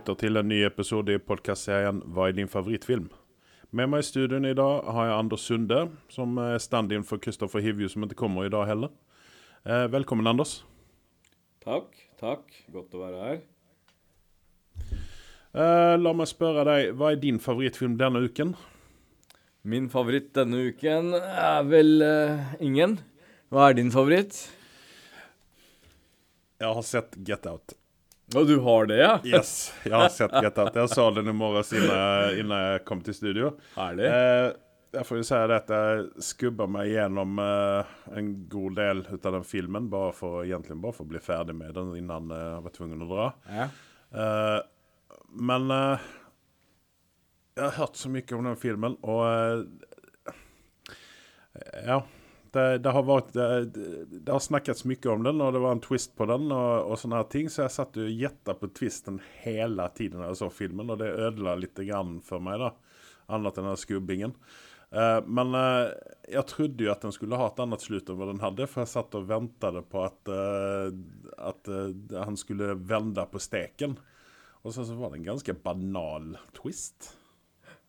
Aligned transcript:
lytter 0.00 0.16
til 0.16 0.38
en 0.40 0.48
ny 0.48 0.62
episode 0.64 1.12
i 1.12 1.20
podkastserien 1.20 1.98
Hva 2.08 2.30
er 2.30 2.36
din 2.38 2.48
favorittfilm? 2.48 3.10
Med 3.76 3.90
meg 3.92 4.00
i 4.00 4.06
studioen 4.06 4.46
i 4.48 4.56
dag 4.56 4.86
har 4.88 5.06
jeg 5.10 5.16
Anders 5.18 5.42
Sunde, 5.44 5.80
som 6.08 6.38
er 6.40 6.56
stand-in 6.56 7.04
for 7.04 7.20
Kristoffer 7.20 7.60
Hivju, 7.60 7.88
som 7.92 8.06
ikke 8.06 8.16
kommer 8.22 8.46
i 8.46 8.52
dag 8.52 8.64
heller. 8.70 8.88
Eh, 9.66 9.84
velkommen, 9.92 10.26
Anders. 10.26 10.62
Takk. 11.60 11.92
Takk. 12.16 12.48
Godt 12.72 12.96
å 12.96 13.02
være 13.02 13.26
her. 13.26 13.42
Eh, 15.52 15.96
la 16.00 16.14
meg 16.16 16.30
spørre 16.30 16.64
deg, 16.64 16.94
hva 16.96 17.12
er 17.12 17.20
din 17.20 17.42
favorittfilm 17.42 17.98
denne 18.00 18.24
uken? 18.24 18.54
Min 19.68 19.90
favoritt 19.92 20.32
denne 20.38 20.62
uken 20.70 21.12
er 21.18 21.68
vel 21.68 22.00
uh, 22.00 22.56
ingen. 22.64 22.96
Hva 23.52 23.68
er 23.68 23.76
din 23.82 23.92
favoritt? 23.92 24.46
Jeg 26.56 26.72
har 26.72 26.88
sett 26.88 27.20
Get 27.20 27.44
Out. 27.50 27.76
Og 28.36 28.46
du 28.46 28.56
har 28.62 28.86
det, 28.86 28.98
ja? 29.00 29.12
Yes, 29.26 29.72
jeg 29.82 29.94
har 29.96 30.10
sett 30.14 30.34
Get 30.42 30.58
Jeg 30.76 30.90
sa 30.92 31.06
det 31.16 31.24
i 31.26 31.32
morges 31.34 31.72
innan 31.74 32.52
jeg 32.54 32.84
kom 32.86 33.00
til 33.02 33.16
studio. 33.16 33.54
Herlig. 33.74 34.06
Eh, 34.06 34.50
jeg 34.94 35.06
får 35.06 35.20
jo 35.20 35.24
si 35.26 35.38
at 35.54 35.70
jeg 35.70 36.06
skubba 36.26 36.66
meg 36.70 36.90
gjennom 36.90 37.38
eh, 37.42 37.90
en 38.18 38.30
god 38.50 38.78
del 38.78 39.02
ut 39.06 39.26
av 39.28 39.36
den 39.38 39.46
filmen, 39.46 39.88
bare 39.90 40.12
for, 40.16 40.42
egentlig 40.42 40.78
bare 40.82 40.96
for 40.96 41.06
å 41.06 41.10
bli 41.12 41.22
ferdig 41.22 41.54
med 41.58 41.74
den 41.78 41.92
innan 41.98 42.30
eh, 42.34 42.46
jeg 42.56 42.64
var 42.66 42.74
tvungen 42.74 43.04
å 43.06 43.10
dra. 43.10 43.26
Ja. 43.54 43.68
Eh, 44.10 44.60
men 45.50 45.70
eh, 45.74 46.08
jeg 47.58 47.66
har 47.68 47.76
hørt 47.78 47.98
så 48.00 48.10
mye 48.10 48.38
om 48.38 48.50
den 48.50 48.58
filmen, 48.62 48.98
og 49.02 49.26
eh, 49.26 50.34
Ja. 51.86 52.00
Det, 52.50 52.78
det, 52.82 52.90
har 52.90 53.04
vært, 53.06 53.28
det, 53.34 53.46
det 54.10 54.32
har 54.32 54.42
snackats 54.42 54.84
mycket 54.84 55.12
om 55.12 55.22
den, 55.22 55.42
og 55.42 55.52
det 55.54 55.62
var 55.62 55.76
en 55.76 55.82
twist 55.84 56.16
på 56.18 56.26
den. 56.26 56.52
og, 56.52 56.90
och 56.90 56.98
sånne 56.98 57.16
här 57.16 57.30
ting, 57.30 57.50
Så 57.50 57.62
jeg 57.62 57.70
satt 57.70 57.96
og 57.96 58.10
gjetta 58.10 58.54
på 58.54 58.68
twisten 58.68 59.20
hele 59.42 59.88
tiden 59.88 60.20
när 60.20 60.26
jeg 60.26 60.36
så 60.36 60.50
filmen, 60.50 60.90
og 60.90 60.98
det 60.98 61.14
ødela 61.14 61.54
litt 61.54 61.78
grann 61.78 62.20
for 62.20 62.40
meg. 62.40 62.58
då. 62.58 62.72
Annet 63.28 63.58
enn 63.58 63.70
den 63.70 63.76
skubbingen. 63.76 64.34
Uh, 64.90 65.22
men 65.22 65.54
uh, 65.54 65.92
jeg 66.26 66.46
trodde 66.50 66.82
jo 66.82 66.90
at 66.90 67.04
den 67.04 67.14
skulle 67.14 67.38
ha 67.38 67.46
et 67.46 67.60
annet 67.62 67.84
slutt 67.84 68.08
enn 68.10 68.18
vad 68.18 68.32
den 68.32 68.42
hadde, 68.42 68.66
for 68.66 68.82
jeg 68.82 68.90
satt 68.90 69.14
og 69.14 69.28
ventet 69.28 69.78
på 69.86 70.02
at, 70.02 70.32
uh, 70.34 70.90
at 71.38 71.70
han 72.10 72.36
skulle 72.36 72.74
vende 72.74 73.22
på 73.30 73.38
steken. 73.38 73.94
Og 74.66 74.74
sen 74.74 74.88
så 74.88 74.98
var 74.98 75.12
det 75.12 75.20
en 75.20 75.30
ganske 75.30 75.54
banal 75.62 76.34
twist. 76.58 77.12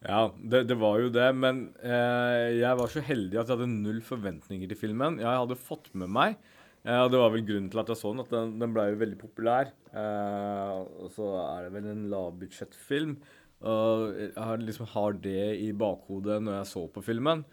Ja, 0.01 0.31
det, 0.37 0.63
det, 0.71 0.77
var 0.81 0.97
jo 0.97 1.11
det, 1.13 1.27
men 1.37 1.67
eh, 1.85 2.57
jeg 2.57 2.77
var 2.79 2.89
så 2.89 3.03
heldig 3.05 3.37
at 3.37 3.51
jeg 3.51 3.59
hadde 3.59 3.69
null 3.69 3.99
forventninger 4.05 4.71
til 4.71 4.79
filmen. 4.79 5.19
Jeg 5.21 5.29
hadde 5.29 5.59
fått 5.61 5.91
med 5.93 6.09
meg, 6.09 6.39
eh, 6.81 6.97
og 6.97 7.11
det 7.13 7.21
var 7.21 7.35
vel 7.35 7.45
grunnen 7.45 7.69
til 7.69 7.83
at 7.83 7.91
jeg 7.93 8.01
så 8.01 8.13
den, 8.15 8.23
at 8.25 8.33
den, 8.33 8.55
den 8.63 8.73
ble 8.73 8.87
jo 8.89 9.01
veldig 9.03 9.19
populær. 9.21 9.69
Eh, 9.93 10.73
og 11.05 11.13
så 11.13 11.29
er 11.43 11.67
det 11.67 11.75
vel 11.77 11.91
en 11.93 12.07
lavbudsjettfilm. 12.13 13.15
Og 13.61 14.15
jeg 14.17 14.63
liksom 14.65 14.89
har 14.95 15.17
det 15.21 15.43
i 15.61 15.69
bakhodet 15.77 16.39
når 16.41 16.57
jeg 16.59 16.71
så 16.71 16.87
på 16.89 17.03
filmen. 17.05 17.45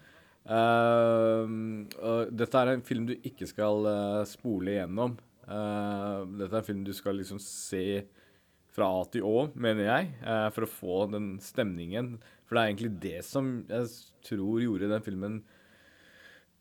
Uh, 0.49 1.45
dette 2.33 2.57
er 2.57 2.71
en 2.73 2.85
film 2.85 3.05
du 3.09 3.13
ikke 3.17 3.45
skal 3.49 3.85
uh, 3.85 4.27
spole 4.27 4.73
igjennom. 4.73 5.17
Uh, 5.45 6.25
dette 6.39 6.49
er 6.49 6.63
en 6.63 6.65
film 6.65 6.81
du 6.87 6.95
skal 6.97 7.19
liksom 7.19 7.41
se 7.43 8.01
fra 8.73 8.87
A 8.95 9.05
til 9.11 9.25
Å, 9.25 9.49
mener 9.59 9.87
jeg, 9.87 10.09
for 10.55 10.63
å 10.63 10.69
få 10.71 10.97
den 11.11 11.31
stemningen. 11.43 12.13
For 12.49 12.57
det 12.57 12.61
er 12.61 12.71
egentlig 12.71 12.91
det 13.03 13.19
som 13.27 13.49
jeg 13.69 13.89
tror 14.25 14.63
gjorde 14.63 14.89
den 14.89 15.05
filmen 15.05 15.39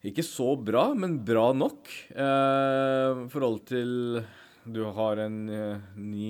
ikke 0.06 0.22
så 0.22 0.53
bra, 0.61 0.92
men 0.95 1.17
bra 1.27 1.48
nok. 1.56 1.89
I 2.12 3.25
forhold 3.33 3.64
til 3.67 4.20
Du 4.69 4.84
har 4.95 5.25
en 5.25 5.41
ny 5.97 6.28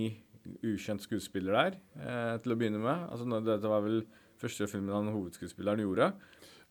ukjent 0.65 1.03
skuespiller 1.05 1.53
der, 1.53 2.39
til 2.41 2.55
å 2.55 2.57
begynne 2.57 2.81
med. 2.81 3.03
Altså, 3.11 3.27
dette 3.45 3.69
var 3.69 3.83
vel 3.85 3.99
første 4.41 4.69
filmen 4.71 4.95
han 4.95 5.11
hovedskuespilleren 5.13 5.83
gjorde. 5.85 6.13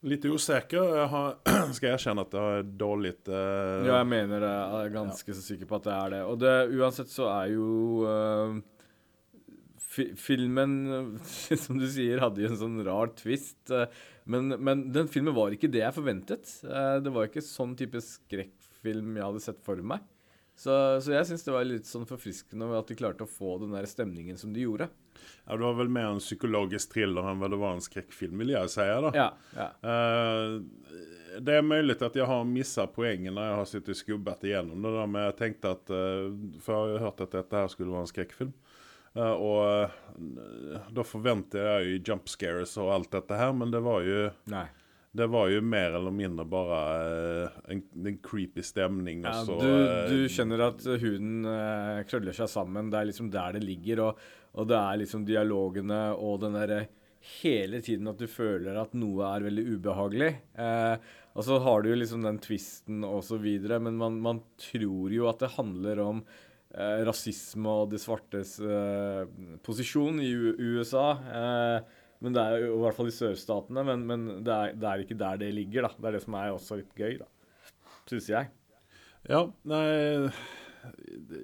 Litt 0.08 0.26
usikker. 0.30 0.96
Jeg 1.02 1.10
har, 1.12 1.38
skal 1.76 1.90
jeg 1.90 1.98
erkjenne 1.98 2.24
at 2.24 2.34
det 2.34 2.42
er 2.54 2.68
dårlig 2.80 3.14
uh... 3.28 3.86
Ja, 3.86 4.00
jeg 4.00 4.10
mener 4.10 4.44
det. 4.44 4.56
Jeg 4.56 4.88
er 4.88 4.94
ganske 4.94 5.32
ja. 5.34 5.38
så 5.38 5.46
sikker 5.46 5.70
på 5.70 5.80
at 5.80 5.88
det 5.88 5.96
er 5.96 6.14
det. 6.14 6.24
Og 6.30 6.42
det, 6.42 6.56
uansett 6.78 7.12
så 7.12 7.30
er 7.34 7.54
jo 7.56 7.70
uh, 8.06 8.60
Filmen, 10.20 10.76
som 11.64 11.80
du 11.82 11.88
sier, 11.92 12.22
hadde 12.24 12.44
jo 12.44 12.52
en 12.52 12.62
sånn 12.62 12.84
rar 12.88 13.14
twist. 13.18 13.60
Uh, 13.72 13.88
men, 14.28 14.54
men, 14.60 14.88
den 14.96 15.10
filmen 15.12 15.36
var 15.38 15.56
ikke 15.56 15.72
det 15.72 15.86
jeg 15.86 15.96
forventet. 15.96 16.50
det 16.64 17.12
var 17.16 17.30
ikke 17.30 17.46
sånn 17.46 17.78
type 17.80 18.02
skrekkfilm 18.04 19.16
jeg 19.16 19.24
hadde 19.24 19.44
sett 19.46 19.62
for 19.64 19.80
meg. 19.80 20.04
Så, 20.58 20.74
så 21.06 21.14
jeg 21.14 21.28
syns 21.30 21.46
det 21.46 21.54
var 21.54 21.68
litt 21.70 21.86
sånn 21.86 22.08
forfriskende 22.10 22.68
at 22.74 22.90
de 22.90 22.98
klarte 22.98 23.28
å 23.28 23.30
få 23.30 23.60
den 23.62 23.76
der 23.78 23.86
stemningen 23.88 24.40
som 24.42 24.56
de 24.56 24.64
gjorde. 24.66 24.88
Ja, 25.46 25.54
Det 25.54 25.64
var 25.64 25.76
vel 25.78 25.92
mer 25.94 26.10
en 26.12 26.22
psykologisk 26.22 26.96
thriller 26.96 27.30
enn 27.30 27.44
det 27.46 27.60
var 27.62 27.76
en 27.76 27.84
skrekkfilm, 27.84 28.42
vil 28.42 28.56
jeg 28.56 28.72
si. 28.74 28.88
da. 29.06 29.12
Ja, 29.16 29.28
ja. 29.54 29.68
Uh, 29.86 30.58
det 31.46 31.60
er 31.60 31.66
mulig 31.66 32.00
at 32.02 32.16
jeg 32.18 32.26
har 32.26 32.50
mista 32.50 32.88
poenget 32.90 33.36
når 33.36 33.46
jeg 33.46 33.58
har 33.60 33.70
sittet 33.70 34.00
skubbet 34.00 34.48
igjennom 34.50 34.82
det. 34.82 34.96
der, 34.98 35.12
Men 35.14 35.28
jeg 35.28 35.38
tenkte 35.44 35.76
at 35.78 35.94
uh, 35.94 36.34
For 36.64 36.74
jeg 36.74 36.98
har 36.98 37.06
hørt 37.06 37.22
at 37.28 37.38
dette 37.38 37.62
her 37.62 37.70
skulle 37.72 37.94
være 37.94 38.08
en 38.08 38.14
skrekkfilm. 38.14 38.54
Uh, 39.18 39.34
og 39.34 40.90
da 40.94 41.06
forventer 41.06 41.64
jeg 41.64 41.88
jo 41.88 42.02
jump 42.12 42.30
scares 42.30 42.76
og 42.82 42.92
alt 42.94 43.16
dette 43.16 43.38
her, 43.38 43.54
men 43.58 43.74
det 43.74 43.82
var 43.86 44.06
jo 44.06 44.28
Nei. 44.54 44.68
Det 45.18 45.26
var 45.34 45.48
jo 45.50 45.64
mer 45.66 45.96
eller 45.98 46.14
mindre 46.14 46.44
bare 46.46 46.80
en, 47.74 47.80
en 48.06 48.18
creepy 48.22 48.62
stemning. 48.62 49.24
Ja, 49.26 49.40
så, 49.48 49.56
du, 49.58 49.72
du, 50.12 50.18
skjønner 50.30 50.62
at 50.68 50.84
huden 51.02 51.48
krøller 52.06 52.36
seg 52.38 52.52
sammen. 52.52 52.92
Det 52.94 53.00
er 53.00 53.08
liksom 53.10 53.32
der 53.34 53.56
det 53.58 53.64
ligger. 53.64 54.04
Og, 54.04 54.20
og 54.62 54.68
det 54.70 54.78
er 54.78 55.00
liksom 55.02 55.26
dialogene 55.26 56.02
og 56.14 56.44
den 56.44 56.60
derre 56.60 56.84
hele 57.42 57.82
tiden 57.84 58.08
at 58.10 58.20
du 58.20 58.28
føler 58.30 58.78
at 58.80 58.96
noe 58.98 59.28
er 59.28 59.46
veldig 59.48 59.66
ubehagelig. 59.76 60.30
Eh, 60.60 61.14
og 61.38 61.46
så 61.46 61.60
har 61.62 61.84
du 61.84 61.92
jo 61.92 62.00
liksom 62.00 62.26
den 62.26 62.40
twisten 62.42 63.06
og 63.06 63.22
så 63.26 63.40
videre, 63.42 63.80
men 63.84 63.98
man, 64.00 64.20
man, 64.24 64.42
tror 64.62 65.14
jo 65.14 65.28
at 65.30 65.44
det 65.44 65.54
handler 65.58 66.02
om 66.04 66.24
eh, 66.76 67.00
rasisme 67.08 67.78
og 67.84 67.94
de 67.94 68.02
svartes 68.02 68.58
eh, 68.60 69.24
posisjon 69.66 70.22
i 70.24 70.32
U 70.34 70.52
USA. 70.78 71.08
Eh, 71.40 72.04
men 72.26 72.34
det 72.34 72.44
er 72.44 72.64
jo 72.66 72.78
i 72.78 72.84
hvert 72.84 72.98
fall 72.98 73.12
i 73.12 73.16
sørstatene. 73.16 73.84
Men, 73.88 74.06
men 74.10 74.28
det, 74.46 74.54
er, 74.54 74.78
det, 74.78 74.88
er, 74.90 75.04
ikke 75.06 75.20
der 75.20 75.42
det 75.42 75.52
ligger, 75.56 75.88
da. 75.88 75.94
Det 75.98 76.10
er 76.10 76.18
det 76.18 76.24
som 76.26 76.38
er 76.40 76.54
også 76.54 76.80
litt 76.80 76.96
gøy, 76.98 77.20
da. 77.22 77.30
Syns 78.08 78.30
jeg. 78.32 78.50
Ja, 79.28 79.42
nei 79.68 80.30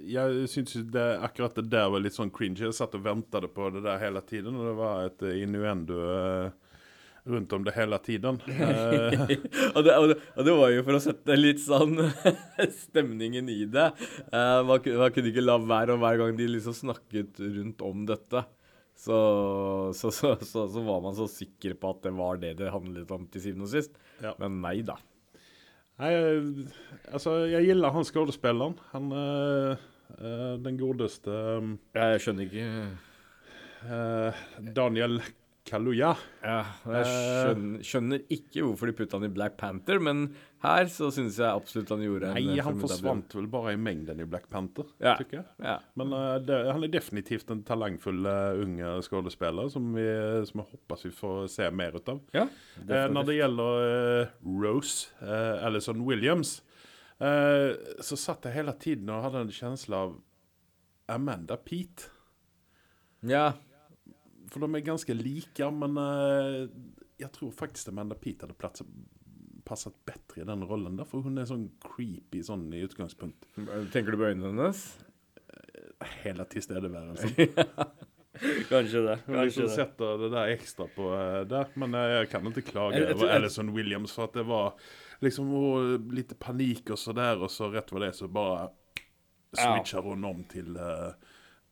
Jeg 0.08 0.46
syns 0.48 0.78
akkurat 0.96 1.58
det 1.58 1.66
der 1.74 1.90
var 1.92 2.04
litt 2.04 2.16
sånn 2.16 2.32
cringe. 2.34 2.64
Jeg 2.64 2.78
satt 2.78 2.96
og 2.96 3.04
ventet 3.06 3.50
på 3.54 3.70
det 3.76 3.84
der 3.86 4.02
hele 4.02 4.24
tiden, 4.26 4.56
og 4.56 4.70
det 4.70 4.76
var 4.80 5.10
et 5.10 5.26
innuendo 5.44 6.00
uh, 6.00 6.63
rundt 7.26 7.54
om 7.54 7.64
det 7.64 7.74
hele 7.76 7.98
tiden. 8.04 8.40
Uh, 8.48 9.14
og, 9.76 9.84
det, 9.86 9.96
og, 9.96 10.08
det, 10.12 10.18
og, 10.36 10.42
det, 10.46 10.56
var 10.58 10.74
jo 10.74 10.84
for 10.88 10.98
å 10.98 11.04
sette 11.04 11.38
litt 11.38 11.62
sånn 11.64 11.96
stemningen 12.84 13.52
i 13.52 13.64
det. 13.72 13.88
Uh, 14.28 14.60
man, 14.68 14.82
man, 14.84 15.14
kunne 15.16 15.32
ikke 15.32 15.46
la 15.46 15.58
være, 15.62 15.96
og 15.96 16.04
hver 16.04 16.20
gang 16.22 16.36
de 16.40 16.50
liksom 16.52 16.76
snakket 16.78 17.40
rundt 17.44 17.86
om 17.86 18.04
dette, 18.10 18.44
så, 19.04 19.18
så, 19.98 20.12
så, 20.14 20.36
så, 20.44 20.84
var 20.86 21.02
man 21.04 21.16
så 21.18 21.26
sikker 21.32 21.74
på 21.80 21.96
at 21.96 22.04
det 22.06 22.14
var 22.16 22.38
det 22.42 22.54
det 22.60 22.70
handlet 22.72 23.10
om 23.16 23.26
til 23.32 23.48
syvende 23.48 23.68
og 23.68 23.74
sist. 23.74 23.98
Ja. 24.24 24.36
Men 24.42 24.60
nei 24.64 24.78
da. 24.86 25.00
Nei, 26.02 26.12
altså, 27.14 27.44
jeg 27.50 27.70
gilder 27.70 27.94
han 27.94 28.06
skuespilleren. 28.08 28.76
Han 28.92 29.12
uh, 29.14 29.82
uh, 30.18 30.54
Den 30.62 30.78
godeste 30.80 31.34
um, 31.62 31.76
Jeg 31.96 32.24
skjønner 32.24 32.50
ikke 32.50 32.68
Daniel 34.74 35.18
Kaluuya. 35.64 36.10
Ja, 36.44 36.58
jeg 36.92 37.06
skjønner, 37.08 37.84
skjønner, 37.88 38.24
ikke 38.36 38.66
hvorfor 38.66 38.90
de 38.90 38.96
putta 38.98 39.16
han 39.16 39.30
i 39.30 39.32
Black 39.32 39.56
Panther, 39.60 40.02
men 40.04 40.26
her 40.64 40.90
så 40.92 41.08
syns 41.16 41.38
jeg 41.40 41.48
absolutt 41.48 41.94
han 41.94 42.04
gjorde 42.04 42.34
en 42.34 42.36
Nei, 42.36 42.58
han 42.64 42.82
forsvant 42.82 43.36
vel 43.38 43.48
bare 43.52 43.74
i 43.78 43.80
mengden 43.80 44.20
i 44.20 44.28
Black 44.28 44.50
Panther, 44.52 44.90
ja. 45.00 45.16
tykker 45.20 45.40
jeg. 45.40 45.48
Ja. 45.64 45.78
Men 46.00 46.12
uh, 46.16 46.36
det, 46.44 46.60
han 46.68 46.84
er 46.84 46.92
definitivt 46.92 47.56
en 47.56 47.64
talentfull 47.68 48.28
uh, 48.28 48.60
unge 48.60 48.92
skuespiller 49.08 49.72
som 49.72 49.88
vi, 49.96 50.06
som 50.52 50.64
jeg 50.66 50.70
håper 50.76 51.08
vi 51.08 51.16
får 51.22 51.42
se 51.56 51.72
mer 51.72 51.96
ut 51.96 52.12
av. 52.12 52.22
Ja, 52.36 52.48
uh, 52.84 53.08
når 53.16 53.32
det 53.32 53.40
gjelder 53.40 54.32
Rose, 54.44 55.12
Alison 55.64 56.04
Williams, 56.04 56.58
så 57.24 58.18
satt 58.20 58.50
jeg 58.50 58.58
hele 58.58 58.74
tiden 58.76 59.08
og 59.14 59.22
hadde 59.30 59.46
en 59.46 59.52
kjensle 59.54 59.96
av 59.96 60.16
Amanda 61.14 61.56
Pete. 61.56 62.10
Ja, 63.24 63.54
for 64.54 64.64
de 64.64 64.78
er 64.78 64.86
ganske 64.86 65.16
like, 65.18 65.70
men 65.74 65.98
uh, 65.98 66.70
jeg 67.22 67.32
tror 67.34 67.54
faktisk 67.58 67.90
Amanda 67.90 68.18
Peet 68.20 68.46
hadde 68.46 68.58
platset, 68.60 68.90
passet 69.66 69.96
bedre 70.06 70.44
i 70.44 70.48
den 70.48 70.66
rollen. 70.70 71.00
Der, 71.00 71.08
for 71.10 71.26
hun 71.26 71.40
er 71.42 71.50
sånn 71.50 71.70
creepy 71.84 72.44
sånn 72.46 72.68
i 72.76 72.84
utgangspunkt. 72.86 73.48
Tenker 73.94 74.14
du 74.14 74.20
på 74.20 74.30
øynene 74.30 74.52
hennes? 74.52 74.84
Hele 76.24 76.46
tilstedeværelsen. 76.52 77.34
Kanskje 78.70 79.04
det. 79.06 79.18
Kanskje 79.26 79.46
liksom 79.46 79.68
det. 79.70 79.76
setter 79.76 80.22
det 80.24 80.30
der 80.34 80.54
ekstra 80.56 80.88
på 80.92 81.10
uh, 81.14 81.42
der. 81.50 81.74
Men 81.80 81.98
uh, 81.98 82.06
jeg 82.20 82.30
kan 82.34 82.52
ikke 82.52 82.66
klage 82.74 83.04
over 83.08 83.34
Alison 83.34 83.74
Williams, 83.76 84.14
for 84.16 84.30
at 84.30 84.38
det 84.38 84.46
var 84.50 84.74
liksom 85.24 85.52
litt 86.12 86.34
panikk 86.42 86.94
og 86.94 87.00
så 87.00 87.16
der, 87.16 87.42
og 87.42 87.52
så 87.54 87.70
rett 87.72 87.94
ved 87.94 88.08
det 88.08 88.16
så 88.18 88.28
bare 88.28 88.68
switcher 89.54 90.04
hun 90.04 90.26
om 90.28 90.42
til 90.50 90.76
uh, 90.76 91.14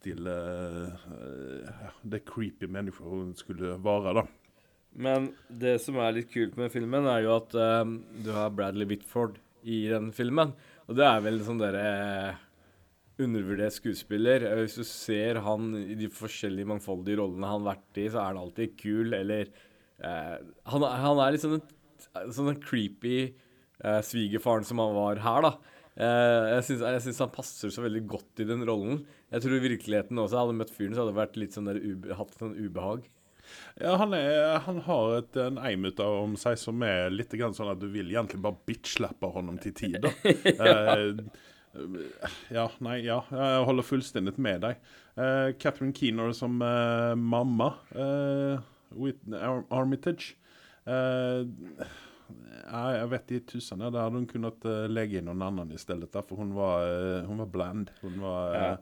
till 0.03 0.27
eh, 0.27 1.71
det 2.01 2.23
creepy 2.27 2.69
mennesket 2.69 3.07
hun 3.07 3.33
skulle 3.37 3.75
være, 3.81 4.15
da. 4.21 4.25
Men 4.91 5.29
det 5.47 5.77
som 5.83 5.99
er 6.03 6.17
litt 6.17 6.31
kult 6.33 6.57
med 6.59 6.73
filmen, 6.73 7.07
er 7.07 7.23
jo 7.25 7.35
at 7.37 7.55
eh, 7.55 7.83
du 8.25 8.31
har 8.35 8.53
Bradley 8.55 8.89
Whitford 8.89 9.39
i 9.61 9.85
den 9.91 10.11
filmen. 10.15 10.55
Og 10.89 10.97
det 10.97 11.05
er 11.07 11.21
vel 11.23 11.39
en 11.39 11.47
sånn 11.47 11.61
derre 11.61 11.83
eh, 11.91 12.41
undervurdert 13.21 13.77
skuespiller. 13.77 14.47
Hvis 14.63 14.79
du 14.81 14.85
ser 14.87 15.41
han 15.45 15.75
i 15.77 15.95
de 15.99 16.09
forskjellige 16.11 16.71
mangfoldige 16.73 17.21
rollene 17.21 17.47
han 17.47 17.61
har 17.61 17.75
vært 17.75 18.01
i, 18.01 18.07
så 18.09 18.23
er 18.23 18.31
han 18.31 18.41
alltid 18.41 18.79
kul, 18.79 19.13
eller 19.13 19.51
han, 20.01 20.81
han 20.81 21.19
er 21.21 21.35
litt 21.35 21.43
sånn 21.43 21.59
en 21.61 22.31
sånn 22.33 22.47
en 22.49 22.57
creepy 22.57 23.35
svigerfaren 24.01 24.65
som 24.65 24.81
han 24.81 24.95
var 24.95 25.21
her, 25.21 25.45
da. 25.45 25.51
Eh, 25.99 26.45
jeg 26.55 27.01
syns 27.03 27.19
han 27.19 27.33
passer 27.35 27.71
så 27.73 27.83
veldig 27.83 28.03
godt 28.09 28.39
i 28.43 28.47
den 28.47 28.63
rollen. 28.67 29.01
Jeg 29.33 29.43
tror 29.43 29.57
i 29.57 29.63
virkeligheten 29.65 30.21
også, 30.21 30.39
hadde 30.39 30.55
møtt 30.59 30.71
fyren, 30.75 30.93
så 30.95 31.03
hadde 31.03 31.13
det 31.15 31.19
vært 31.21 31.39
litt 31.41 31.57
sånn 31.57 31.67
der 31.71 31.81
ube, 31.83 32.15
hatt 32.15 32.37
sånn 32.39 32.55
ubehag. 32.55 33.07
Ja, 33.81 33.97
han, 33.99 34.13
er, 34.15 34.59
han 34.63 34.77
har 34.85 35.17
et, 35.17 35.35
en 35.43 35.57
eim 35.59 35.83
ut 35.89 35.99
av 35.99 36.21
om 36.21 36.35
seg 36.39 36.55
som 36.61 36.79
er 36.87 37.09
litt 37.11 37.33
grann 37.35 37.51
at 37.73 37.81
du 37.81 37.89
vil 37.91 38.13
egentlig 38.13 38.39
bare 38.45 38.59
bitchlappe 38.69 39.31
honom 39.35 39.57
til 39.63 39.75
tider. 39.75 40.11
Eh, 41.71 41.87
ja, 42.51 42.65
nei, 42.83 42.97
ja, 43.05 43.21
Jeg 43.31 43.61
holder 43.63 43.85
fullstendig 43.87 44.33
med 44.43 44.59
deg. 44.65 44.79
Eh, 45.15 45.53
Catherine 45.55 45.93
Keenor 45.95 46.33
som 46.35 46.57
eh, 46.59 47.13
mamma, 47.15 47.69
Ar- 47.95 49.67
Armitage. 49.71 50.33
Ja, 52.71 52.97
jag 52.97 53.07
vet 53.07 53.31
i 53.31 53.39
tusan, 53.39 53.79
där 53.79 53.85
hade 53.85 54.15
hon 54.15 54.25
kunnat 54.27 54.63
Legge 54.63 54.87
lägga 54.87 55.19
in 55.19 55.25
någon 55.25 55.41
annan 55.41 55.71
istället. 55.71 56.11
Där, 56.13 56.21
för 56.21 56.35
hon 56.35 56.53
var, 56.53 56.81
eh, 57.17 57.23
hon 57.25 57.37
var 57.37 57.45
bland. 57.45 57.91
Hon 58.01 58.19
var, 58.21 58.55
Ja. 58.55 58.77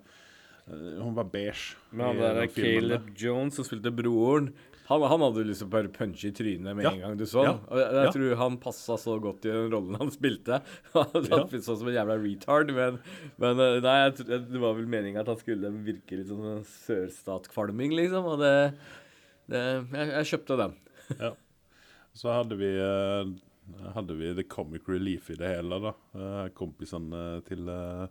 eh, 0.67 1.01
hon 1.01 1.13
var 1.15 1.23
beige. 1.23 1.75
Men 1.89 2.05
han 2.05 2.15
der 2.17 2.47
Caleb 2.47 3.01
Jones 3.15 3.55
som 3.55 3.65
spilte 3.65 3.91
broren, 3.91 4.53
han, 4.89 5.01
han 5.01 5.21
hadde 5.21 5.43
du 5.43 5.51
å 5.53 5.65
bare 5.69 5.87
punche 5.93 6.27
i 6.27 6.31
trynet 6.33 6.75
med 6.75 6.83
Ja. 6.85 6.91
en 6.91 6.99
gang 6.99 7.17
du 7.17 7.25
så 7.25 7.43
Ja. 7.43 7.51
Og 7.69 7.77
jeg, 7.77 7.91
jeg 7.93 8.05
Ja. 8.05 8.11
tror 8.11 8.35
han 8.35 8.57
passa 8.57 8.97
så 8.97 9.19
godt 9.21 9.45
i 9.45 9.49
den 9.51 9.71
rollen 9.71 9.95
han 9.95 10.09
spilte. 10.11 10.61
Han 10.93 11.05
Ja. 11.29 11.45
sånn 11.47 11.77
som 11.77 11.87
en 11.87 11.93
jævla 11.93 12.17
retard, 12.23 12.71
men, 12.73 12.99
men 13.37 13.59
eh, 13.59 13.81
nei, 13.81 13.97
jeg, 14.09 14.25
det 14.49 14.59
var 14.59 14.73
vel 14.73 14.87
meninga 14.87 15.19
at 15.21 15.27
han 15.27 15.37
skulle 15.37 15.69
virke 15.85 16.17
litt 16.17 16.27
sånn 16.27 16.63
sørstatkvalming, 16.65 17.93
liksom. 17.93 18.25
Og 18.25 18.39
det, 18.39 18.73
det 19.49 19.61
jeg, 19.93 20.09
jeg 20.09 20.25
kjøpte 20.33 20.57
den. 20.57 20.75
Ja. 21.19 21.31
Så 22.13 22.31
hadde 22.33 22.55
vi, 22.59 22.69
eh, 22.79 23.91
hade 23.93 24.13
vi 24.17 24.33
the 24.35 24.43
comic 24.43 24.87
relief 24.89 25.29
i 25.29 25.35
det 25.39 25.47
hele, 25.55 25.79
da. 25.79 25.93
Eh, 26.15 26.47
kompisen 26.57 27.13
eh, 27.13 27.39
till... 27.47 27.67
eh, 27.69 28.07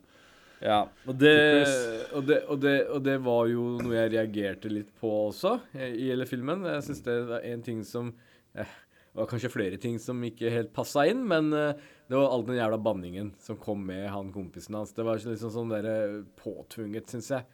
Ja, 0.60 0.80
og 1.06 1.14
det, 1.14 1.34
Til 1.38 2.16
og, 2.18 2.24
det, 2.26 2.38
og, 2.50 2.56
det, 2.58 2.72
og 2.90 3.02
det 3.06 3.12
var 3.22 3.44
jo 3.46 3.66
noe 3.78 3.94
jeg 3.94 4.10
reagerte 4.16 4.70
litt 4.72 4.88
på 4.98 5.10
også 5.28 5.52
i 5.78 6.08
hele 6.08 6.26
filmen. 6.26 6.64
Jeg 6.66 6.82
syns 6.88 7.04
det 7.06 7.14
er 7.14 7.44
en 7.52 7.62
ting 7.62 7.84
som 7.86 8.08
eh, 8.58 8.72
Det 9.12 9.20
var 9.20 9.28
kanskje 9.30 9.50
flere 9.54 9.78
ting 9.78 10.00
som 10.02 10.18
ikke 10.26 10.50
helt 10.50 10.72
passa 10.74 11.04
inn, 11.10 11.22
men 11.30 11.48
det 11.50 12.16
var 12.16 12.30
all 12.32 12.44
den 12.46 12.56
jævla 12.58 12.78
banningen 12.78 13.30
som 13.42 13.56
kom 13.60 13.80
med 13.86 14.04
han 14.10 14.28
kompisen 14.34 14.74
hans. 14.78 14.92
Det 14.94 15.04
var 15.06 15.18
liksom 15.18 15.50
sånn 15.50 15.72
der 15.72 15.88
påtvunget, 16.38 17.10
syns 17.10 17.30
jeg. 17.34 17.46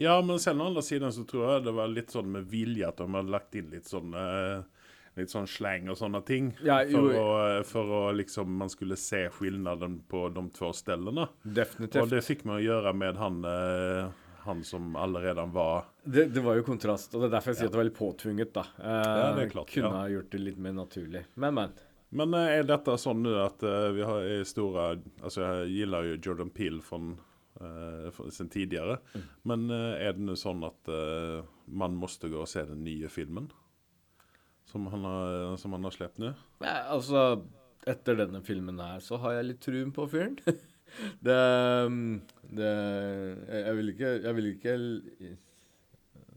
Ja, 0.00 0.16
men 0.24 0.40
sen 0.40 0.60
å 0.60 0.68
andra 0.70 0.82
sidan 0.82 1.12
så 1.12 1.24
tror 1.28 1.46
jeg 1.54 1.64
det 1.66 1.74
var 1.76 1.92
litt 1.92 2.10
sånn 2.14 2.30
med 2.32 2.48
vilje 2.50 2.88
at 2.88 3.00
de 3.02 3.08
hadde 3.08 3.34
lagt 3.36 3.54
inn 3.58 3.68
litt 3.74 3.88
sånn 3.90 4.14
eh, 4.16 4.62
lite 5.20 5.36
sånn 5.36 5.48
sleng 5.50 5.88
og 5.92 5.98
sånne 6.00 6.20
ting. 6.26 6.50
Ja, 6.66 6.80
for, 6.90 7.14
å, 7.20 7.30
for, 7.68 7.94
å, 8.00 8.02
liksom 8.16 8.56
man 8.60 8.72
skulle 8.72 8.98
se 8.98 9.26
skillnaden 9.36 10.00
på 10.10 10.26
de 10.34 10.46
två 10.56 10.72
ställena. 10.76 11.28
Definitivt. 11.42 12.02
Og 12.02 12.10
det 12.10 12.24
fikk 12.26 12.44
man 12.48 12.58
gjøre 12.62 12.80
göra 12.80 12.92
med 12.92 13.16
han, 13.16 13.44
eh, 13.44 14.08
han 14.44 14.64
som 14.64 14.96
allerede 14.96 15.44
var... 15.52 15.84
Det, 16.04 16.24
det 16.34 16.40
var 16.40 16.58
jo 16.58 16.64
kontrast, 16.66 17.14
og 17.14 17.22
det 17.22 17.30
er 17.30 17.36
derfor 17.36 17.52
jeg 17.52 17.60
sier 17.60 17.70
at 17.70 17.76
det 17.76 17.80
var 17.82 17.88
litt 17.90 17.98
påtvunget, 17.98 18.52
da. 18.56 18.66
Eh, 18.78 18.98
Ja, 19.20 19.30
det 19.36 19.46
er 19.46 19.54
klart, 19.54 19.72
Kunne 19.74 19.92
ja. 19.92 20.02
ha 20.04 20.10
gjort 20.10 20.30
det 20.32 20.42
litt 20.42 20.58
mer 20.58 20.76
naturlig. 20.80 21.24
Men, 21.34 21.54
men. 21.58 21.78
Men 22.10 22.34
er 22.34 22.64
dette 22.66 22.96
sånn 22.98 23.20
nå 23.22 23.36
at 23.38 23.60
att 23.60 23.66
eh, 23.70 23.90
vi 23.94 24.02
har 24.02 24.44
store 24.44 24.86
Altså, 25.22 25.44
jeg 25.44 25.68
gillar 25.76 26.08
jo 26.08 26.16
Jordan 26.18 26.50
Peele 26.50 26.82
fra 26.82 26.98
eh, 27.60 28.08
från- 28.10 28.32
sen 28.34 28.48
tidigare. 28.50 28.98
Mm. 29.14 29.28
Men 29.42 29.70
er 29.70 30.00
är 30.08 30.12
det 30.12 30.26
nå 30.26 30.34
sånn 30.36 30.64
at 30.66 30.88
eh, 30.88 31.44
man 31.66 31.94
måste 31.94 32.28
gå 32.28 32.40
og 32.40 32.48
se 32.48 32.64
den 32.66 32.82
nye 32.84 33.08
filmen? 33.08 33.50
Som 34.70 34.86
han 34.92 35.04
har, 35.06 35.56
som 35.58 35.74
han 35.74 35.84
har 35.86 35.94
släppt 35.94 36.20
nå? 36.22 36.32
Ja, 36.62 36.76
altså 36.94 37.42
Etter 37.88 38.18
denne 38.18 38.42
filmen 38.44 38.78
her 38.78 39.00
så 39.02 39.18
har 39.22 39.38
jeg 39.38 39.46
litt 39.48 39.62
truen 39.64 39.90
på 39.96 40.04
fyren. 40.12 40.36
det, 41.26 41.38
um, 41.86 42.20
det 42.44 42.68
jeg, 42.70 43.62
jeg 43.62 43.78
vil 43.78 43.92
ikke 43.94 44.10
Jeg 44.20 44.36
vil 44.36 44.50
ikke 44.50 44.74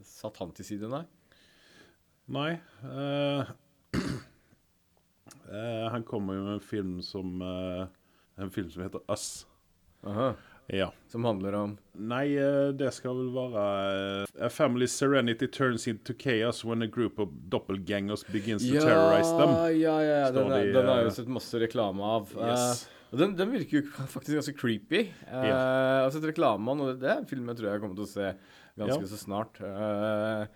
satt 0.04 0.40
han 0.40 0.54
til 0.56 0.66
side, 0.66 0.88
nei. 0.88 1.04
Nei. 2.32 2.50
Uh, 2.80 3.44
uh, 3.98 5.86
han 5.94 6.06
kommer 6.08 6.38
jo 6.38 6.46
med 6.46 6.56
en 6.56 6.64
film 6.64 6.96
som 7.04 7.42
uh, 7.44 7.84
en 8.40 8.50
film 8.50 8.70
som 8.72 8.86
heter 8.86 9.04
Us. 9.12 9.46
Aha. 10.04 10.32
Ja. 10.72 10.92
Som 11.08 11.24
handler 11.24 11.52
om 11.58 11.76
Nej, 11.92 12.38
eh, 12.38 12.68
det 12.72 12.90
skal 12.96 13.16
vel 13.18 13.28
vara 13.34 13.64
eh, 14.22 14.46
A 14.46 14.48
family's 14.48 14.94
serenity 14.96 15.46
turns 15.46 15.86
into 15.88 16.14
chaos 16.18 16.64
when 16.64 16.82
a 16.82 16.86
group 16.86 17.18
of 17.18 17.28
doppelgangers 17.52 18.24
begins 18.32 18.64
to 18.64 18.80
terrorize 18.80 19.30
them. 19.30 19.52
Ja, 19.80 19.98
ja, 20.02 20.16
ja. 20.24 20.30
Den, 20.32 20.52
i, 20.52 20.72
den 20.72 20.88
har 20.88 21.02
jeg 21.02 21.06
eh, 21.06 21.10
jo 21.10 21.14
sett 21.18 21.30
masse 21.36 21.60
reklame 21.60 22.02
av. 22.16 22.32
Yes. 22.32 22.84
Uh, 23.12 23.18
den, 23.20 23.36
den 23.38 23.52
virker 23.52 23.82
jo 23.82 23.86
faktisk 24.16 24.34
ganske 24.40 24.56
creepy. 24.58 25.04
Uh, 25.28 25.46
Jeg 25.46 25.54
har 25.54 26.10
sett 26.16 26.28
reklame 26.32 26.70
av 26.70 26.76
den, 26.76 26.84
og 26.86 26.92
det, 26.94 27.00
det 27.04 27.12
er 27.12 27.22
en 27.22 27.30
film 27.30 27.48
jeg 27.52 27.60
tror 27.60 27.70
jeg 27.70 27.84
kommer 27.84 28.00
til 28.00 28.08
å 28.08 28.12
se 28.16 28.30
ganske 28.80 29.02
Ja. 29.04 29.10
så 29.12 29.20
snart. 29.20 29.60
Uh, 29.62 30.46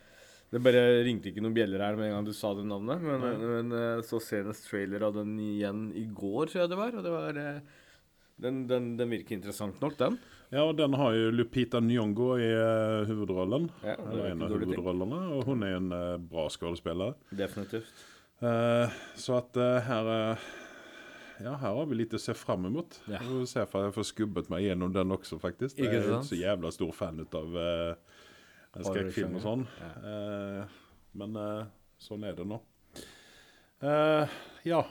det 0.49 0.63
bare 0.65 1.03
ringte 1.05 1.29
ikke 1.29 1.43
noen 1.45 1.53
bjeller 1.57 1.83
her 1.85 1.97
med 1.99 2.09
en 2.09 2.15
gang 2.17 2.25
du 2.27 2.33
sa 2.33 2.55
det 2.57 2.65
navnet. 2.65 3.03
Men, 3.05 3.21
Nei. 3.21 3.33
men 3.51 3.75
eh, 3.77 4.05
så 4.09 4.17
senest 4.25 4.65
trailer 4.71 5.05
av 5.05 5.19
den 5.19 5.35
igjen 5.45 5.91
i 5.93 6.07
går, 6.09 6.49
tror 6.49 6.63
jeg 6.63 6.71
det 6.73 6.79
var. 6.81 6.97
Og 6.97 7.05
det 7.05 7.13
var 7.13 7.41
den, 8.43 8.63
den, 8.71 8.93
den 8.99 9.11
virker 9.11 9.37
interessant 9.37 9.81
nok, 9.83 9.97
den. 9.99 10.19
Ja, 10.49 10.63
og 10.65 10.77
den 10.79 10.95
har 10.97 11.13
jo 11.13 11.33
Lupita 11.35 11.81
Nyong'o 11.85 12.31
i 12.41 12.47
uh, 12.55 13.09
huvudrollen. 13.09 13.69
Ja, 13.85 13.99
Eller 13.99 14.31
er 14.31 14.31
en 14.33 14.47
av 14.47 14.55
hovedrollene. 14.55 15.19
ting. 15.27 15.43
hun 15.51 15.67
er 15.67 15.77
en 15.77 15.91
uh, 15.93 16.15
bra 16.31 16.47
skuespiller. 16.53 17.19
Definitivt. 17.31 18.07
Uh, 18.41 18.89
så 19.19 19.41
at 19.43 19.59
her 19.59 19.81
här... 19.81 20.39
ja, 21.45 21.53
her 21.55 21.75
har 21.75 21.87
vi 21.87 21.99
litt 22.01 22.15
å 22.15 22.21
se 22.23 22.35
fram 22.35 22.67
imot. 22.67 23.01
Ja. 23.07 23.21
Vi 23.21 23.29
får 23.29 23.45
se 23.51 23.67
for 23.71 23.89
jeg 23.89 23.95
får 23.99 24.09
skubbet 24.09 24.49
meg 24.53 24.65
gjennom 24.65 24.95
den 24.95 25.15
også, 25.15 25.39
faktisk. 25.43 25.79
Ikke 25.79 25.91
sant? 25.91 25.95
Jeg 25.95 26.07
er 26.07 26.15
sant? 26.15 26.31
så 26.31 26.39
jævla 26.39 26.73
stor 26.75 26.95
fan 26.97 27.21
utav 27.23 27.59
uh, 27.59 28.23
skräckfilm 28.79 29.39
og 29.39 29.45
sånn. 29.45 29.67
Eh, 29.83 30.79
men 31.19 31.39
uh, 31.39 32.23
er 32.23 32.39
det 32.39 32.47
nå. 32.47 32.61
Ja. 34.67 34.83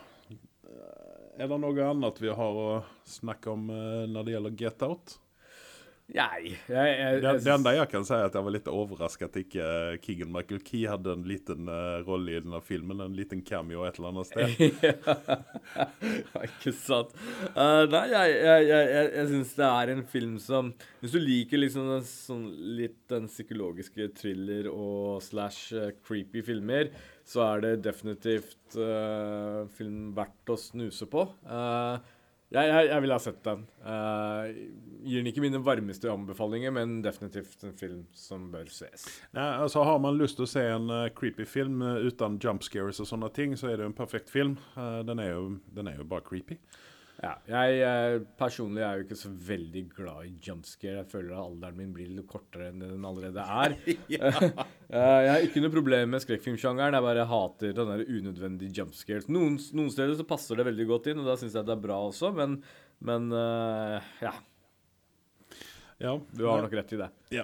Eh, 1.37 1.43
Är 1.43 1.47
det 1.47 1.57
noe 1.57 1.85
annet 1.89 2.21
vi 2.21 2.29
har 2.29 2.53
å 2.57 2.83
snakke 3.05 3.49
om 3.49 3.67
når 4.09 4.23
det 4.23 4.31
gjelder 4.31 4.61
Get 4.61 4.81
Out? 4.81 5.19
Nei, 6.07 6.53
jeg, 6.71 6.91
jeg, 6.95 7.19
Det, 7.19 7.31
det 7.43 7.51
enda 7.51 7.73
jeg 7.75 7.89
kan 7.91 8.05
si, 8.07 8.13
er 8.15 8.29
at 8.29 8.35
jeg 8.37 8.45
var 8.45 8.53
litt 8.55 8.69
overraska 8.71 9.27
at 9.27 9.35
inte 9.41 9.59
eh, 9.59 9.97
Keegan 9.99 10.31
Michael 10.31 10.61
Key 10.63 10.85
hadde 10.87 11.11
en 11.11 11.25
liten 11.27 11.67
uh, 11.67 11.99
rolle 12.07 12.37
i 12.37 12.39
denne 12.39 12.61
filmen. 12.63 13.01
En 13.03 13.17
liten 13.17 13.41
cameo 13.43 13.83
et 13.83 13.99
eller 13.99 14.13
annet 14.13 14.29
sted. 14.29 14.55
ja, 16.31 16.45
ikke 16.45 16.71
sant. 16.77 17.11
Uh, 17.51 17.83
nei, 17.91 18.05
jeg, 18.13 18.37
jeg, 18.37 18.69
jeg, 18.69 19.11
jeg, 19.17 19.27
syns 19.33 19.53
det 19.59 19.67
er 19.67 19.93
en 19.97 20.05
film 20.07 20.39
som 20.39 20.71
Hvis 21.01 21.17
du 21.17 21.19
liker 21.19 21.59
liksom 21.59 21.91
den, 21.91 22.07
sånn, 22.07 22.47
litt 22.79 23.01
den 23.11 23.27
psykologiske 23.27 24.07
thriller 24.15 24.71
og 24.71 25.19
slash 25.27 25.75
creepy 26.07 26.45
filmer, 26.47 26.93
så 27.27 27.43
er 27.49 27.63
det 27.65 27.71
definitivt 27.83 28.77
uh, 28.79 29.67
film 29.75 30.13
verdt 30.15 30.53
å 30.53 30.55
snuse 30.59 31.07
på. 31.11 31.25
Eh, 31.43 32.13
jeg, 32.47 32.67
jeg, 32.69 32.87
jeg 32.87 33.03
ville 33.03 33.15
ha 33.17 33.19
sett 33.19 33.39
den. 33.43 33.63
Uh, 33.83 34.45
gir 35.03 35.19
den 35.19 35.29
ikke 35.31 35.43
mine 35.43 35.59
varmeste 35.63 36.07
anbefalinger, 36.11 36.71
men 36.71 37.01
definitivt 37.03 37.65
en 37.67 37.75
film 37.75 38.05
som 38.15 38.45
bør 38.53 38.69
ses. 38.71 39.03
Ja, 39.33 39.63
altså 39.63 39.83
har 39.83 39.99
man 40.03 40.19
lyst 40.19 40.39
til 40.39 40.47
å 40.47 40.51
se 40.51 40.63
en 40.71 40.87
uh, 40.87 41.09
creepy 41.15 41.47
film 41.47 41.83
uh, 41.83 41.99
uten 42.07 42.39
jump 42.43 42.63
scares 42.63 43.01
og 43.03 43.09
sånne 43.09 43.31
ting 43.35 43.57
så 43.59 43.73
er 43.73 43.81
det 43.81 43.89
en 43.89 43.97
perfekt 43.97 44.31
film. 44.31 44.55
Uh, 44.77 45.01
den, 45.07 45.19
er 45.19 45.33
jo, 45.33 45.49
den 45.75 45.91
er 45.91 45.99
jo, 45.99 46.07
bare 46.07 46.23
creepy. 46.27 46.59
Ja, 47.17 47.31
jeg, 47.49 47.77
jeg 47.79 48.17
personlig 48.37 48.83
er 48.85 48.99
jo 48.99 49.05
ikke 49.07 49.15
så 49.17 49.31
veldig 49.47 49.81
glad 49.95 50.27
i 50.27 50.35
jumpscare. 50.45 50.99
Jeg 50.99 51.09
føler 51.09 51.31
at 51.33 51.47
alderen 51.47 51.79
min 51.79 51.93
blir 51.95 52.11
litt 52.13 52.27
kortere 52.29 52.67
enn 52.69 52.83
den 52.83 53.07
allerede 53.07 53.41
er. 53.43 53.77
Eh, 54.87 55.17
jeg 55.19 55.27
har 55.27 55.41
ikke 55.43 55.59
noe 55.59 55.71
problem 55.73 56.13
med 56.13 56.21
skrekkfilmsjangeren, 56.23 56.95
jeg 56.95 57.03
bare 57.03 57.25
hater 57.27 57.73
den 57.75 57.89
der 57.91 58.03
unødvendige 58.07 58.71
jumpscares. 58.77 59.25
Noen, 59.27 59.57
noen 59.75 59.89
steder 59.91 60.13
så 60.15 60.23
passer 60.23 60.55
det 60.55 60.63
veldig 60.63 60.85
godt 60.87 61.09
inn, 61.11 61.19
og 61.19 61.27
da 61.27 61.35
syns 61.35 61.57
jeg 61.59 61.67
det 61.67 61.73
er 61.73 61.81
bra 61.83 61.97
også, 62.05 62.29
men, 62.37 62.55
men 63.03 63.27
uh, 63.35 63.97
ja, 64.23 64.31
Ja, 65.99 66.13
du 66.15 66.45
har 66.47 66.63
nok 66.63 66.77
rett 66.79 66.95
i 66.95 67.01
det. 67.01 67.09
Ja. 67.35 67.43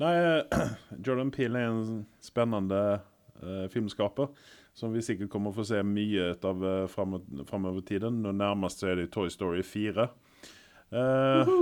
Nei, 0.00 0.14
Jordan 1.04 1.34
Peele 1.36 1.60
er 1.60 1.74
en 1.74 2.00
spennende 2.24 2.80
uh, 2.96 3.66
filmskapare 3.76 4.32
som 4.76 4.92
vi 4.92 5.00
sikkert 5.04 5.30
kommer 5.32 5.52
å 5.52 5.56
få 5.56 5.64
se 5.64 5.78
mye 5.86 6.30
av 6.44 6.64
eh, 6.68 6.86
framåt, 6.92 7.24
framöver 7.48 7.84
tiden. 7.88 8.18
Nå 8.24 8.34
nærmest 8.36 8.82
er 8.84 8.98
det 9.00 9.08
Toy 9.14 9.30
Story 9.32 9.62
4. 9.64 10.04
Eh, 10.92 11.52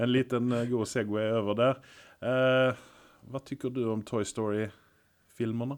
en 0.00 0.12
liten 0.12 0.52
eh, 0.56 0.64
god 0.70 0.88
Segway 0.88 1.28
over 1.36 1.58
der. 1.58 1.82
Eh, 2.24 2.80
hva 3.28 3.42
tykker 3.44 3.72
du 3.76 3.82
om 3.92 4.00
Toy 4.08 4.24
Story-filmene? 4.26 5.76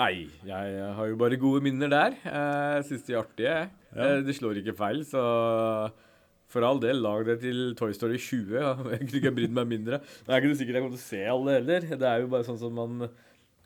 Nei, 0.00 0.24
jeg 0.48 0.84
har 0.96 1.08
jo 1.10 1.18
bare 1.20 1.36
gode 1.40 1.60
minner 1.64 1.90
der. 1.92 2.14
Eh, 2.26 2.78
Jeg 2.80 2.86
syns 2.90 3.06
de 3.06 3.14
er 3.14 3.20
artige. 3.22 3.52
jeg. 3.52 3.70
Ja. 3.94 4.06
Eh, 4.16 4.22
De 4.26 4.34
slår 4.34 4.58
ikke 4.62 4.74
feil, 4.78 5.02
så 5.06 5.22
for 6.52 6.64
all 6.68 6.80
del, 6.82 6.98
lag 7.00 7.24
det 7.28 7.38
til 7.44 7.74
Toy 7.78 7.92
Story 7.96 8.18
20. 8.18 8.56
Jeg 8.92 9.06
kunne 9.06 9.20
ikke 9.22 9.34
brydd 9.38 9.54
meg 9.56 9.68
mindre. 9.70 10.02
Det 10.26 10.32
er 10.34 10.42
ikke 10.42 10.58
sikkert 10.58 10.74
jeg 10.76 10.82
kommer 10.84 10.96
til 10.98 11.04
å 11.04 11.06
se 11.06 11.20
alle 11.32 11.54
heller. 11.60 11.86
Det 11.94 12.08
er 12.10 12.24
jo 12.24 12.32
bare 12.34 12.44
sånn 12.48 12.58
som 12.60 12.74
man 12.76 13.06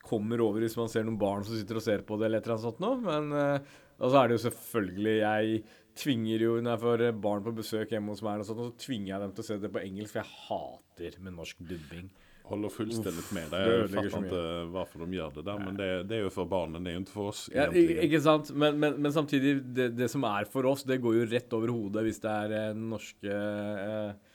kommer 0.06 0.42
over 0.44 0.64
hvis 0.64 0.76
man 0.78 0.90
ser 0.92 1.06
noen 1.06 1.18
barn 1.20 1.46
som 1.46 1.56
sitter 1.58 1.80
og 1.80 1.84
ser 1.84 2.04
på 2.06 2.18
det, 2.20 2.28
eller 2.28 2.42
et 2.42 2.46
eller 2.48 2.56
annet 2.56 2.68
sånt 2.68 2.84
noe. 2.84 3.00
Men 3.02 3.32
uh, 3.34 3.74
altså 3.98 4.20
er 4.20 4.28
det 4.28 4.38
jo 4.38 4.44
selvfølgelig 4.46 5.16
Jeg 5.16 5.64
tvinger 5.96 6.46
jo 6.46 6.54
når 6.60 6.74
jeg 6.74 6.84
får 6.84 7.04
barn 7.24 7.44
på 7.44 7.56
besøk 7.56 7.92
hjemme 7.94 8.12
hos 8.12 8.22
meg, 8.24 8.42
og 8.42 8.48
sånt, 8.48 8.62
og 8.62 8.70
så 8.70 8.86
tvinger 8.86 9.14
jeg 9.14 9.24
dem 9.24 9.34
til 9.34 9.44
å 9.44 9.48
se 9.48 9.58
det 9.62 9.72
på 9.72 9.82
engelsk, 9.82 10.12
for 10.12 10.22
jeg 10.22 10.40
hater 10.46 11.20
med 11.24 11.38
norsk 11.38 11.66
dubbing. 11.72 12.08
Holder 12.46 12.70
fullstendig 12.70 13.24
med 13.34 13.48
deg. 13.50 13.64
Jeg 13.66 13.90
fatter 13.90 14.28
ikke 14.28 14.42
hvorfor 14.70 15.02
de 15.02 15.16
gjør 15.16 15.32
det 15.34 15.42
der, 15.48 15.62
men 15.64 15.78
det, 15.80 15.88
det 16.06 16.18
er 16.18 16.22
jo 16.22 16.30
for 16.30 16.50
barna, 16.50 16.78
det 16.78 16.92
er 16.92 16.94
jo 16.94 17.02
ikke 17.02 17.14
for 17.16 17.30
oss. 17.32 17.40
Ja, 17.50 17.66
ikke 17.74 18.20
sant? 18.22 18.52
Men, 18.54 18.78
men, 18.82 19.00
men 19.02 19.14
samtidig, 19.14 19.56
det, 19.74 19.88
det 19.98 20.06
som 20.12 20.22
er 20.28 20.46
for 20.52 20.68
oss, 20.70 20.84
det 20.86 21.00
går 21.02 21.16
jo 21.18 21.26
rett 21.32 21.56
over 21.58 21.74
hodet 21.74 22.04
hvis 22.06 22.22
det 22.22 22.36
er 22.44 22.54
eh, 22.60 22.78
norske 22.78 23.40
eh, 23.40 24.25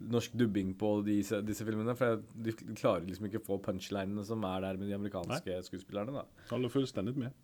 norsk 0.00 0.32
dubbing 0.38 0.72
på 0.80 0.92
disse, 1.04 1.40
disse 1.44 1.64
filmene. 1.66 1.94
For 1.98 2.22
de 2.46 2.54
klarer 2.78 3.04
liksom 3.06 3.28
ikke 3.28 3.42
å 3.42 3.46
få 3.50 3.58
punchlinene 3.64 4.24
som 4.26 4.44
er 4.48 4.64
der 4.64 4.80
med 4.80 4.88
de 4.88 4.96
amerikanske 4.96 5.58
skuespillerne. 5.66 6.14
da. 6.22 6.46
Holder 6.50 6.72
fullstendig 6.72 7.16
med. 7.20 7.36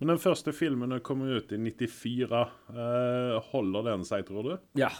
Men 0.00 0.14
den 0.14 0.22
første 0.22 0.54
filmen 0.56 0.96
kom 1.04 1.22
ut 1.26 1.52
i 1.52 1.60
94. 1.60 2.42
Uh, 2.72 3.36
holder 3.52 3.90
den 3.92 4.06
seg, 4.08 4.24
tror 4.28 4.48
du? 4.48 4.54
Ja. 4.80 4.92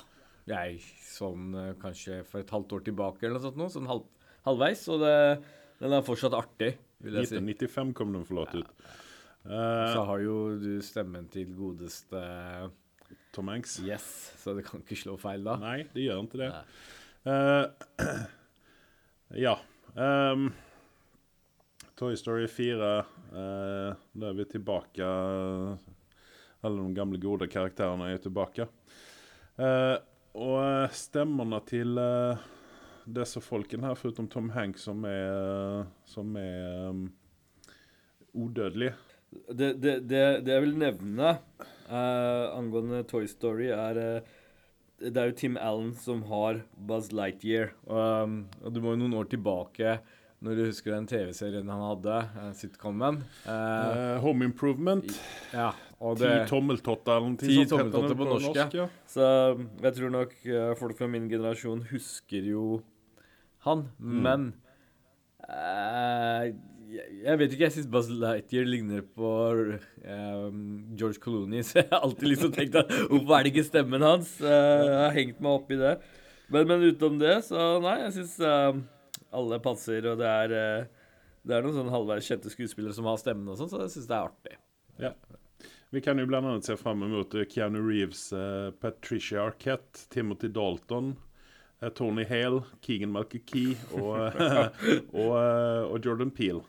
Jeg 0.48 0.78
sånn 1.04 1.52
eh, 1.60 1.74
kanskje 1.76 2.22
for 2.24 2.40
et 2.40 2.52
halvt 2.54 2.70
år 2.78 2.84
tilbake 2.86 3.26
eller 3.26 3.36
noe 3.36 3.44
sånt 3.44 3.58
nå, 3.60 3.66
sånn 3.72 3.88
halv, 3.90 4.06
halvveis. 4.46 4.86
Og 4.94 5.02
det, 5.02 5.16
den 5.82 5.92
er 5.92 6.06
fortsatt 6.06 6.36
artig, 6.38 6.70
vil 7.04 7.18
jeg 7.20 7.28
si. 7.28 7.40
1995 7.42 7.92
kom 7.98 8.14
den 8.16 8.24
forlåt 8.28 8.54
ut. 8.56 8.70
Uh, 9.44 9.92
Så 9.92 10.04
har 10.08 10.22
jo 10.24 10.38
du 10.60 10.70
stemmen 10.84 11.28
til 11.32 11.52
godeste 11.56 12.22
Tom 13.36 13.52
Hanks. 13.52 13.78
Yes, 13.84 14.06
så 14.40 14.56
det 14.56 14.64
kan 14.68 14.80
ikke 14.82 14.96
slå 14.98 15.18
feil 15.20 15.44
da. 15.46 15.58
Nei, 15.60 15.82
det 15.92 16.08
gjør 16.08 16.24
ikke 16.24 16.40
det. 16.40 16.48
Nei. 16.56 16.64
Eh, 17.28 17.64
ja. 19.44 19.58
Um, 19.94 20.52
Toy 21.94 22.16
Story 22.16 22.46
4, 22.48 22.98
uh, 22.98 23.94
da 24.12 24.28
er 24.28 24.36
vi 24.38 24.44
tilbake. 24.44 25.08
Alle 26.60 26.82
de 26.82 26.94
gamle, 26.94 27.18
gode 27.20 27.48
karakterene 27.50 28.12
er 28.14 28.22
tilbake. 28.22 28.68
Uh, 29.58 29.98
og 30.38 30.58
eh, 30.62 30.92
stemmene 30.94 31.58
til 31.66 31.98
uh, 31.98 32.38
disse 33.10 33.40
folkene 33.42 33.88
her, 33.88 33.98
foruten 33.98 34.28
Tom 34.30 34.52
Hanks, 34.54 34.84
som 34.86 35.02
er, 35.08 35.88
som 36.06 36.36
er 36.38 36.92
um, 36.92 37.08
udødelig 38.36 38.92
Det, 39.30 39.72
det, 39.82 39.96
det, 40.06 40.22
det 40.46 40.52
jeg 40.52 40.62
vil 40.62 40.76
nevne 40.78 41.32
eh, 41.88 42.44
angående 42.54 43.02
Toy 43.08 43.26
Story, 43.26 43.66
er 43.72 43.98
eh, 44.00 44.30
Det 44.98 45.14
er 45.14 45.28
jo 45.30 45.34
Tim 45.38 45.56
Allen 45.62 45.92
som 45.94 46.24
har 46.26 46.62
Buzz 46.88 47.12
Lightyear. 47.14 47.68
Um, 47.86 48.48
og 48.64 48.72
du 48.74 48.80
må 48.82 48.94
jo 48.96 49.02
noen 49.04 49.14
år 49.20 49.28
tilbake 49.30 49.98
når 50.42 50.54
du 50.58 50.62
husker 50.68 50.94
den 50.94 51.06
TV-serien 51.10 51.70
han 51.70 51.80
hadde, 51.82 52.16
uh, 52.38 52.48
sitcomen. 52.54 53.20
Uh, 53.42 53.50
uh, 53.50 54.16
Home 54.22 54.46
Improvement. 54.46 55.06
ja, 55.54 55.72
og 55.98 56.18
Ti 56.20 56.26
det 56.26 56.48
tommeltotter 56.50 57.16
eller 57.16 57.32
noe 57.32 57.40
Ti 57.40 57.46
sånt 57.46 57.58
heter 57.58 57.72
tommeltotter 57.74 58.14
på, 58.14 58.26
på 58.26 58.38
norsk, 58.46 58.76
ja. 58.78 58.86
Så 59.10 59.26
jeg 59.82 59.96
tror 59.98 60.14
nok 60.14 60.34
folk 60.78 60.98
fra 60.98 61.10
min 61.10 61.26
generasjon 61.30 61.82
husker 61.90 62.50
jo 62.52 62.64
han, 63.66 63.88
Mm. 63.98 64.20
men 64.22 64.52
jeg, 66.88 67.38
vet 67.40 67.52
ikke, 67.52 67.64
jeg 67.66 67.74
syns 67.76 67.90
Buzz 67.92 68.10
Lightyear 68.10 68.68
ligner 68.68 69.02
på 69.04 69.32
um, 69.52 70.60
George 70.98 71.20
Clooney, 71.22 71.62
så 71.66 71.82
jeg 71.82 71.88
har 71.92 72.04
alltid 72.04 72.32
liksom 72.32 72.54
tenkt 72.54 72.78
at 72.80 72.92
hvorfor 73.10 73.34
er 73.38 73.46
det 73.46 73.54
ikke 73.54 73.66
stemmen 73.68 74.06
hans? 74.06 74.36
Uh, 74.40 74.48
jeg 74.50 75.00
har 75.02 75.18
hengt 75.18 75.42
meg 75.44 75.58
opp 75.58 75.74
i 75.74 75.80
det. 75.80 75.96
Men, 76.48 76.70
men 76.70 76.86
utenom 76.88 77.18
det, 77.20 77.34
så 77.44 77.74
nei, 77.84 77.98
jeg 78.06 78.14
syns 78.20 78.38
alle 79.28 79.58
passer, 79.60 80.06
og 80.08 80.16
det 80.20 80.30
er 80.30 80.54
uh, 80.56 80.94
det 81.48 81.56
er 81.56 81.64
noen 81.64 81.78
sånn 81.78 81.92
halvveis 81.92 82.26
kjente 82.28 82.50
skuespillere 82.52 82.94
som 82.96 83.06
har 83.08 83.20
stemmen 83.20 83.48
og 83.52 83.56
sånn, 83.60 83.70
så 83.72 83.84
jeg 83.84 83.94
syns 83.94 84.08
det 84.10 84.16
er 84.16 84.26
artig. 84.28 84.58
Ja. 85.00 85.12
Vi 85.94 86.02
kan 86.04 86.20
jo 86.20 86.26
annet 86.28 86.66
se 86.68 86.76
fram 86.76 87.00
mot 87.00 87.34
eh, 87.34 87.46
Keanu 87.48 87.80
Reeves, 87.80 88.26
eh, 88.36 88.68
Patricia 88.76 89.46
Arquette, 89.46 90.04
Timothy 90.12 90.50
Dalton, 90.52 91.14
eh, 91.80 91.88
Tony 91.96 92.26
Hale, 92.28 92.60
Keegan 92.84 93.14
Malky 93.14 93.40
Key 93.40 93.72
og, 93.96 94.36
og, 95.22 95.32
eh, 95.40 95.84
og 95.88 96.04
Jordan 96.04 96.34
Peele 96.34 96.60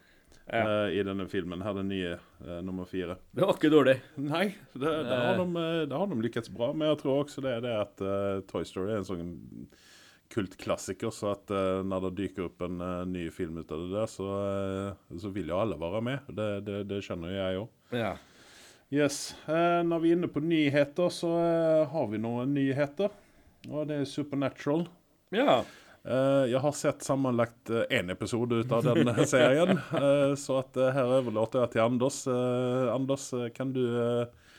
Ja. 0.49 0.63
uh, 0.65 0.87
i 0.91 1.03
denne 1.05 1.27
filmen. 1.29 1.61
Her 1.61 1.75
den 1.77 1.91
nye 1.91 2.15
uh, 2.17 2.59
nummer 2.65 2.87
fire. 2.89 3.19
Det 3.31 3.45
var 3.45 3.53
ikke 3.55 3.71
dårlig. 3.73 3.99
Nei, 4.17 4.47
det, 4.73 4.95
det, 5.09 5.19
har 5.21 5.37
de, 5.37 5.47
eh, 5.61 5.83
det 5.89 6.01
har 6.01 6.09
de 6.09 6.17
lykkes 6.25 6.49
bra 6.55 6.71
med. 6.73 6.89
Jeg 6.89 7.01
tror 7.03 7.23
også 7.23 7.45
det 7.45 7.59
det 7.67 7.75
at 7.77 8.01
uh, 8.01 8.41
Toy 8.49 8.65
Story 8.65 8.95
er 8.95 9.03
en 9.03 9.07
sånn 9.07 9.29
kultklassiker, 10.29 11.09
så 11.09 11.33
at 11.33 11.51
eh, 11.51 11.81
når 11.85 12.03
det 12.07 12.11
dyker 12.19 12.49
opp 12.49 12.61
en 12.65 12.81
eh, 12.85 13.05
ny 13.09 13.25
film 13.33 13.59
ut 13.61 13.71
av 13.73 13.81
det 13.81 13.93
der, 13.95 14.09
så, 14.11 14.27
eh, 14.45 15.17
så 15.21 15.31
vil 15.33 15.49
jo 15.49 15.57
alle 15.57 15.77
være 15.81 16.01
med. 16.05 16.29
Det, 16.37 16.49
det, 16.67 16.83
det 16.91 17.01
skjønner 17.05 17.33
jeg 17.33 17.63
òg. 17.63 17.71
Ja. 17.97 18.11
Yes. 18.93 19.19
Eh, 19.49 19.81
når 19.85 20.03
vi 20.03 20.11
er 20.11 20.19
inne 20.19 20.29
på 20.31 20.43
nyheter, 20.45 21.09
så 21.13 21.33
eh, 21.41 21.89
har 21.89 22.09
vi 22.13 22.21
noen 22.21 22.53
nyheter. 22.53 23.13
Og 23.69 23.89
det 23.89 24.03
er 24.03 24.09
Supernatural. 24.09 24.87
ja. 25.35 25.61
Eh, 26.07 26.45
jeg 26.53 26.61
har 26.63 26.75
sett 26.77 27.03
sammenlagt 27.03 27.69
én 27.91 28.09
episode 28.13 28.61
ut 28.63 28.71
av 28.71 28.85
den 28.87 29.07
eh, 29.11 29.23
serien. 29.27 29.75
Eh, 29.99 30.33
så 30.39 30.61
eh, 30.63 30.91
her 30.95 31.11
overlater 31.19 31.65
jeg 31.65 31.73
til 31.75 31.83
Anders. 31.83 32.21
Eh, 32.31 32.85
Anders, 32.93 33.25
eh, 33.35 33.49
kan 33.55 33.73
du 33.75 33.81
eh, 33.99 34.53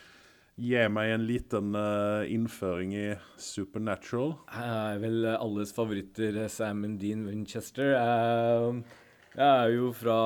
gi 0.61 0.83
meg 0.93 1.15
en 1.15 1.25
liten 1.25 1.73
eh, 1.75 2.29
innføring 2.35 2.93
i 2.93 3.07
Supernatural? 3.41 4.35
Jeg 4.53 4.75
er 4.93 5.01
vel 5.01 5.25
alles 5.33 5.73
favoritter, 5.75 6.37
Sam 6.53 6.85
and 6.87 6.99
Dean 7.01 7.25
Winchester. 7.29 7.95
Eh, 7.97 8.99
Jeg 9.31 9.47
er 9.47 9.73
jo 9.77 9.89
fra 9.95 10.19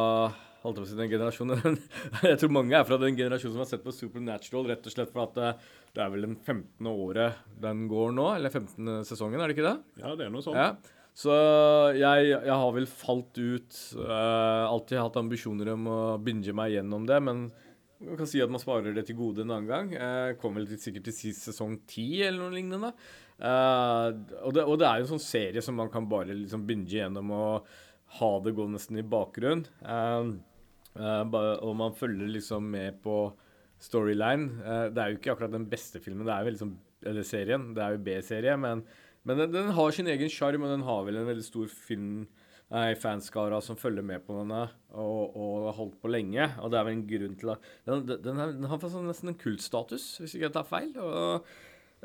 holdt 0.65 0.79
jeg 0.79 0.81
på 0.81 0.85
å 0.87 0.89
si 0.89 0.95
den 0.97 1.11
generasjonen 1.11 1.75
Jeg 2.25 2.37
tror 2.41 2.53
mange 2.55 2.73
er 2.73 2.87
fra 2.89 2.97
den 2.97 3.13
generasjonen 3.13 3.53
som 3.53 3.61
har 3.61 3.67
sett 3.69 3.83
på 3.85 3.93
Supernatural 3.93 4.65
rett 4.71 4.87
og 4.89 4.95
slett 4.95 5.11
for 5.13 5.27
at 5.27 5.35
eh, 5.37 5.59
det 5.93 6.01
er 6.01 6.09
vel 6.11 6.25
den 6.25 6.33
15. 6.41 6.89
året 6.89 7.37
den 7.61 7.83
går 7.87 8.11
nå, 8.17 8.25
eller 8.35 8.49
15. 8.51 9.03
sesongen, 9.07 9.39
er 9.39 9.47
det 9.47 9.55
ikke 9.55 9.67
det? 9.69 9.75
Ja, 10.01 10.15
det 10.17 10.25
er 10.25 10.33
noe 10.33 10.43
sånt. 10.43 10.57
Ja. 10.59 10.73
Så 11.15 11.35
jeg, 11.95 12.31
jeg 12.33 12.55
har 12.59 12.73
vel 12.75 12.87
falt 12.91 13.37
ut. 13.39 13.77
Uh, 13.95 14.65
alltid 14.67 14.99
hatt 14.99 15.21
ambisjoner 15.21 15.71
om 15.75 15.87
å 15.87 15.99
binge 16.19 16.55
meg 16.57 16.73
gjennom 16.75 17.07
det, 17.07 17.21
men 17.23 17.45
man 18.03 18.19
kan 18.19 18.27
si 18.27 18.41
at 18.43 18.51
man 18.51 18.59
sparer 18.59 18.91
det 18.93 19.05
til 19.07 19.17
gode 19.21 19.45
en 19.45 19.53
annen 19.55 19.69
gang. 19.69 19.93
Uh, 19.95 20.33
kom 20.41 20.59
vel 20.59 20.67
til, 20.67 20.81
sikkert 20.81 21.07
til 21.07 21.15
sist 21.15 21.47
sesong 21.47 21.77
ti 21.87 22.09
eller 22.19 22.43
noe 22.43 22.57
lignende. 22.57 22.91
Uh, 23.39 24.11
og, 24.43 24.51
det, 24.55 24.65
og 24.67 24.75
det 24.81 24.89
er 24.89 24.99
jo 24.99 25.07
en 25.07 25.13
sånn 25.15 25.23
serie 25.23 25.63
som 25.63 25.79
man 25.79 25.91
kan 25.93 26.07
bare 26.11 26.35
liksom 26.35 26.67
binge 26.67 26.91
gjennom 26.91 27.31
og 27.35 27.71
ha 28.19 28.31
det 28.43 28.53
gå 28.55 28.67
nesten 28.71 28.99
i 28.99 29.07
bakgrunn. 29.07 29.65
Uh, 29.83 30.35
eh, 30.99 31.39
og 31.65 31.73
man 31.79 31.95
følger 31.97 32.29
liksom 32.31 32.69
med 32.71 33.01
på 33.03 33.17
storyline. 33.81 34.61
Eh, 34.63 34.85
det 34.93 35.01
er 35.01 35.11
jo 35.11 35.19
ikke 35.19 35.33
akkurat 35.35 35.55
den 35.55 35.67
beste 35.71 36.01
filmen, 36.03 36.25
det 36.27 36.35
er 36.35 36.45
jo 36.45 36.55
liksom, 36.55 36.75
eller 37.11 37.27
serien. 37.27 37.73
Det 37.75 37.83
er 37.83 37.95
jo 37.95 38.03
B-serie, 38.05 38.55
men, 38.61 38.85
men 39.25 39.41
den, 39.41 39.53
den 39.53 39.71
har 39.77 39.93
sin 39.95 40.09
egen 40.11 40.31
sjarm, 40.31 40.65
og 40.65 40.73
den 40.73 40.85
har 40.87 41.05
vel 41.07 41.21
en 41.21 41.29
veldig 41.29 41.45
stor 41.45 41.69
film 41.71 42.25
Nei, 42.73 42.95
fanskara 42.97 43.59
som 43.61 43.77
følger 43.77 44.01
med 44.01 44.23
på 44.25 44.39
denne 44.39 44.63
og, 44.97 45.35
og 45.37 45.67
har 45.67 45.75
holdt 45.77 45.99
på 46.01 46.09
lenge. 46.09 46.47
Og 46.63 46.71
det 46.73 46.79
er 46.79 46.87
vel 46.87 46.95
en 46.95 47.03
grunn 47.11 47.35
til 47.37 47.51
at 47.53 47.67
Den, 47.85 48.07
den, 48.09 48.39
er, 48.41 48.55
den 48.55 48.65
har 48.71 48.81
sånn 48.81 49.05
nesten 49.05 49.29
en 49.31 49.37
kultstatus, 49.37 50.07
hvis 50.21 50.33
ikke 50.33 50.47
jeg 50.47 50.55
tar 50.55 50.65
feil. 50.65 50.89
Og 50.97 51.45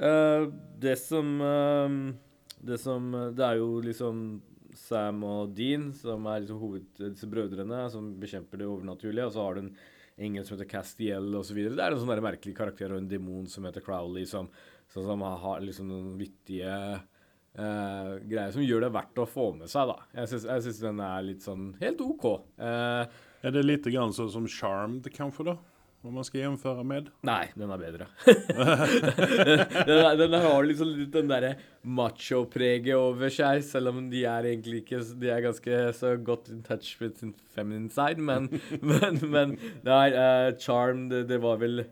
uh, 0.04 0.50
det 0.82 0.98
som 1.00 1.32
uh, 1.40 1.96
Det 2.60 2.76
som 2.80 3.08
Det 3.32 3.46
er 3.46 3.56
jo 3.62 3.80
liksom 3.84 4.42
Sam 4.76 5.24
og 5.26 5.54
Dean 5.56 5.88
som 5.96 6.28
er 6.30 6.44
liksom 6.44 6.60
hoved, 6.60 6.84
disse 7.00 7.26
brødrene 7.28 7.80
som 7.90 8.12
bekjemper 8.20 8.60
det 8.60 8.68
overnaturlige. 8.68 9.26
Og 9.26 9.34
så 9.34 9.46
har 9.46 9.56
du 9.56 9.62
en 9.64 9.72
engel 10.20 10.44
som 10.44 10.58
heter 10.58 10.68
Castiel 10.70 11.34
osv. 11.40 11.56
Det 11.56 11.80
er 11.80 11.96
en 11.96 12.02
sånn 12.02 12.22
merkelig 12.22 12.54
karakter 12.56 12.92
og 12.92 13.00
en 13.00 13.08
demon 13.08 13.48
som 13.50 13.64
heter 13.66 13.84
Crowley, 13.84 14.28
som, 14.28 14.50
som, 14.92 15.08
som 15.08 15.24
har 15.24 15.64
liksom 15.64 15.88
noen 15.88 16.12
vittige 16.20 16.76
eh, 17.58 18.12
greier 18.30 18.54
som 18.54 18.64
gjør 18.64 18.86
det 18.86 18.92
verdt 18.94 19.22
å 19.22 19.28
få 19.28 19.50
med 19.56 19.70
seg, 19.72 19.90
da. 19.90 19.98
Jeg 20.20 20.32
syns, 20.34 20.46
jeg 20.52 20.66
syns 20.68 20.84
den 20.84 21.02
er 21.06 21.26
litt 21.26 21.46
sånn 21.46 21.72
helt 21.80 22.04
OK. 22.04 22.30
Uh, 22.60 23.04
Er 23.40 23.56
det 23.56 23.66
litt 23.66 23.88
grann 23.90 24.14
sånn 24.16 24.30
som 24.32 24.48
Charmed, 24.50 25.08
kanskje, 25.16 25.52
da? 25.52 25.58
Hva 26.00 26.14
man 26.14 26.24
skal 26.24 26.40
gjenføre 26.46 26.80
med? 26.88 27.10
nei, 27.28 27.50
den 27.60 27.68
er 27.74 27.80
bedre. 27.80 28.06
den, 29.84 30.04
den 30.16 30.36
har 30.40 30.64
liksom 30.64 30.94
litt 30.96 31.12
den 31.12 31.28
derre 31.28 31.50
macho-preget 31.84 32.96
over 32.96 33.28
seg, 33.28 33.60
selv 33.68 33.92
om 33.92 34.06
de 34.08 34.22
er 34.24 34.48
egentlig 34.48 34.80
ikke 34.80 35.02
De 35.20 35.28
er 35.28 35.44
ganske 35.44 35.80
så 35.98 36.14
godt 36.16 36.48
in 36.54 36.62
touch 36.64 36.94
with 37.02 37.20
sin 37.20 37.34
feminine 37.52 37.92
side, 37.92 38.16
men, 38.16 38.48
men, 38.80 39.20
men 39.28 39.56
Nei, 39.84 40.06
uh, 40.16 40.48
Charmed, 40.56 41.10
det, 41.12 41.26
det 41.34 41.40
var 41.44 41.60
vel 41.60 41.84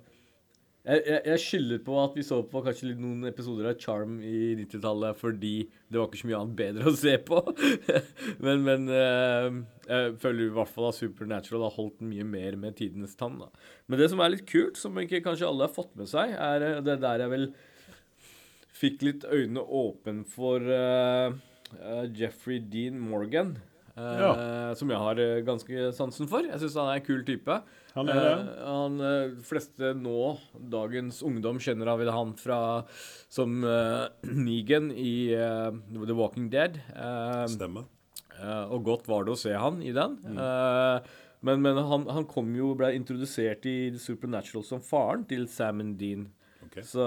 Jeg, 0.88 1.20
jeg, 1.26 1.40
skylder 1.42 1.80
på 1.84 1.96
at 2.00 2.14
vi 2.16 2.22
så 2.24 2.38
på 2.48 2.62
kanskje 2.64 2.94
noen 2.96 3.28
episoder 3.28 3.66
av 3.68 3.80
Charm 3.82 4.14
i 4.24 4.54
90-tallet 4.56 5.18
fordi 5.20 5.52
det 5.68 6.00
var 6.00 6.08
ikke 6.08 6.20
så 6.22 6.30
mye 6.30 6.38
annet 6.38 6.56
bedre 6.56 6.88
å 6.88 6.94
se 6.96 7.12
på. 7.28 7.42
men 8.44 8.64
men 8.64 8.88
eh, 8.88 9.58
jeg 9.84 10.14
føler 10.22 10.46
i 10.46 10.54
hvert 10.56 10.72
fall 10.72 10.88
at 10.88 10.96
Supernatural 10.96 11.66
har 11.66 11.76
holdt 11.76 12.00
mye 12.08 12.24
mer 12.24 12.56
med 12.60 12.78
tidenes 12.80 13.18
tann. 13.20 13.36
da. 13.42 13.50
Men 13.84 14.00
det 14.00 14.08
som 14.14 14.24
er 14.24 14.32
litt 14.32 14.46
kult, 14.48 14.80
som 14.80 14.96
ikke 15.02 15.20
kanskje 15.26 15.50
alle 15.50 15.68
har 15.68 15.76
fått 15.76 15.92
med 16.00 16.08
seg, 16.08 16.32
er 16.32 16.64
eh, 16.64 16.80
det 16.86 16.96
der 17.04 17.26
jeg 17.26 17.34
vel 17.34 17.50
fikk 18.78 19.04
litt 19.04 19.26
øynene 19.28 19.64
åpne 19.64 20.24
for 20.30 20.62
uh, 20.62 21.34
uh, 21.82 22.04
Jeffrey 22.14 22.62
Dean 22.62 23.00
Morgan. 23.02 23.56
Eh, 23.98 24.72
Som 24.78 24.92
jeg 24.92 25.00
har 25.02 25.20
eh, 25.22 25.40
ganske 25.46 25.90
sansen 25.96 26.28
for. 26.30 26.46
Jeg 26.46 26.60
syns 26.62 26.78
han 26.78 26.90
er 26.92 27.00
en 27.00 27.06
kul 27.06 27.22
type. 27.26 27.58
Han 27.96 28.10
er 28.12 28.20
det. 28.22 28.32
Eh, 28.32 28.64
han 28.68 29.42
fleste 29.46 29.92
nå, 29.98 30.32
dagens 30.72 31.20
ungdom, 31.26 31.60
kjenner 31.62 31.92
av 31.92 32.04
han 32.14 32.34
fra 32.38 32.60
som 33.28 33.60
Negan 34.48 34.90
i 34.92 35.14
The 35.34 36.18
Walking 36.18 36.50
Dead. 36.52 36.80
Stemmer. 37.50 37.88
Og 38.70 38.84
godt 38.86 39.08
var 39.10 39.26
det 39.26 39.34
å 39.34 39.40
se 39.40 39.54
han 39.58 39.80
i 39.82 39.94
den. 39.94 40.18
Eh, 40.38 41.14
men 41.46 41.62
men 41.62 41.78
han, 41.78 42.06
han 42.10 42.26
kom 42.26 42.50
jo 42.56 42.72
ble 42.78 42.90
introdusert 42.96 43.66
i 43.66 43.92
The 43.94 44.00
Supernatural 44.02 44.64
som 44.66 44.82
faren 44.82 45.24
til 45.30 45.46
Sam 45.50 45.82
and 45.84 45.98
Dean. 46.00 46.28
Okay. 46.66 46.82
Så 46.86 47.04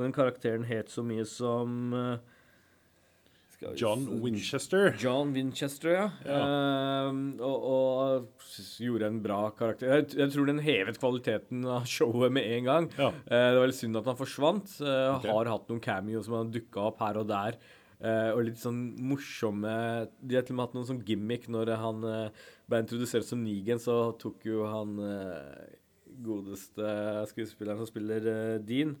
den 0.00 0.12
karakteren 0.16 0.64
het 0.68 0.90
så 0.92 1.04
mye 1.06 1.26
som 1.28 1.92
John 3.58 4.04
Winchester. 4.22 4.92
John 5.00 5.32
Winchester, 5.34 5.90
ja. 5.90 6.04
Eh, 6.22 7.08
og, 7.42 7.64
og 7.66 8.52
gjorde 8.78 9.08
en 9.10 9.18
bra 9.22 9.40
karakter. 9.56 9.90
Jeg, 9.96 10.12
jeg 10.20 10.34
tror 10.34 10.46
den 10.46 10.62
hevet 10.62 11.00
kvaliteten 11.02 11.64
av 11.66 11.88
showet 11.90 12.34
med 12.34 12.46
en 12.54 12.68
gang. 12.68 12.86
Ja. 12.98 13.10
Uh, 13.10 13.34
det 13.34 13.58
var 13.58 13.72
litt 13.72 13.80
synd 13.80 13.98
at 13.98 14.06
han 14.10 14.20
forsvant. 14.20 14.76
Uh, 14.78 15.16
okay. 15.16 15.32
Har 15.32 15.50
hatt 15.50 15.66
noen 15.72 15.82
cameo 15.82 16.22
som 16.22 16.38
har 16.38 16.54
dukka 16.54 16.86
opp 16.92 17.02
her 17.02 17.18
og 17.18 17.26
der. 17.32 17.58
Eh, 17.98 18.28
og 18.30 18.44
litt 18.46 18.60
sånn 18.62 18.92
morsomme 19.02 19.72
De 20.22 20.36
har 20.36 20.44
til 20.46 20.54
og 20.54 20.58
med 20.60 20.68
hatt 20.68 20.74
noen 20.76 20.86
sånn 20.86 21.00
gimmick 21.02 21.48
når 21.50 21.72
han 21.80 22.04
ble 22.70 22.78
introdusert 22.84 23.26
som 23.26 23.40
Negan, 23.42 23.80
så 23.82 24.12
tok 24.22 24.46
jo 24.46 24.68
han 24.70 24.92
godeste 26.22 26.92
skuespilleren 27.32 27.80
som 27.82 27.88
spiller 27.90 28.28
Dean 28.62 28.94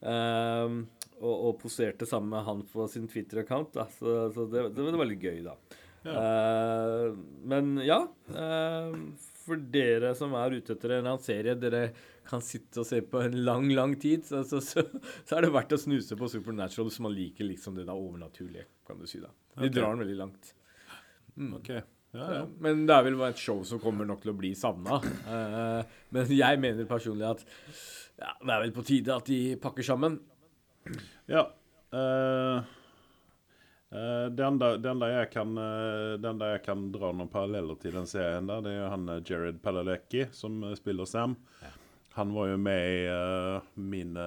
ehm, 0.00 0.86
og, 1.20 1.34
og 1.34 1.58
poserte 1.60 2.08
sammen 2.08 2.32
med 2.34 2.46
han 2.46 2.64
på 2.72 2.86
sin 2.90 3.08
Twitter-account. 3.10 3.76
Så, 3.98 4.16
så 4.34 4.46
det, 4.50 4.70
det, 4.76 4.84
var 4.86 5.00
veldig 5.04 5.20
gøy, 5.20 5.40
da. 5.44 5.56
Eh, 6.00 7.06
men 7.44 7.74
ja 7.84 7.98
uh, 8.32 8.94
For 9.44 9.60
dere 9.74 10.14
som 10.16 10.32
er 10.38 10.54
ute 10.56 10.72
etter 10.72 10.94
en 10.96 11.10
annen 11.10 11.20
serie 11.20 11.52
dere 11.60 11.90
kan 12.24 12.40
sitte 12.40 12.80
og 12.80 12.88
se 12.88 13.02
på 13.04 13.20
en 13.20 13.36
lang, 13.44 13.66
lang 13.76 13.92
tid, 14.00 14.24
så, 14.24 14.40
så, 14.48 14.62
så, 14.64 14.84
så 15.26 15.36
er 15.36 15.44
det 15.44 15.52
verdt 15.52 15.74
å 15.76 15.80
snuse 15.82 16.16
på 16.16 16.28
Supernatural 16.30 16.88
hvis 16.88 17.00
man 17.04 17.12
liker 17.12 17.48
liksom 17.48 17.76
det 17.76 17.88
da 17.88 17.96
overnaturlige, 17.98 18.68
kan 18.86 19.00
du 19.00 19.08
si. 19.10 19.20
da. 19.20 19.32
De 19.56 19.66
okay. 19.66 19.74
drar 19.74 19.90
den 19.92 20.04
veldig 20.04 20.20
langt. 20.20 20.52
Ok. 21.58 21.74
Ja, 21.74 21.86
Ja, 22.10 22.26
ja. 22.34 22.46
Men 22.58 22.86
det 22.88 22.94
er 22.94 23.04
vel 23.06 23.20
et 23.22 23.38
show 23.38 23.60
som 23.66 23.78
kommer 23.82 24.06
nok 24.06 24.22
til 24.24 24.32
å 24.32 24.38
bli 24.38 24.50
savna. 24.58 24.98
men 26.14 26.32
jeg 26.34 26.58
mener 26.62 26.88
personlig 26.90 27.28
at 27.28 27.44
ja, 28.20 28.32
det 28.34 28.52
er 28.54 28.64
vel 28.64 28.72
på 28.74 28.84
tide 28.86 29.14
at 29.14 29.30
de 29.30 29.40
pakker 29.62 29.86
sammen. 29.86 30.18
Ja. 31.26 31.44
Uh, 31.92 32.62
uh, 33.94 34.26
det, 34.30 34.44
enda, 34.44 34.76
det, 34.76 34.90
enda 34.90 35.10
jeg 35.10 35.30
kan, 35.32 35.54
uh, 35.58 36.16
det 36.20 36.30
enda 36.30 36.52
jeg 36.54 36.64
kan 36.64 36.88
dra 36.94 37.12
noen 37.12 37.30
paralleller 37.32 37.78
til 37.82 37.96
den 37.98 38.08
serien, 38.10 38.48
der, 38.50 38.62
det 38.64 38.74
er 38.74 38.82
jo 38.84 38.90
han 38.94 39.08
eh, 39.10 39.22
Jared 39.26 39.60
Padalecki 39.62 40.28
som 40.36 40.62
eh, 40.64 40.76
spiller 40.78 41.08
Sam. 41.10 41.36
Han 42.16 42.34
var 42.34 42.50
jo 42.50 42.56
med 42.58 42.86
i 42.90 43.04
uh, 43.06 43.68
mine 43.78 44.26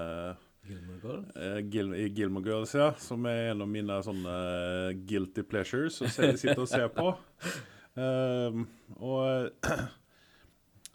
eh, 0.70 1.60
Gil 1.68 1.92
i 2.00 2.08
Gilmore 2.08 2.48
Girls, 2.48 2.76
ja. 2.76 2.94
Som 2.98 3.28
er 3.28 3.52
en 3.52 3.66
av 3.66 3.68
mine 3.68 4.00
sånne 4.06 4.38
eh, 4.54 4.94
guilty 5.10 5.44
pleasures 5.44 6.00
å 6.02 6.10
sitte 6.14 6.56
og 6.62 6.70
se 6.72 6.88
på. 6.96 7.12
Og 9.04 9.26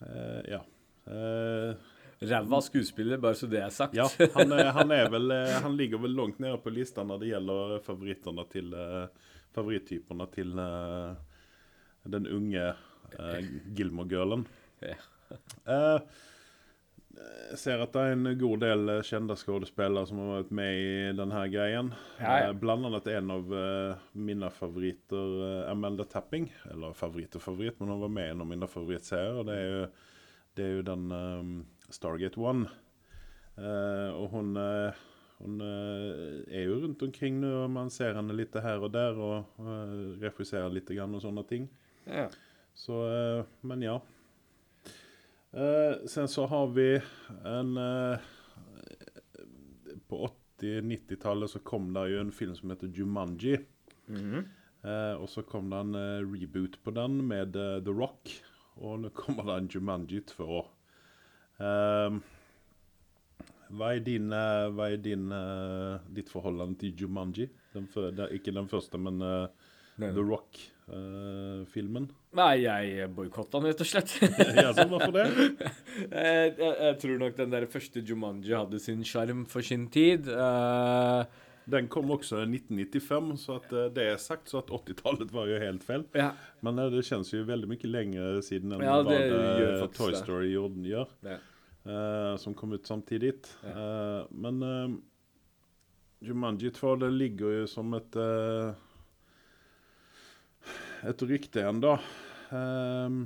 eh, 0.08 0.40
ja. 0.48 0.62
Eh, 1.08 1.76
Ræva 2.20 2.58
skuespiller, 2.66 3.20
bare 3.22 3.36
så 3.38 3.46
det 3.46 3.60
er 3.62 3.70
sagt. 3.70 3.94
ja, 3.94 4.08
han, 4.34 4.52
er- 4.52 4.72
han, 4.74 4.90
er 4.94 5.10
vel, 5.14 5.30
eh, 5.30 5.54
han 5.62 5.76
ligger 5.78 6.00
vel 6.02 6.16
langt 6.18 6.40
nede 6.42 6.58
på 6.62 6.72
lista 6.74 7.04
når 7.06 7.20
det 7.22 7.32
gjelder 7.32 7.76
favorittene 7.86 8.46
til 8.52 8.72
eh, 8.74 9.26
Favoritttypene 9.58 10.26
til 10.30 10.50
uh, 10.60 11.14
den 12.06 12.26
unge 12.30 12.66
uh, 12.68 13.38
Gilmore-girlen. 13.74 14.42
Ja. 14.84 14.98
Eh, 15.72 16.18
jeg 17.48 17.58
ser 17.58 17.80
at 17.82 17.94
det 17.96 18.02
er 18.04 18.12
en 18.14 18.28
god 18.38 18.60
del 18.62 18.92
eh, 18.92 19.00
kjente 19.08 19.34
skuespillere 19.40 20.04
som 20.06 20.20
har 20.22 20.28
vært 20.42 20.52
med 20.60 20.82
i 20.82 20.92
denne 21.18 21.40
greien. 21.50 21.88
Ja, 22.20 22.34
ja. 22.44 22.50
Eh, 22.52 22.58
blant 22.60 22.86
annet 22.86 23.08
en 23.16 23.32
av 23.34 23.56
eh, 23.62 24.04
mine 24.28 24.52
favoritter, 24.54 25.32
uh, 25.40 25.72
Amanda 25.72 26.06
Tapping. 26.06 26.46
Eller 26.70 26.94
favoritt 26.96 27.40
og 27.40 27.46
favoritt, 27.48 27.80
men 27.80 27.94
hun 27.96 28.04
var 28.04 28.14
med 28.20 28.28
i 28.28 28.36
en 28.36 28.44
av 28.44 28.52
mine 28.52 28.70
favorittserier. 28.70 29.42
Det 29.48 29.58
det 30.58 30.64
er 30.66 30.72
jo 30.74 30.86
den 30.86 31.04
eh, 31.14 31.50
Stargate 31.90 32.40
One. 32.40 32.68
Eh, 33.58 34.10
og 34.14 34.30
hun, 34.34 34.56
eh, 34.56 34.98
hun 35.42 35.60
eh, 35.64 36.42
er 36.60 36.68
jo 36.68 36.80
rundt 36.84 37.02
omkring 37.02 37.40
nå, 37.42 37.50
og 37.64 37.72
man 37.74 37.90
ser 37.90 38.16
henne 38.18 38.36
litt 38.36 38.54
her 38.62 38.84
og 38.84 38.92
der, 38.94 39.18
og 39.18 39.62
uh, 39.62 40.14
refuserer 40.22 40.70
litt 40.72 40.90
grann 40.92 41.16
og 41.16 41.24
sånne 41.24 41.44
ting. 41.48 41.66
Ja. 42.06 42.28
Så, 42.78 42.94
men 43.66 43.82
ja. 43.82 43.98
Sen 46.06 46.28
så 46.30 46.44
har 46.46 46.68
vi 46.76 47.00
en 47.48 47.70
På 50.06 50.28
80-90-tallet 50.60 51.50
så 51.50 51.62
kom 51.66 51.88
det 51.96 52.04
jo 52.12 52.20
en 52.20 52.30
film 52.32 52.54
som 52.54 52.70
heter 52.70 52.92
Jumanji. 52.94 53.56
Mhm. 54.06 54.46
Eh, 54.86 55.14
og 55.18 55.26
så 55.26 55.42
kom 55.42 55.72
det 55.72 55.80
en 55.82 55.96
reboot 56.30 56.78
på 56.84 56.94
den 56.94 57.18
med 57.26 57.56
The 57.58 57.90
Rock. 57.90 58.30
Og 58.78 59.00
nå 59.02 59.10
kommer 59.16 59.48
det 59.48 59.56
en 59.56 59.70
Jumanji 59.74 60.22
2. 60.30 60.62
Eh, 61.58 62.18
hva 63.68 63.92
er, 63.92 64.02
din, 64.04 64.30
eh, 64.32 64.66
hva 64.72 64.90
er 64.92 65.00
din, 65.04 65.28
eh, 65.34 66.04
ditt 66.16 66.30
forhold 66.32 66.76
til 66.80 66.94
Jumanji? 66.96 67.48
Den 67.74 67.88
det 67.92 68.24
er 68.24 68.36
ikke 68.36 68.54
den 68.54 68.68
første, 68.68 68.98
men 68.98 69.20
uh, 69.20 69.48
The 69.98 70.22
Rock-filmen. 70.22 72.08
Nei, 72.38 72.52
jeg 72.62 73.10
boikotta 73.12 73.60
den 73.60 73.68
rett 73.68 73.82
og 73.84 73.90
slett. 73.90 74.14
ja, 74.62 74.70
så 74.72 74.86
hvorfor 74.88 75.12
det? 75.12 75.26
jeg, 75.28 76.54
jeg, 76.62 76.74
jeg 76.86 76.96
tror 77.02 77.20
nok 77.24 77.36
den 77.36 77.52
der 77.52 77.68
første 77.68 78.02
Jumanji 78.06 78.56
hadde 78.56 78.80
sin 78.80 79.04
sjarm 79.04 79.44
for 79.50 79.66
sin 79.66 79.88
tid. 79.92 80.30
Eh, 80.32 81.44
Den 81.68 81.88
kom 81.92 82.10
også 82.14 82.40
i 82.42 82.46
1995, 82.48 83.34
så 83.42 83.58
at 83.58 83.72
eh, 83.76 83.90
det 83.92 84.06
er 84.14 84.22
sagt, 84.22 84.48
så 84.48 84.62
at 84.62 84.72
80-tallet 84.72 85.34
var 85.34 85.50
jo 85.50 85.58
helt 85.60 85.84
feil. 85.84 86.06
ja. 86.16 86.30
Men 86.64 86.80
eh, 86.80 86.90
det 86.94 87.04
kjennes 87.08 87.32
jo 87.34 87.44
veldig 87.48 87.68
mye 87.70 87.90
lenger 87.92 88.40
siden 88.46 88.72
enn 88.76 88.86
Ja, 88.86 88.98
hva 89.02 89.12
det 89.12 89.92
Toy. 89.98 90.16
Story 90.16 90.54
gjør, 90.54 90.72
ja. 90.88 91.38
Uh, 91.88 92.34
som 92.36 92.52
kom 92.58 92.74
ut 92.76 92.84
samtidig. 92.88 93.36
Uh, 93.64 94.26
men 94.34 94.58
uh, 94.64 94.96
Jumanji 96.20 96.70
2, 96.74 96.96
det 96.96 97.10
ligger 97.14 97.60
jo 97.60 97.66
som 97.70 97.92
et 97.94 98.16
eh, 98.18 98.72
et 101.06 101.22
rykte. 101.30 101.62
Eh, 101.62 103.18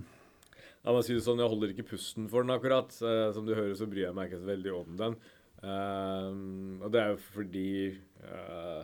La 0.82 0.90
meg 0.90 1.04
si 1.06 1.14
det 1.14 1.22
sånn, 1.24 1.40
jeg 1.40 1.48
holder 1.48 1.72
ikke 1.72 1.86
pusten 1.92 2.26
for 2.28 2.42
den 2.44 2.52
akkurat. 2.52 2.90
Som 2.92 3.46
du 3.46 3.54
hører, 3.54 3.74
så 3.78 3.86
bryr 3.88 4.08
jeg 4.08 4.16
meg 4.18 4.28
ikke 4.28 4.42
så 4.42 4.50
veldig 4.50 4.72
om 4.74 4.96
den. 4.98 5.16
Eh, 5.62 6.32
og 6.82 6.88
det 6.92 7.02
er 7.02 7.12
jo 7.12 7.20
fordi 7.32 7.68
eh, 8.26 8.82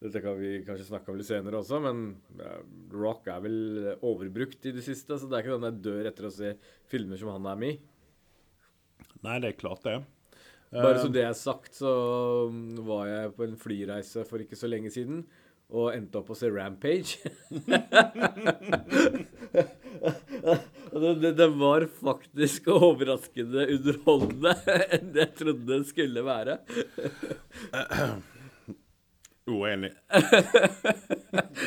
Dette 0.00 0.22
kan 0.24 0.38
vi 0.38 0.60
kanskje 0.64 0.86
snakke 0.86 1.10
om 1.10 1.18
litt 1.18 1.28
senere 1.28 1.58
også, 1.58 1.80
men 1.84 2.04
eh, 2.40 2.60
Rock 2.94 3.26
er 3.28 3.42
vel 3.44 3.58
overbrukt 3.98 4.70
i 4.70 4.74
det 4.76 4.84
siste. 4.86 5.18
Så 5.18 5.28
det 5.28 5.36
er 5.36 5.44
ikke 5.44 5.58
den 5.58 5.68
jeg 5.68 5.82
dør 5.88 6.08
etter 6.12 6.30
å 6.30 6.32
se 6.34 6.54
filmer 6.90 7.20
som 7.20 7.34
han 7.34 7.50
er 7.50 7.60
med 7.60 7.76
i. 7.76 7.82
nei, 9.26 9.36
det 9.42 9.52
er 9.52 9.60
klart 9.60 9.84
det. 9.84 9.98
Bare 10.70 10.94
Eh, 10.94 11.02
så 11.02 11.08
det 11.10 11.24
er 11.26 11.34
sagt, 11.34 11.74
så 11.74 11.92
mm, 12.50 12.78
var 12.86 13.08
jeg 13.08 13.32
på 13.34 13.46
en 13.46 13.56
flyreise 13.58 14.24
for 14.28 14.42
ikke 14.42 14.58
så 14.58 14.70
lenge 14.70 14.90
siden. 14.94 15.24
Og 15.70 15.92
endte 15.94 16.18
opp 16.18 16.30
å 16.32 16.38
se 16.38 16.48
Rampage. 16.50 17.18
Det, 21.00 21.14
det, 21.22 21.30
det 21.38 21.48
var 21.60 21.86
faktisk 22.00 22.68
overraskende 22.74 23.66
underholdende 23.76 24.52
enn 24.96 25.14
jeg 25.16 25.32
trodde 25.38 25.70
det 25.70 25.86
skulle 25.88 26.24
være. 26.26 26.58
Uenig. 29.50 29.90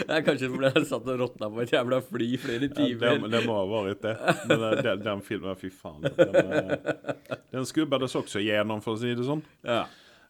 Det 0.07 0.11
er 0.11 0.23
kanskje 0.25 0.49
fordi 0.51 0.69
jeg 0.69 0.85
satt 0.87 1.07
og 1.09 1.19
råtna 1.19 1.47
på 1.51 1.61
et 1.63 1.71
jævla 1.73 1.99
fly 2.05 2.27
i 2.35 2.39
flere 2.39 2.67
Ja, 2.69 2.75
timer. 2.77 3.17
det, 3.23 3.31
det 3.33 3.41
må 3.47 3.55
ha 3.57 3.63
vært 3.69 4.03
det. 4.05 4.13
Men 4.49 4.63
den, 4.85 5.01
den 5.05 5.23
filmen, 5.25 5.57
fy 5.59 5.69
faen. 5.73 6.03
Den, 6.05 6.37
eh, 6.37 7.37
den 7.53 7.67
skubbades 7.69 8.15
også 8.19 8.41
gjennom, 8.43 8.81
for 8.83 8.95
å 8.95 9.01
si 9.01 9.13
det 9.17 9.25
sånn. 9.27 9.43
Ja. 9.67 9.83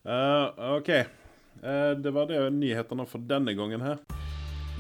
Uh, 0.04 0.78
OK. 0.80 0.92
Uh, 1.64 1.94
det 2.00 2.14
var 2.16 2.30
det 2.32 2.42
nyhetene 2.58 3.06
for 3.10 3.24
denne 3.30 3.56
gangen 3.58 3.86
her. 3.86 4.02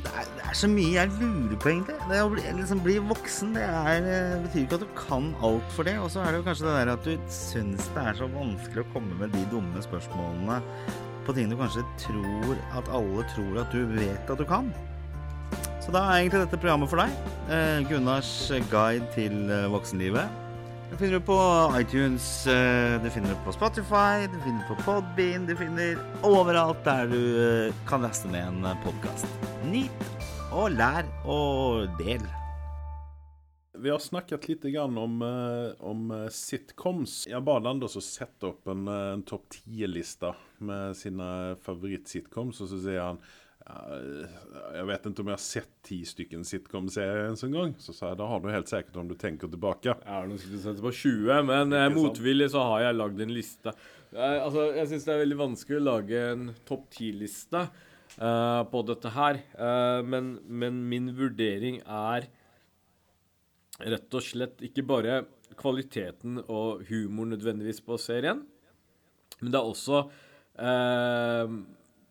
Det 0.03 0.11
er, 0.11 0.27
det 0.35 0.43
er 0.49 0.57
så 0.59 0.67
mye 0.67 0.91
jeg 0.97 1.11
lurer 1.19 1.59
på, 1.59 1.71
egentlig. 1.71 1.95
Det 2.09 2.19
å 2.19 2.31
bli, 2.33 2.43
liksom, 2.59 2.81
bli 2.83 2.97
voksen 3.07 3.55
det 3.55 3.63
er, 3.63 4.07
eh, 4.11 4.35
betyr 4.43 4.65
ikke 4.65 4.79
at 4.79 4.85
du 4.85 4.91
kan 4.99 5.31
alt 5.45 5.75
for 5.75 5.87
det. 5.87 5.95
Og 6.03 6.11
så 6.11 6.23
er 6.23 6.33
det 6.33 6.41
jo 6.41 6.47
kanskje 6.49 6.67
det 6.67 6.75
der 6.77 6.93
at 6.93 7.07
du 7.07 7.29
syns 7.31 7.89
det 7.95 8.03
er 8.03 8.19
så 8.19 8.29
vanskelig 8.33 8.83
å 8.83 8.91
komme 8.93 9.17
med 9.21 9.33
de 9.35 9.43
dumme 9.53 9.83
spørsmålene 9.85 10.59
på 11.23 11.35
ting 11.37 11.47
du 11.47 11.55
kanskje 11.55 11.85
tror 12.01 12.57
at 12.75 12.89
alle 12.91 13.23
tror 13.31 13.61
at 13.61 13.71
du 13.71 13.85
vet 13.95 14.33
at 14.33 14.39
du 14.39 14.45
kan. 14.47 14.71
Så 15.83 15.91
da 15.91 16.03
er 16.07 16.21
egentlig 16.21 16.45
dette 16.45 16.59
programmet 16.59 16.91
for 16.91 16.99
deg. 16.99 17.15
Eh, 17.51 17.79
Gunnars 17.89 18.31
guide 18.71 19.07
til 19.15 19.51
eh, 19.51 19.69
voksenlivet. 19.71 20.42
Det 20.93 20.97
finner 20.97 21.13
du 21.13 21.25
på 21.25 21.39
iTunes, 21.79 22.47
eh, 22.47 23.03
du 23.03 23.10
finner 23.10 23.29
det 23.29 23.39
på 23.45 23.51
Spotify, 23.51 24.27
du 24.29 24.36
finner 24.43 24.60
det 24.60 24.67
på 24.67 24.75
Podbean, 24.86 25.47
du 25.49 25.56
finner 25.58 25.97
overalt 26.21 26.84
der 26.86 27.10
du 27.10 27.17
eh, 27.41 27.79
kan 27.89 28.06
laste 28.06 28.29
ned 28.29 28.45
en 28.51 28.77
podkast. 28.84 29.25
Nyt 29.65 30.06
og 30.53 30.75
lær 30.77 31.10
og 31.25 31.89
del. 31.97 32.21
Vi 33.73 33.89
har 33.89 33.97
snakket 33.97 34.45
litt 34.51 34.69
om, 34.86 35.17
eh, 35.25 35.73
om 35.82 36.12
eh, 36.12 36.29
sitcoms. 36.29 37.23
Jeg 37.25 37.41
ba 37.41 37.58
å 37.58 37.89
sette 37.97 38.51
opp 38.53 38.69
en, 38.69 38.86
eh, 38.88 39.13
en 39.15 39.23
topp 39.25 39.49
ti-liste 39.49 40.36
med 40.60 40.93
sine 40.93 41.58
favorittsitcoms, 41.65 42.62
og 42.62 42.69
så 42.69 42.84
sier 42.86 43.01
han 43.01 43.19
jeg 43.63 44.86
vet 44.89 45.06
ikke 45.08 45.23
om 45.23 45.30
jeg 45.32 45.38
har 45.38 45.43
sett 45.43 45.69
ti 45.88 45.99
stykken 46.08 46.43
sitcom-serier 46.47 47.30
en 47.30 47.39
sånn 47.39 47.56
gang. 47.56 47.73
Så 47.80 47.95
sa 47.95 48.12
jeg 48.12 48.19
da 48.19 48.28
har 48.28 48.41
du 48.43 48.49
helt 48.52 48.71
sikkert 48.71 48.99
om 48.99 49.08
du 49.08 49.15
tenker 49.19 49.52
tilbake. 49.52 49.93
Jeg 49.93 50.10
har 50.10 50.28
du 50.28 50.36
sett 50.38 50.82
på 50.84 50.91
20, 50.91 51.47
men 51.47 51.76
eh, 51.78 51.88
motvillig 51.93 52.49
så 52.52 52.65
har 52.73 52.88
jeg 52.88 52.97
lagd 52.99 53.23
en 53.23 53.34
liste. 53.34 53.73
Eh, 54.12 54.38
altså, 54.43 54.67
jeg 54.76 54.89
syns 54.91 55.08
det 55.08 55.13
er 55.15 55.23
veldig 55.23 55.39
vanskelig 55.39 55.80
å 55.80 55.86
lage 55.88 56.23
en 56.34 56.47
topp 56.67 56.89
ti-liste 56.97 57.62
eh, 57.63 58.62
på 58.73 58.82
dette 58.89 59.13
her. 59.15 59.39
Eh, 59.56 59.99
men, 60.12 60.34
men 60.43 60.82
min 60.91 61.13
vurdering 61.17 61.80
er 61.86 62.28
rett 63.84 64.19
og 64.19 64.26
slett 64.26 64.60
ikke 64.65 64.84
bare 64.86 65.21
kvaliteten 65.58 66.41
og 66.49 66.84
humor 66.89 67.32
nødvendigvis 67.32 67.80
på 67.86 67.97
serien, 68.02 68.43
men 69.39 69.54
det 69.54 69.60
er 69.60 69.69
også 69.69 70.04
eh, 70.62 71.56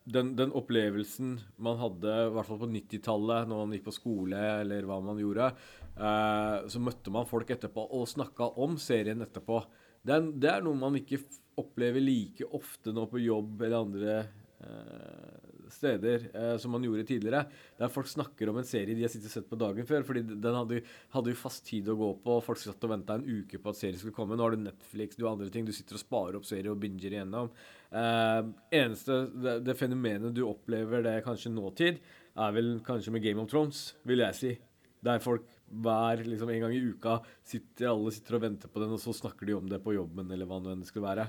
den, 0.03 0.33
den 0.35 0.51
opplevelsen 0.55 1.37
man 1.63 1.79
hadde, 1.79 2.11
i 2.11 2.33
hvert 2.35 2.49
fall 2.49 2.59
på 2.63 2.71
90-tallet, 2.73 3.47
når 3.47 3.61
man 3.61 3.77
gikk 3.77 3.85
på 3.87 3.95
skole 3.95 4.41
eller 4.59 4.87
hva 4.89 4.99
man 5.03 5.21
gjorde, 5.21 5.51
eh, 5.95 6.57
så 6.67 6.81
møtte 6.83 7.13
man 7.13 7.29
folk 7.29 7.53
etterpå 7.55 7.87
og 7.95 8.09
snakka 8.11 8.53
om 8.63 8.75
serien 8.81 9.23
etterpå. 9.23 9.61
Det 10.03 10.17
er, 10.17 10.27
det 10.43 10.51
er 10.51 10.65
noe 10.65 10.79
man 10.79 10.99
ikke 10.99 11.21
opplever 11.61 12.03
like 12.03 12.47
ofte 12.57 12.91
nå 12.95 13.05
på 13.11 13.21
jobb 13.23 13.61
eller 13.61 13.79
andre 13.79 14.17
eh, 14.19 15.43
steder 15.73 16.27
eh, 16.33 16.57
som 16.57 16.71
man 16.75 16.83
gjorde 16.83 17.05
tidligere. 17.07 17.45
Der 17.79 17.91
folk 17.93 18.07
snakker 18.07 18.49
om 18.49 18.59
en 18.59 18.67
serie 18.67 18.95
de 18.95 19.05
har 19.05 19.11
sittet 19.11 19.29
og 19.31 19.35
sett 19.37 19.49
på 19.49 19.59
dagen 19.59 19.87
før. 19.87 20.03
fordi 20.07 20.23
den 20.27 20.57
hadde, 20.57 20.81
hadde 21.15 21.33
jo 21.33 21.39
fast 21.39 21.65
tid 21.67 21.89
å 21.89 21.97
gå 21.99 22.11
på. 22.25 22.39
Folk 22.45 22.61
satt 22.61 22.83
og 22.83 22.93
venta 22.93 23.17
en 23.17 23.25
uke 23.27 23.61
på 23.61 23.73
at 23.73 23.79
serien 23.79 23.99
skulle 24.01 24.15
komme. 24.15 24.37
Nå 24.37 24.45
har 24.45 24.57
du 24.57 24.65
Netflix, 24.65 25.15
du 25.15 25.25
har 25.25 25.33
andre 25.33 25.49
ting. 25.53 25.65
Du 25.65 25.73
sitter 25.75 25.99
og 25.99 26.03
sparer 26.03 26.39
opp 26.39 26.49
serier 26.49 26.73
og 26.73 26.81
binger 26.83 27.17
igjennom. 27.17 27.51
Eh, 27.93 28.41
eneste 28.73 29.17
det, 29.37 29.57
det 29.67 29.75
fenomenet 29.77 30.33
du 30.33 30.41
opplever 30.47 31.03
det 31.05 31.19
kanskje 31.25 31.51
nåtid, 31.53 31.99
er 32.33 32.53
vel 32.55 32.79
kanskje 32.85 33.11
med 33.13 33.21
Game 33.25 33.41
of 33.43 33.51
Thrones, 33.51 33.91
vil 34.09 34.23
jeg 34.25 34.37
si. 34.39 34.53
Der 35.03 35.19
folk 35.21 35.45
hver 35.73 36.21
liksom 36.25 36.49
en 36.53 36.61
gang 36.63 36.73
i 36.73 36.81
uka 36.93 37.17
sitter 37.45 37.89
alle 37.91 38.11
sitter 38.15 38.37
og 38.37 38.43
venter 38.45 38.71
på 38.71 38.81
den, 38.81 38.93
og 38.95 39.01
så 39.03 39.13
snakker 39.13 39.45
de 39.49 39.55
om 39.57 39.67
det 39.69 39.81
på 39.83 39.93
jobben 39.97 40.31
eller 40.31 40.47
hva 40.49 40.59
nå 40.63 40.71
enn 40.73 40.81
det 40.83 40.89
skulle 40.89 41.09
være. 41.09 41.27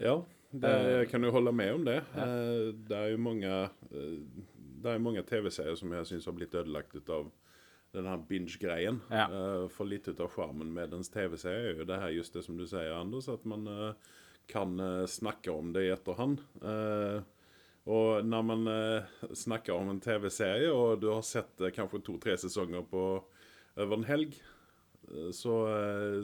Ja, 0.00 0.18
det, 0.56 0.70
jeg 1.00 1.08
kan 1.10 1.24
jo 1.26 1.32
holde 1.34 1.52
med 1.56 1.72
om 1.74 1.84
det. 1.88 1.98
Eh, 2.16 2.68
Det 2.86 2.96
er 2.96 3.10
jo 3.12 3.18
mange, 3.24 3.50
eh, 3.90 4.20
det 4.84 4.92
er 4.94 5.02
mange 5.02 5.24
TV-serier 5.26 5.76
som 5.76 5.92
jeg 5.96 6.06
syns 6.12 6.28
har 6.30 6.36
blitt 6.36 6.54
ødelagt 6.54 7.10
av 7.10 7.28
den 7.96 8.06
her 8.08 8.20
binge-greien. 8.28 9.00
Ja. 9.10 9.26
Eh, 9.26 9.66
For 9.72 9.88
litt 9.88 10.08
ut 10.08 10.20
av 10.20 10.30
sjarmen 10.32 10.72
med 10.72 10.90
dens 10.92 11.08
TV-serie 11.12 11.72
er 11.74 11.80
jo 11.82 11.88
det 11.88 12.00
her 12.00 12.14
just 12.16 12.32
det 12.36 12.44
som 12.44 12.56
du 12.60 12.64
sier, 12.68 12.92
Anders, 12.96 13.28
at 13.32 13.44
man 13.48 13.66
eh, 13.66 13.92
kan 14.50 14.78
eh, 14.80 15.06
snakke 15.10 15.50
om 15.54 15.72
det 15.74 15.86
i 15.88 15.92
etterhånd. 15.94 16.40
Eh, 16.62 17.22
Og 17.86 18.24
når 18.26 18.42
man 18.42 18.66
eh, 18.66 19.04
snakker 19.38 19.76
om 19.78 19.92
en 19.92 20.00
TV-serie, 20.02 20.72
og 20.74 21.00
du 21.00 21.06
har 21.12 21.22
sett 21.22 21.60
kanskje 21.76 22.00
to-tre 22.02 22.34
sesonger 22.42 22.82
på 22.90 23.02
over 23.76 23.94
en 24.00 24.06
helg, 24.08 24.34
så, 25.30 25.52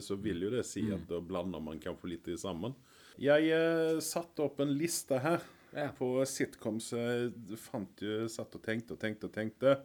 så 0.03 0.17
vil 0.19 0.43
jo 0.43 0.49
det 0.51 0.65
si 0.67 0.83
at 0.91 1.05
da 1.07 1.21
blander 1.23 1.63
man 1.63 1.79
kanskje 1.79 2.09
litt 2.17 2.27
i 2.33 2.35
sammen. 2.41 2.75
Jeg 3.23 3.47
eh, 3.55 4.01
satte 4.03 4.43
opp 4.43 4.59
en 4.65 4.73
liste 4.75 5.21
her 5.23 5.39
Ja. 5.73 5.87
på 5.97 6.09
sitcoms. 6.27 6.91
Jeg 6.99 7.31
fant 7.63 8.03
jo, 8.03 8.27
satt 8.29 8.59
og 8.59 8.65
tenkte 8.67 8.97
og 8.97 9.01
tenkte 9.05 9.31
og 9.31 9.33
tenkte. 9.37 9.77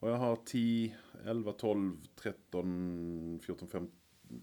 Og 0.00 0.08
jeg 0.08 0.18
har 0.22 0.40
10, 0.48 0.62
11, 1.28 1.52
12, 1.60 1.84
13, 2.22 3.38
14, 3.44 3.68
15, 3.68 3.92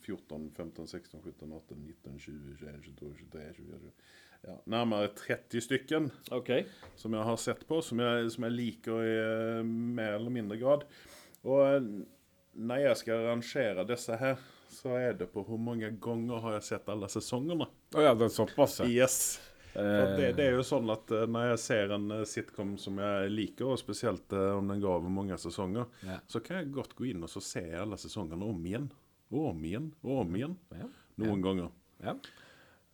14, 0.06 0.52
15, 0.56 0.88
16, 0.88 1.22
17, 1.24 1.54
18, 1.54 1.82
19, 1.86 2.20
20, 2.20 2.56
21, 2.60 2.82
22, 2.86 3.14
23, 3.32 3.54
24 3.58 3.92
ja, 4.46 4.56
Nærmere 4.66 5.08
30 5.18 5.62
stykken 5.62 6.10
okay. 6.32 6.66
som 6.96 7.14
jeg 7.16 7.28
har 7.28 7.38
sett 7.42 7.64
på, 7.68 7.80
som 7.82 8.02
jeg, 8.04 8.28
som 8.36 8.46
jeg 8.48 8.56
liker 8.56 9.06
i 9.06 9.16
eh, 9.16 9.64
mer 9.66 10.20
eller 10.20 10.34
mindre 10.34 10.60
grad. 10.62 10.86
Og 11.46 11.64
eh, 11.66 11.88
når 12.56 12.84
jeg 12.84 13.00
skal 13.02 13.26
rangere 13.30 13.88
disse 13.90 14.20
her, 14.22 14.38
så 14.76 14.94
er 15.00 15.18
det 15.18 15.32
på 15.34 15.44
hvor 15.48 15.60
mange 15.62 15.90
ganger 16.02 16.44
har 16.44 16.58
jeg 16.60 16.68
sett 16.70 16.92
alle 16.92 17.10
sesongene. 17.12 17.68
Å 17.96 18.06
ja, 18.06 18.14
det 18.18 18.30
er 18.30 18.36
såpass, 18.36 18.82
ja. 18.84 18.90
Yes. 19.06 19.20
For 19.74 19.84
det, 20.16 20.30
Eh, 20.30 20.36
det 20.38 20.44
er 20.46 20.54
jo 20.56 20.62
sånn 20.64 20.88
at 20.94 21.10
når 21.28 21.50
jeg 21.50 21.60
ser 21.60 21.90
en 21.92 22.14
sitcom 22.24 22.78
som 22.80 23.02
jeg 23.02 23.32
liker, 23.34 23.74
og 23.74 23.82
spesielt 23.82 24.32
om 24.32 24.70
den 24.72 24.80
går 24.84 25.02
over 25.02 25.12
mange 25.12 25.36
sesonger, 25.42 25.90
Ja. 26.06 26.22
så 26.32 26.40
kan 26.40 26.62
jeg 26.62 26.72
godt 26.78 26.96
gå 26.96 27.10
inn 27.10 27.26
og 27.26 27.34
så 27.34 27.44
se 27.44 27.66
alle 27.76 27.98
sesongene 28.00 28.48
om 28.48 28.62
igjen. 28.64 28.88
Og 29.34 29.52
om 29.52 29.66
igjen 29.66 29.92
og 30.06 30.24
om 30.24 30.40
igjen. 30.40 30.58
Ja. 30.76 30.90
Noen 31.24 31.46
ganger. 31.46 31.70
ja. 32.04 32.18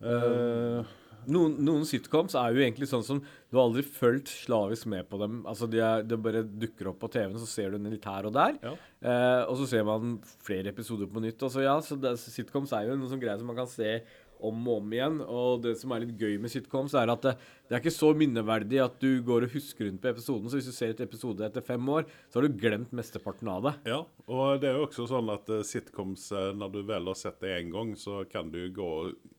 Uh, 0.02 0.82
Noen, 1.30 1.54
noen 1.62 1.84
sitcoms 1.86 2.34
er 2.38 2.54
jo 2.54 2.62
egentlig 2.64 2.88
sånn 2.90 3.04
som 3.06 3.20
du 3.22 3.54
har 3.54 3.66
aldri 3.68 3.84
fulgt 3.86 4.30
slavisk 4.32 4.88
med 4.90 5.06
på 5.10 5.20
dem. 5.20 5.42
Altså 5.48 5.68
de 5.70 5.78
er, 5.82 6.02
Det 6.08 6.18
bare 6.18 6.42
dukker 6.42 6.90
opp 6.90 6.98
på 7.02 7.10
TV-en, 7.14 7.38
så 7.38 7.46
ser 7.46 7.70
du 7.70 7.78
den 7.78 7.92
litt 7.94 8.06
her 8.08 8.26
og 8.26 8.34
der. 8.34 8.56
Ja. 8.62 8.72
Eh, 9.06 9.42
og 9.46 9.54
så 9.60 9.68
ser 9.70 9.86
man 9.86 10.16
flere 10.42 10.72
episoder 10.72 11.10
på 11.10 11.22
nytt. 11.22 11.38
Altså, 11.38 11.62
ja, 11.62 11.76
så 11.84 11.98
det, 12.00 12.16
Sitcoms 12.22 12.74
er 12.74 12.88
jo 12.88 12.98
noe 12.98 13.10
sånn 13.12 13.22
greie 13.22 13.38
som 13.38 13.50
man 13.50 13.60
kan 13.60 13.70
se 13.70 14.00
om 14.48 14.68
og 14.68 14.80
om 14.82 14.94
igjen. 14.94 15.18
Og 15.24 15.62
det 15.64 15.74
som 15.80 15.92
er 15.94 16.04
litt 16.04 16.18
gøy 16.20 16.38
med 16.42 16.52
sitcoms, 16.52 16.94
er 16.98 17.12
at 17.12 17.26
det, 17.26 17.34
det 17.68 17.76
er 17.76 17.82
ikke 17.82 17.94
så 17.94 18.12
minneverdig 18.16 18.80
at 18.84 18.98
du 19.02 19.22
går 19.26 19.46
og 19.46 19.54
husker 19.56 19.88
rundt 19.88 20.02
på 20.02 20.10
episoden. 20.12 20.50
Så 20.50 20.58
hvis 20.58 20.70
du 20.70 20.76
ser 20.76 20.94
et 20.94 21.04
episode 21.04 21.44
etter 21.46 21.64
fem 21.66 21.92
år, 21.94 22.08
så 22.28 22.40
har 22.40 22.48
du 22.48 22.58
glemt 22.60 22.94
mesteparten 22.96 23.50
av 23.52 23.68
det. 23.68 23.74
Ja, 23.92 24.00
og 24.26 24.62
det 24.62 24.70
er 24.70 24.80
jo 24.80 24.88
også 24.88 25.08
sånn 25.10 25.30
at 25.32 25.48
eh, 25.52 25.64
sitcoms, 25.66 26.28
eh, 26.36 26.50
når 26.58 26.74
du 26.74 26.82
vel 26.90 27.12
har 27.12 27.18
sett 27.18 27.40
det 27.44 27.54
en 27.58 27.72
gang, 27.76 27.94
så 27.98 28.22
kan 28.30 28.52
du 28.52 28.60
gå 28.74 28.92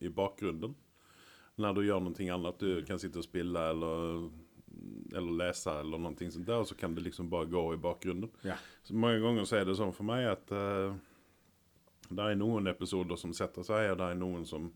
i 0.03 0.11
bakgrunnen. 0.13 0.75
Når 1.61 1.77
du 1.77 1.83
gjør 1.85 2.01
noe 2.01 2.33
annet. 2.33 2.63
Du 2.63 2.85
kan 2.87 2.97
sitte 3.01 3.21
og 3.21 3.27
spille 3.27 3.61
eller, 3.75 4.23
eller 5.13 5.35
lese 5.43 5.75
eller 5.83 6.01
noe 6.01 6.17
sånt 6.17 6.47
der, 6.47 6.63
og 6.63 6.69
så 6.69 6.77
kan 6.77 6.95
det 6.95 7.05
liksom 7.05 7.29
bare 7.29 7.51
gå 7.51 7.67
i 7.75 7.81
bakgrunnen. 7.81 8.31
Ja. 8.41 8.57
Så 8.83 8.97
mange 8.97 9.21
ganger 9.21 9.45
så 9.45 9.59
er 9.59 9.67
det 9.69 9.77
sånn 9.77 9.93
for 9.93 10.07
meg 10.09 10.25
at 10.31 10.49
uh, 10.55 10.95
det 12.09 12.25
er 12.25 12.39
noen 12.39 12.67
episoder 12.71 13.19
som 13.19 13.33
setter 13.35 13.65
seg, 13.65 13.91
og 13.93 13.99
det 14.01 14.09
er 14.09 14.19
noen 14.19 14.47
som 14.49 14.71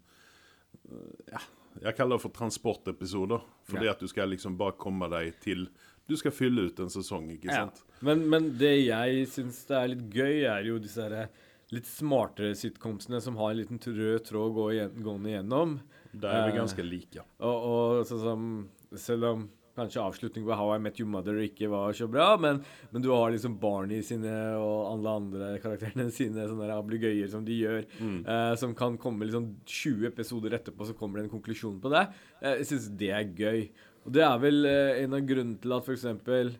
Ja, 1.32 1.40
jeg 1.84 1.96
kaller 1.98 2.16
det 2.18 2.24
for 2.24 2.34
transportepisoder. 2.36 3.42
Fordi 3.68 3.86
Ja. 3.86 3.92
at 3.92 4.00
du 4.00 4.08
skal 4.08 4.30
liksom 4.30 4.58
bare 4.58 4.72
komme 4.80 5.10
deg 5.10 5.34
til 5.44 5.68
Du 6.08 6.16
skal 6.16 6.32
fylle 6.32 6.70
ut 6.70 6.80
en 6.80 6.88
sesong, 6.90 7.26
ikke 7.36 7.52
sant? 7.52 7.82
Men, 8.02 8.30
men 8.30 8.58
det 8.58 8.86
jeg 8.86 9.26
syns 9.28 9.66
det 9.68 9.76
er 9.76 9.88
litt 9.92 10.06
gøy, 10.14 10.46
er 10.48 10.64
jo 10.64 10.78
disse 10.80 11.02
herre 11.04 11.26
litt 11.70 11.84
smartere 11.86 12.56
sitcomsene 12.56 13.20
som 13.22 13.36
har 13.36 13.52
en 13.52 13.58
liten 13.58 13.78
rød 13.82 14.24
tråd 14.24 14.54
gå 14.56 14.68
igjen, 14.72 14.94
gående 15.04 15.34
igjennom. 15.34 15.74
Der 16.14 16.30
er 16.32 16.46
vi 16.48 16.54
Eh, 16.54 16.62
ganske 16.62 16.86
like. 16.88 17.26
Og, 17.42 17.68
og 17.68 18.06
sånn 18.08 18.24
som 18.24 18.70
Selv 18.96 19.24
om 19.26 19.50
kanskje 19.78 20.04
avslutningen 20.04 20.48
på 20.50 20.58
How 20.58 20.74
I 20.76 20.80
Met 20.84 21.00
Your 21.02 21.10
Mother 21.13 21.40
ikke 21.46 21.70
var 21.72 21.96
så 21.98 22.10
bra, 22.12 22.32
men, 22.42 22.60
men 22.92 23.04
du 23.04 23.10
har 23.13 23.32
liksom 23.34 23.58
Barney 23.62 24.02
sine 24.06 24.34
og 24.58 24.92
alle 24.92 25.16
andre 25.22 25.52
karakterene 25.63 26.10
sine 26.18 26.48
sånne 26.50 26.70
ablegøyer 26.76 27.30
som 27.32 27.46
de 27.48 27.60
gjør, 27.62 27.86
eh, 28.04 28.54
som 28.60 28.76
kan 28.78 28.98
komme 29.02 29.30
liksom 29.30 29.52
20 29.63 30.10
episoder 30.12 30.58
etterpå, 30.58 30.90
så 30.90 30.98
kommer 30.98 31.20
det 31.22 31.28
en 31.28 31.36
konklusjon 31.38 31.78
på 31.84 31.94
det. 31.94 32.08
Eh, 32.42 32.60
jeg 32.63 32.72
syns 32.74 32.90
det 33.00 33.13
er 33.13 33.30
gøy. 33.38 33.68
Og 34.08 34.13
det 34.16 34.24
er 34.24 34.38
vel 34.42 34.66
eh, 34.70 35.04
en 35.04 35.16
av 35.18 35.26
grunnene 35.28 35.60
til 35.62 35.74
at 35.76 35.88
eksempel 35.92 36.54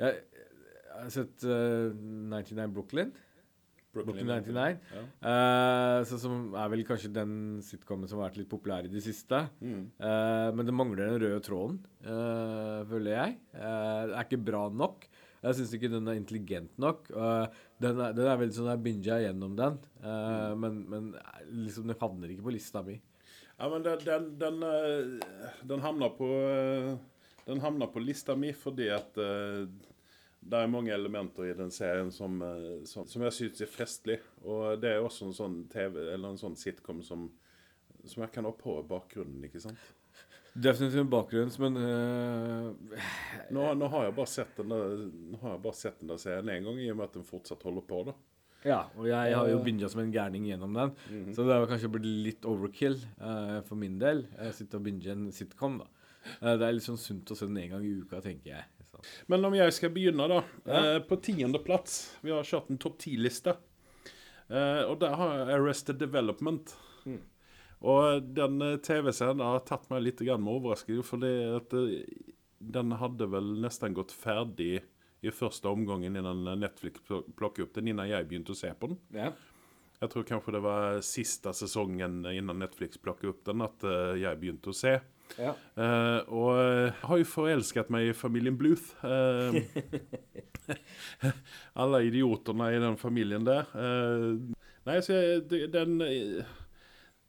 Jeg, 0.00 0.16
jeg 0.22 0.96
har 0.98 1.12
sett 1.14 1.44
eh, 1.46 1.92
99 1.94 2.72
Brooklyn. 2.74 3.12
Brooklyn 3.92 4.24
99. 4.26 4.78
Ja. 4.94 5.02
Uh, 5.20 5.98
så 6.08 6.18
som 6.20 6.54
er 6.56 6.70
vel 6.72 6.84
kanskje 6.88 7.12
den 7.12 7.34
sitcomen 7.64 8.08
som 8.08 8.20
har 8.20 8.30
vært 8.30 8.40
litt 8.40 8.50
populær 8.50 8.86
i 8.88 8.92
det 8.92 9.02
siste. 9.04 9.44
Mm. 9.60 9.82
Uh, 10.00 10.48
men 10.56 10.68
det 10.68 10.76
mangler 10.76 11.10
den 11.10 11.20
røde 11.20 11.42
tråden, 11.44 11.82
uh, 12.06 12.80
føler 12.88 13.12
jeg. 13.18 13.36
Det 13.52 14.16
er 14.16 14.24
ikke 14.24 14.40
bra 14.48 14.64
nok. 14.72 15.06
Jeg 15.42 15.58
syns 15.58 15.76
ikke 15.76 15.90
den 15.90 16.08
er 16.08 16.16
intelligent 16.16 16.76
nok. 16.80 17.08
Den, 17.10 17.96
er, 17.98 18.12
den 18.14 18.28
er 18.30 18.36
veldig 18.38 18.54
sånn 18.54 18.70
jeg 18.70 18.82
binga 18.84 19.16
gjennom 19.24 19.56
den, 19.58 19.80
mm. 19.98 20.60
men, 20.62 20.76
men 20.86 21.08
liksom 21.64 21.88
den 21.90 21.98
havner 21.98 22.30
ikke 22.30 22.44
på 22.46 22.54
lista 22.54 22.84
mi. 22.86 22.94
Ja, 23.56 23.66
men 23.72 23.82
den, 23.82 24.04
den, 24.06 24.28
den, 24.38 24.62
den 25.66 25.82
hamner 25.82 26.14
på 26.14 26.28
Den 27.42 27.60
havner 27.62 27.90
på 27.90 28.04
lista 28.06 28.36
mi 28.38 28.52
fordi 28.54 28.86
at 28.94 29.18
det 30.42 30.58
er 30.58 30.70
mange 30.70 30.92
elementer 30.94 31.46
i 31.46 31.56
den 31.56 31.70
serien 31.70 32.10
som, 32.14 32.40
eh, 32.42 32.82
som, 32.88 33.06
som 33.08 33.24
jeg 33.28 33.36
syns 33.36 33.62
er 33.62 33.70
festlig. 33.70 34.18
Og 34.42 34.80
det 34.82 34.90
er 34.90 35.04
også 35.04 35.28
en 35.28 35.36
sånn 35.36 35.58
TV, 35.72 35.98
eller 36.12 36.32
en 36.32 36.40
sånn 36.40 36.58
sitcom 36.58 37.02
som, 37.06 37.28
som 38.02 38.24
jeg 38.24 38.32
kan 38.34 38.48
ha 38.48 38.54
på 38.56 38.80
i 38.80 38.88
bakgrunnen, 38.88 39.44
ikke 39.46 39.62
sant. 39.62 39.90
Definitivt 40.52 41.00
en 41.00 41.12
bakgrunn, 41.12 41.52
men 41.62 41.78
uh... 41.80 42.98
Nå, 43.54 43.70
nå 43.78 43.88
har 43.94 44.04
jeg 44.04 44.16
bare 44.18 44.28
sett 44.28 44.58
den 44.58 44.74
der, 44.74 45.06
nå 45.32 45.40
har 45.40 45.54
jeg 45.54 45.62
bare 45.64 45.78
sett 45.78 46.02
den 46.02 46.12
der 46.12 46.20
serien 46.20 46.52
én 46.52 46.66
gang, 46.66 46.82
i 46.82 46.90
og 46.92 46.98
med 46.98 47.08
at 47.08 47.16
den 47.16 47.24
fortsatt 47.24 47.64
holder 47.64 47.86
på. 47.88 48.02
da. 48.10 48.16
Ja, 48.62 48.82
og 48.94 49.08
jeg 49.08 49.32
har 49.34 49.48
jo 49.48 49.62
binga 49.64 49.88
som 49.90 50.02
en 50.04 50.12
gærning 50.14 50.44
gjennom 50.50 50.76
den. 50.76 50.92
Så 51.34 51.46
det 51.46 51.56
har 51.56 51.64
kanskje 51.70 51.90
blitt 51.96 52.10
litt 52.28 52.44
overkill 52.46 53.00
uh, 53.16 53.62
for 53.66 53.80
min 53.80 53.96
del. 54.02 54.26
Jeg 54.36 54.58
sitter 54.60 54.78
og 54.78 54.86
binger 54.86 55.16
en 55.16 55.24
sitcom, 55.34 55.80
da. 55.80 55.88
Uh, 56.36 56.52
det 56.52 56.68
er 56.68 56.76
litt 56.76 56.86
sånn 56.86 57.00
sunt 57.00 57.32
å 57.32 57.38
se 57.38 57.48
den 57.48 57.58
en 57.64 57.72
gang 57.72 57.88
i 57.88 57.96
uka, 58.02 58.20
tenker 58.22 58.52
jeg. 58.52 58.81
Så. 58.92 59.02
Men 59.32 59.44
om 59.48 59.54
jeg 59.56 59.72
skal 59.72 59.92
begynne, 59.94 60.26
da. 60.28 60.42
Eh, 60.68 60.98
på 61.08 61.16
tiendeplass 61.24 61.98
Vi 62.22 62.30
har 62.34 62.44
kjørt 62.44 62.70
en 62.70 62.80
topp 62.82 62.98
ti-liste. 63.00 63.56
Eh, 64.52 64.82
og 64.84 64.98
der 65.00 65.14
har 65.16 65.36
jeg 65.38 65.54
Arrested 65.56 66.00
Development. 66.02 66.74
Og 67.82 68.22
den 68.36 68.60
eh, 68.62 68.76
TV-serien 68.84 69.40
har 69.42 69.62
tatt 69.66 69.88
meg 69.90 70.04
litt 70.04 70.20
grann 70.22 70.42
med 70.44 70.54
overraskelse, 70.60 71.18
at 71.58 71.72
eh, 71.74 72.04
den 72.62 72.92
hadde 73.00 73.26
vel 73.32 73.56
nesten 73.64 73.96
gått 73.96 74.12
ferdig 74.14 74.82
i 75.22 75.30
første 75.34 75.70
omgangen 75.70 76.14
innan 76.18 76.44
Netflix 76.60 77.00
pl- 77.08 77.24
plukket 77.38 77.64
opp 77.64 77.74
den, 77.78 77.88
innan 77.90 78.06
jeg 78.10 78.28
begynte 78.30 78.54
å 78.54 78.58
se 78.58 78.70
på 78.78 78.92
den. 78.92 79.00
Ja. 79.14 79.32
Jeg 80.02 80.10
tror 80.10 80.24
kanskje 80.26 80.54
det 80.56 80.60
var 80.64 80.96
siste 81.06 81.52
sesongen 81.54 82.20
innan 82.30 82.58
Netflix 82.62 82.98
plukket 83.02 83.30
opp 83.32 83.42
den 83.46 83.62
at 83.66 83.84
eh, 83.86 84.14
jeg 84.22 84.38
begynte 84.42 84.70
å 84.70 84.76
se. 84.78 84.96
Ja. 85.38 85.54
Eh, 85.76 86.18
og 86.32 86.50
jeg 86.58 86.94
har 87.06 87.20
jo 87.22 87.28
forelsket 87.28 87.92
meg 87.92 88.10
i 88.10 88.16
familien 88.16 88.58
Bluth. 88.60 88.92
Uh, 89.04 89.60
alle 91.82 92.02
idiotene 92.08 92.72
i 92.74 92.82
den 92.82 92.98
familien 93.00 93.46
der. 93.46 93.70
Uh, 93.74 94.52
nei, 94.88 94.98
så 95.04 95.16
jeg, 95.16 95.70
den 95.72 96.00
eh, 96.04 96.52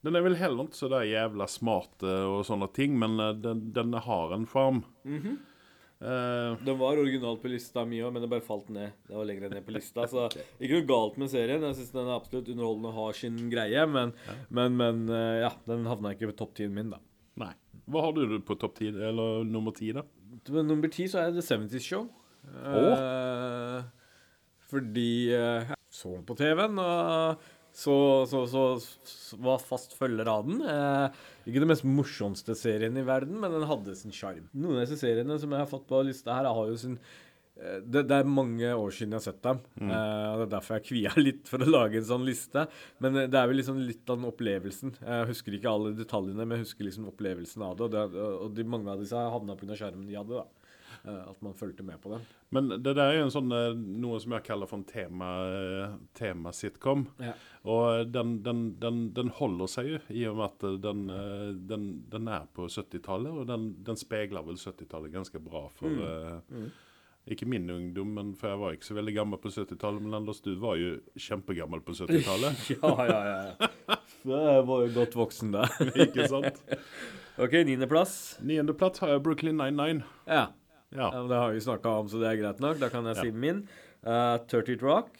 Den 0.03 0.17
er 0.19 0.25
vel 0.25 0.35
heller 0.35 0.67
ikke 0.67 0.81
så 0.81 0.89
der 0.91 1.07
jævla 1.07 1.47
smart 1.47 2.03
eh, 2.03 2.25
og 2.27 2.43
sånne 2.47 2.67
ting, 2.75 2.97
men 2.99 3.15
eh, 3.23 3.35
den, 3.39 3.67
den 3.75 3.95
har 4.03 4.35
en 4.35 4.45
form. 4.49 4.83
uh, 5.07 6.59
Den 6.59 6.75
var 6.81 6.99
originalt 6.99 7.39
på 7.39 7.51
lista 7.53 7.85
mi 7.87 8.01
òg, 8.03 8.11
men 8.11 8.25
det 8.25 8.31
bare 8.33 8.43
falt 8.43 8.67
ned. 8.73 8.97
Det 9.07 9.15
var 9.15 9.29
lenger 9.29 9.55
ned 9.55 9.63
på 9.63 9.77
lista, 9.77 10.03
så 10.11 10.27
Ikke 10.59 10.81
noe 10.81 10.89
galt 10.89 11.19
med 11.23 11.31
serien. 11.31 11.63
Jeg 11.69 11.79
syns 11.79 11.95
den 11.95 12.09
er 12.09 12.17
absolutt 12.17 12.51
underholdende 12.51 12.91
og 12.91 12.99
har 12.99 13.19
sin 13.23 13.39
greie, 13.53 13.87
men, 13.87 14.11
men, 14.51 14.75
men 14.81 15.03
eh, 15.07 15.41
ja, 15.45 15.53
den 15.71 15.87
havna 15.87 16.13
ikke 16.17 16.33
på 16.33 16.39
topp 16.43 16.57
10-en 16.59 16.75
min, 16.81 16.93
da. 16.97 17.01
nei. 17.45 17.53
Hva 17.91 18.05
har 18.05 18.13
du 18.15 18.37
på 18.45 18.57
topp 18.59 18.77
ti, 18.79 18.91
eller 18.91 19.43
nummer 19.47 19.75
ti, 19.75 19.91
da? 19.95 20.05
Nummer 20.63 20.91
ti 20.91 21.07
så 21.11 21.21
er 21.21 21.33
det 21.33 21.43
The 21.43 21.57
70's 21.59 21.87
Show. 21.87 22.07
Eh, 22.43 23.83
fordi 24.71 25.11
eh, 25.35 25.67
jeg 25.69 25.79
så 25.93 26.15
den 26.15 26.25
på 26.27 26.37
TV-en, 26.39 26.79
og 26.81 27.43
så, 27.73 27.95
så, 28.29 28.43
så, 28.49 28.63
så 29.09 29.37
var 29.41 29.61
fast 29.61 29.95
følger 29.97 30.29
av 30.29 30.45
den. 30.47 30.61
Eh, 30.61 31.21
ikke 31.49 31.63
den 31.63 31.71
mest 31.71 31.85
morsomste 31.87 32.55
serien 32.57 32.97
i 32.99 33.05
verden, 33.07 33.39
men 33.41 33.55
den 33.55 33.67
hadde 33.69 33.95
sin 33.97 34.13
sjarm. 34.13 34.47
Noen 34.53 34.79
av 34.79 34.85
disse 34.85 34.99
seriene 35.01 35.39
som 35.41 35.53
jeg 35.53 35.63
har 35.63 35.71
fått 35.71 35.87
på 35.89 36.03
lista 36.05 36.37
her, 36.37 36.49
har 36.53 36.69
jo 36.69 36.79
sin 36.79 36.99
det, 37.53 38.01
det 38.09 38.17
er 38.17 38.25
mange 38.25 38.71
år 38.73 38.95
siden 38.95 39.13
jeg 39.13 39.19
har 39.21 39.25
sett 39.27 39.43
dem. 39.45 39.59
Mm. 39.77 39.91
og 39.93 40.39
Det 40.41 40.45
er 40.47 40.53
derfor 40.55 40.79
jeg 40.79 40.87
kvia 40.87 41.11
litt 41.27 41.51
for 41.51 41.61
å 41.61 41.69
lage 41.69 41.99
en 42.01 42.07
sånn 42.09 42.25
liste. 42.25 42.65
Men 43.03 43.19
eh, 43.21 43.29
det 43.29 43.39
er 43.39 43.51
vel 43.51 43.59
liksom 43.61 43.77
litt 43.83 44.09
av 44.09 44.17
den 44.19 44.31
opplevelsen. 44.31 44.95
Jeg 45.03 45.29
husker 45.29 45.59
ikke 45.59 45.71
alle 45.75 45.93
detaljene, 45.97 46.47
men 46.47 46.57
jeg 46.57 46.65
husker 46.67 46.89
liksom 46.89 47.11
opplevelsen 47.13 47.65
av 47.67 47.77
det. 47.77 47.85
Og, 47.85 47.93
det, 47.93 48.27
og 48.47 48.57
de, 48.57 48.65
mange 48.75 48.91
av 48.95 49.03
disse 49.05 49.29
havna 49.37 49.57
pga. 49.59 49.77
skjermen 49.77 50.09
de 50.09 50.17
hadde. 50.17 50.41
da. 50.41 50.63
Eh, 51.03 51.23
At 51.29 51.41
man 51.45 51.53
fulgte 51.59 51.83
med 51.85 52.01
på 52.01 52.09
dem. 52.13 52.25
Men 52.53 52.69
det 52.73 52.93
der 52.93 53.01
er 53.03 53.17
jo 53.17 53.25
en 53.27 53.33
sånn, 53.33 53.51
eh, 53.53 53.73
noe 54.01 54.19
som 54.23 54.33
jeg 54.37 54.45
kaller 54.47 54.69
for 54.69 54.79
en 54.81 54.87
tema, 54.89 55.29
eh, 55.53 55.95
tema-sitcom. 56.17 57.05
Ja. 57.21 57.33
Og 57.69 58.09
den, 58.13 58.37
den, 58.45 58.63
den, 58.81 59.03
den 59.15 59.29
holder 59.37 59.69
seg 59.71 59.89
jo, 59.93 59.99
i 60.09 60.25
og 60.29 60.39
med 60.39 60.49
at 60.49 60.65
eh, 60.69 60.79
den, 60.87 61.03
eh, 61.13 61.51
den, 61.69 61.85
den 62.09 62.31
er 62.33 62.47
på 62.55 62.65
70-tallet. 62.65 63.29
Og 63.29 63.45
den, 63.49 63.75
den 63.85 63.99
speiler 63.99 64.45
vel 64.47 64.57
70-tallet 64.57 65.13
ganske 65.13 65.43
bra 65.43 65.67
for 65.77 66.01
eh, 66.07 66.65
Ikke 67.31 67.45
min 67.47 67.69
ungdom, 67.71 68.09
men 68.17 68.31
for 68.35 68.51
jeg 68.51 68.59
var 68.59 68.73
ikke 68.75 68.87
så 68.89 68.95
veldig 68.97 69.13
gammel 69.15 69.39
på 69.39 69.51
70-tallet. 69.53 70.03
Men 70.03 70.17
Anders, 70.17 70.41
du 70.43 70.51
var 70.59 70.75
jo 70.75 70.97
kjempegammel 71.15 71.83
på 71.85 71.95
70-tallet. 71.95 72.65
Ja, 72.73 72.91
ja, 73.07 73.19
ja. 73.29 73.69
ja. 73.87 73.99
Jeg 74.23 74.65
var 74.67 74.83
jo 74.83 74.89
godt 74.95 75.15
voksen 75.15 75.53
da. 75.55 75.63
ikke 76.05 76.27
sant? 76.31 76.59
OK, 77.39 77.55
niendeplass. 77.69 78.17
Niendeplass 78.43 78.99
har 79.03 79.15
jeg 79.15 79.23
Brooklyn 79.23 79.55
99. 79.55 80.03
Ja. 80.27 80.45
Ja. 80.91 81.07
ja. 81.15 81.23
Det 81.31 81.39
har 81.39 81.55
vi 81.55 81.63
snakka 81.63 81.95
om, 82.03 82.11
så 82.11 82.19
det 82.21 82.27
er 82.29 82.41
greit 82.43 82.59
nok. 82.63 82.81
Da 82.83 82.91
kan 82.91 83.07
jeg 83.09 83.21
si 83.21 83.31
min. 83.31 83.63
Uh, 84.03 84.35
30 84.51 84.83
Rock. 84.83 85.15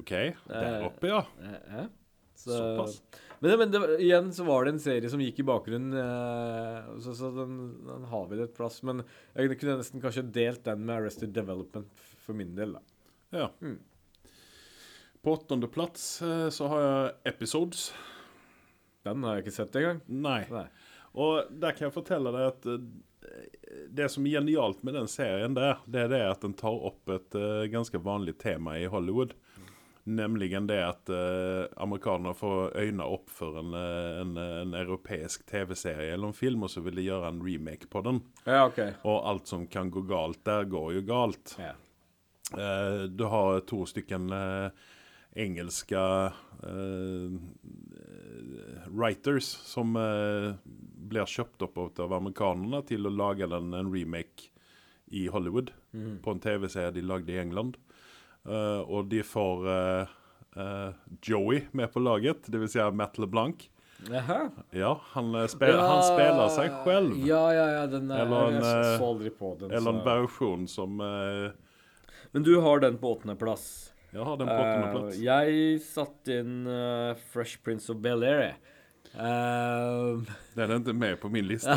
OK, 0.00 0.14
der 0.48 0.86
oppe, 0.86 1.10
ja. 1.12 1.20
Uh, 1.36 1.82
uh, 1.82 1.88
Så, 2.40 2.56
Såpass. 2.56 3.02
Men, 3.40 3.50
det, 3.50 3.56
men 3.56 3.70
det, 3.72 3.80
igjen 4.04 4.32
så 4.36 4.44
var 4.44 4.64
det 4.64 4.74
en 4.74 4.82
serie 4.84 5.10
som 5.10 5.20
gikk 5.24 5.38
i 5.40 5.46
bakgrunnen, 5.48 5.94
eh, 5.96 6.90
så, 7.00 7.14
så 7.16 7.30
den, 7.32 7.54
den 7.86 8.04
har 8.10 8.26
vi 8.28 8.40
et 8.44 8.56
plass. 8.56 8.82
Men 8.84 9.00
jeg 9.32 9.56
kunne 9.56 9.78
nesten 9.80 10.02
kanskje 10.02 10.26
delt 10.28 10.64
den 10.66 10.84
med 10.84 10.98
Arrested 10.98 11.32
Development 11.36 12.04
for 12.20 12.36
min 12.36 12.52
del, 12.58 12.76
da. 12.76 12.84
ja. 13.44 13.48
Mm. 13.64 13.78
På 15.20 15.34
åttendeplass 15.36 16.22
eh, 16.22 16.46
så 16.52 16.68
har 16.72 16.82
jeg 16.84 17.34
Episodes. 17.34 17.90
Den 19.04 19.24
har 19.24 19.36
jeg 19.36 19.46
ikke 19.46 19.56
sett 19.56 19.76
engang. 19.76 20.00
Nei. 20.08 20.40
Nei. 20.52 20.66
Og 21.20 21.50
der 21.50 21.74
kan 21.76 21.88
jeg 21.88 21.96
fortelle 21.96 22.32
deg 22.32 22.46
at 22.48 22.68
eh, 22.70 22.86
det 23.92 24.08
som 24.12 24.24
er 24.24 24.38
genialt 24.38 24.84
med 24.86 24.96
den 24.96 25.08
serien 25.10 25.56
der, 25.56 25.80
det 25.88 26.06
er 26.06 26.12
det 26.12 26.22
at 26.28 26.44
den 26.44 26.56
tar 26.56 26.76
opp 26.88 27.10
et 27.12 27.36
uh, 27.36 27.68
ganske 27.70 28.00
vanlig 28.02 28.38
tema 28.40 28.78
i 28.80 28.88
Hollywood. 28.90 29.34
Nemlig 30.04 30.50
det 30.66 30.78
at 30.80 31.10
uh, 31.12 31.68
amerikanere 31.76 32.34
får 32.34 32.76
øynene 32.80 33.04
opp 33.04 33.28
for 33.30 33.58
en, 33.60 33.74
eh, 33.76 34.20
en, 34.22 34.32
en 34.40 34.74
europeisk 34.74 35.44
TV-serie 35.46 36.14
eller 36.14 36.30
en 36.30 36.36
film, 36.36 36.64
og 36.64 36.72
så 36.72 36.80
vil 36.80 36.96
de 36.96 37.04
gjøre 37.04 37.28
en 37.28 37.42
remake 37.44 37.90
på 37.92 38.00
den. 38.06 38.22
Ja, 38.46 38.64
OK. 38.66 38.80
Og 39.04 39.18
alt 39.28 39.50
som 39.50 39.66
kan 39.68 39.92
gå 39.92 40.02
galt 40.08 40.40
der, 40.48 40.64
går 40.64 40.94
jo 40.96 41.04
galt. 41.06 41.54
Ja. 41.60 41.74
Eh, 42.56 43.04
du 43.12 43.26
har 43.30 43.60
to 43.68 43.84
stykken 43.86 44.32
eh, 44.32 44.88
engelske 45.44 46.00
eh, 46.00 47.36
writers 48.88 49.52
som 49.68 49.94
eh, 50.00 50.56
blir 51.10 51.28
kjøpt 51.28 51.62
opp 51.68 52.00
av 52.00 52.16
amerikanerne 52.16 52.82
til 52.88 53.06
å 53.06 53.14
lage 53.14 53.46
den, 53.52 53.74
en 53.76 53.92
remake 53.92 54.48
i 55.10 55.26
Hollywood 55.28 55.72
på 56.22 56.30
en 56.32 56.42
TV-serie 56.42 56.94
de 56.94 57.02
lagde 57.02 57.32
i 57.34 57.40
England. 57.42 57.74
Eh, 58.48 58.80
og 58.88 59.10
de 59.10 59.20
får 59.26 59.66
uh, 59.68 60.14
uh, 60.56 60.88
Joey 61.22 61.66
med 61.76 61.92
på 61.92 62.02
laget, 62.02 62.48
dvs. 62.48 62.72
Si 62.72 62.88
Matt 62.96 63.18
LeBlanc. 63.20 63.68
Aha. 64.16 64.38
Ja, 64.72 64.94
han, 65.12 65.34
eh, 65.34 65.44
ja, 65.60 65.80
han 65.84 66.02
spiller 66.06 66.48
seg 66.54 66.78
selv. 66.86 67.18
Ja, 67.26 67.42
ja, 67.52 67.66
ja. 67.76 67.84
Den 67.86 68.08
er, 68.08 68.24
Eller 68.24 68.48
en, 68.48 68.56
jeg 68.64 68.96
så 68.96 69.10
aldri 69.12 69.34
på 69.36 69.52
den. 69.60 69.74
Eller 69.76 69.98
en 69.98 70.02
versjon 70.06 70.64
som 70.70 70.96
Men 72.32 72.46
du 72.46 72.54
har 72.64 72.80
den 72.80 72.96
på 72.98 73.12
åttendeplass. 73.16 73.92
Jeg 74.10 74.24
har 74.24 74.40
den 74.40 74.48
på 74.48 74.56
åttendeplass. 74.56 75.20
Uh, 75.20 75.24
jeg 75.26 75.78
satte 75.84 76.40
inn 76.40 76.64
Fresh 77.30 77.60
Prince 77.62 77.92
of 77.92 78.00
Bel-Air. 78.00 78.46
jeg. 78.46 78.60
det 80.54 80.62
er 80.62 80.72
ikke 80.76 80.92
med 80.94 81.16
på 81.18 81.28
min 81.34 81.48
liste 81.48 81.74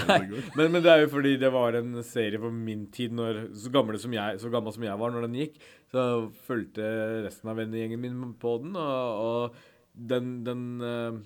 men, 0.53 0.67
men 0.69 0.83
det 0.85 0.91
er 0.91 0.99
jo 1.01 1.07
fordi 1.15 1.31
det 1.41 1.49
var 1.49 1.73
en 1.79 1.95
serie 2.05 2.37
på 2.37 2.51
min 2.53 2.83
tid, 2.93 3.15
når, 3.17 3.47
så, 3.57 3.71
gammel 3.73 3.97
som 3.97 4.13
jeg, 4.13 4.37
så 4.37 4.51
gammel 4.53 4.75
som 4.75 4.85
jeg 4.85 4.99
var 5.01 5.15
når 5.15 5.25
den 5.25 5.39
gikk. 5.39 5.57
Så 5.93 6.03
fulgte 6.47 6.89
resten 7.27 7.51
av 7.51 7.59
vennegjengen 7.61 8.01
min 8.01 8.33
på 8.41 8.57
den, 8.63 8.73
og, 8.79 9.23
og 9.23 9.93
den, 9.93 10.39
den 10.47 10.63
eh, 10.81 11.19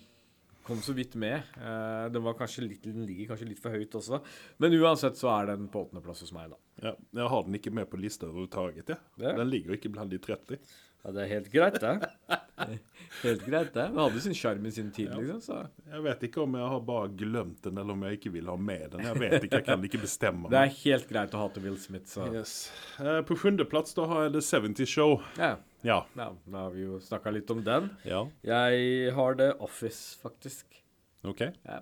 kom 0.68 0.82
så 0.84 0.96
vidt 0.98 1.16
med. 1.16 1.48
Eh, 1.56 2.08
den, 2.12 2.28
litt, 2.68 2.84
den 2.84 3.06
ligger 3.08 3.32
kanskje 3.32 3.48
litt 3.48 3.62
for 3.64 3.72
høyt 3.72 3.96
også. 3.96 4.20
Men 4.60 4.76
uansett 4.76 5.20
så 5.20 5.32
er 5.38 5.54
den 5.54 5.70
på 5.72 5.86
åttendeplass 5.86 6.26
hos 6.26 6.34
meg, 6.36 6.52
da. 6.52 6.60
Ja, 6.84 6.94
jeg 7.22 7.32
har 7.32 7.48
den 7.48 7.58
ikke 7.58 7.74
med 7.74 7.88
på 7.90 8.00
lista 8.02 8.28
overhodet. 8.28 9.00
Ja. 9.18 9.34
Den 9.40 9.50
ligger 9.50 9.78
ikke 9.78 9.94
blant 9.94 10.12
de 10.12 10.20
30. 10.22 10.60
Ja, 11.08 11.13
det 11.15 11.22
er 11.24 11.30
helt 11.32 11.46
greit, 11.54 11.78
det. 11.80 11.91
Helt 13.24 13.46
greit, 13.48 13.70
det. 13.72 13.84
Den 13.93 13.98
hadde 14.02 14.20
sin 14.22 14.34
sjarm 14.36 14.65
i 14.67 14.72
sin 14.76 14.89
tid, 14.91 15.13
liksom. 15.15 15.39
Så. 15.41 15.60
Jeg 15.88 16.04
vet 16.04 16.26
ikke 16.28 16.41
om 16.43 16.58
jeg 16.60 16.67
har 16.74 16.82
bare 16.84 17.08
glemt 17.15 17.62
den, 17.63 17.80
eller 17.80 17.96
om 17.96 18.04
jeg 18.04 18.17
ikke 18.17 18.32
vil 18.34 18.50
ha 18.52 18.58
med 18.60 18.91
den. 18.91 19.06
Jeg 19.08 19.22
vet 19.22 19.38
ikke, 19.48 19.62
jeg 19.62 19.65
kan 19.70 19.86
ikke 19.88 20.02
bestemme 20.04 20.52
Det 20.52 20.60
er 20.60 20.74
helt 20.82 21.08
greit 21.08 21.38
å 21.38 21.46
hate 21.46 21.63
Will 21.63 21.78
Smith, 21.80 22.12
så 22.12 22.28
Yes. 22.34 22.58
Eh, 23.00 23.22
på 23.24 23.38
sjuendeplass 23.39 23.96
har 23.96 24.28
jeg 24.28 24.36
The 24.36 24.43
70 24.43 24.91
Show. 24.98 25.15
ja. 25.39 25.56
Ja. 25.86 26.02
ja. 26.17 26.28
Da 26.43 26.65
har 26.65 26.76
vi 26.76 26.84
jo 26.84 27.00
snakka 27.00 27.32
litt 27.32 27.52
om 27.56 27.63
den. 27.63 27.88
ja. 28.04 28.26
Jeg 28.43 29.13
har 29.15 29.39
The 29.39 29.54
Office, 29.63 30.17
faktisk. 30.20 30.82
OK. 31.24 31.48
Ja. 31.63 31.80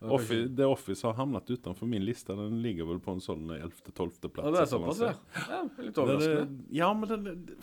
Office, 0.00 0.56
The 0.56 0.64
Office 0.64 1.06
har 1.06 1.12
havnet 1.14 1.50
utenfor 1.50 1.86
min 1.86 2.04
liste. 2.04 2.32
Den 2.36 2.62
ligger 2.62 2.86
vel 2.88 3.00
på 3.04 3.12
en 3.12 3.20
sånn 3.20 3.50
11.-12. 3.52 4.28
plass. 4.32 4.46
Ja, 4.46 4.50
det 4.54 4.60
er 4.62 4.70
såpass, 4.70 5.00
ja. 5.04 5.12
ja. 5.50 5.60
Litt 5.84 5.98
overraskende. 6.00 6.40
er, 6.40 6.74
ja, 6.78 6.88
men 6.94 7.08
den, 7.08 7.58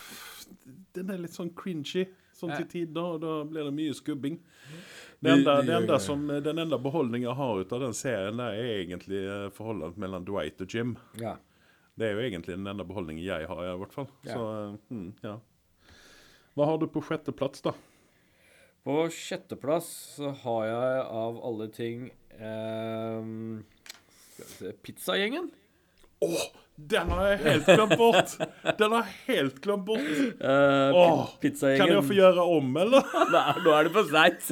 den 0.94 1.10
er 1.10 1.24
litt 1.24 1.34
sånn 1.34 1.50
cringy 1.58 2.06
sånn 2.38 2.54
til 2.54 2.68
tid 2.68 2.92
tider, 2.92 3.16
og 3.16 3.22
da 3.24 3.34
blir 3.50 3.66
det 3.66 3.74
mye 3.74 3.96
skubbing. 3.98 4.38
Det 4.38 5.26
Det- 5.26 5.34
enda, 5.34 5.56
det 5.62 5.66
det 5.66 5.76
enda 5.82 6.00
som, 6.00 6.28
den 6.28 6.60
enda 6.60 6.78
beholdningen 6.78 7.28
jeg 7.30 7.36
har 7.36 7.60
ut 7.60 7.74
av 7.74 7.80
den 7.80 7.94
serien, 7.98 8.38
der 8.38 8.54
er 8.54 8.86
egentlig 8.86 9.24
eh, 9.26 9.50
forholdet 9.50 9.98
mellom 9.98 10.26
Dwight 10.26 10.62
og 10.62 10.70
Jim. 10.74 10.98
Ja. 11.18 11.38
Det 11.98 12.06
er 12.06 12.14
jo 12.14 12.20
egentlig 12.30 12.54
den 12.54 12.68
enda 12.68 12.84
beholdningen 12.86 13.24
jeg 13.26 13.48
har, 13.50 13.64
i 13.66 13.78
hvert 13.82 13.94
fall. 13.94 14.08
Ja. 14.22 14.34
Så, 14.34 14.46
eh, 14.54 14.78
mm, 14.94 15.14
ja. 15.24 15.40
Hva 16.54 16.66
har 16.66 16.78
du 16.78 16.86
på 16.88 17.02
sjetteplass, 17.02 17.62
da? 17.66 17.74
På 18.88 19.10
sjetteplass 19.12 19.88
så 20.16 20.30
har 20.46 20.66
jeg 20.66 21.02
av 21.12 21.42
alle 21.44 21.68
ting 21.74 22.12
ehm, 22.42 23.64
Skal 24.34 24.46
vi 24.46 24.54
se 24.54 24.72
Pizzagjengen. 24.86 25.52
Åh, 26.26 26.46
den 26.78 27.10
har 27.10 27.28
jeg 27.32 27.38
helt 27.42 27.68
glemt 27.70 27.94
bort! 27.98 28.34
Den 28.78 28.94
har 28.94 29.08
jeg 29.08 29.16
helt 29.28 29.60
glemt 29.62 29.86
bort! 29.86 30.10
Uh, 30.42 30.98
Åh, 30.98 31.22
Pizzagjengen. 31.42 31.82
Kan 31.82 31.94
jeg 31.96 32.06
få 32.10 32.18
gjøre 32.18 32.46
om, 32.58 32.72
eller? 32.84 33.14
Nei, 33.34 33.54
nå 33.66 33.74
er 33.74 33.88
det 33.88 33.94
for 33.96 34.12
seint. 34.12 34.52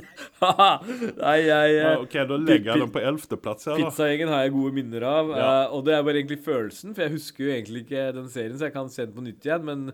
Nei, 1.21 1.35
jeg 1.45 1.75
eh, 1.79 1.99
ok, 2.01 2.15
da 2.31 2.39
legger 2.41 2.71
jeg 2.71 2.83
den 2.85 2.93
på 2.95 3.03
ellevteplass. 3.03 3.67
Pizzagjengen 3.77 4.33
har 4.33 4.45
jeg 4.45 4.55
gode 4.57 4.73
minner 4.77 5.05
av. 5.09 5.33
Ja. 5.33 5.51
Uh, 5.51 5.75
og 5.77 5.85
det 5.85 5.97
er 5.97 6.07
bare 6.07 6.21
egentlig 6.21 6.41
følelsen, 6.45 6.97
for 6.97 7.05
jeg 7.05 7.15
husker 7.17 7.45
jo 7.45 7.53
egentlig 7.57 7.85
ikke 7.85 8.07
den 8.17 8.31
serien, 8.33 8.57
så 8.57 8.69
jeg 8.69 8.77
kan 8.77 8.89
se 8.93 9.05
den 9.05 9.17
på 9.17 9.25
nytt 9.25 9.49
igjen. 9.49 9.69
Men 9.69 9.87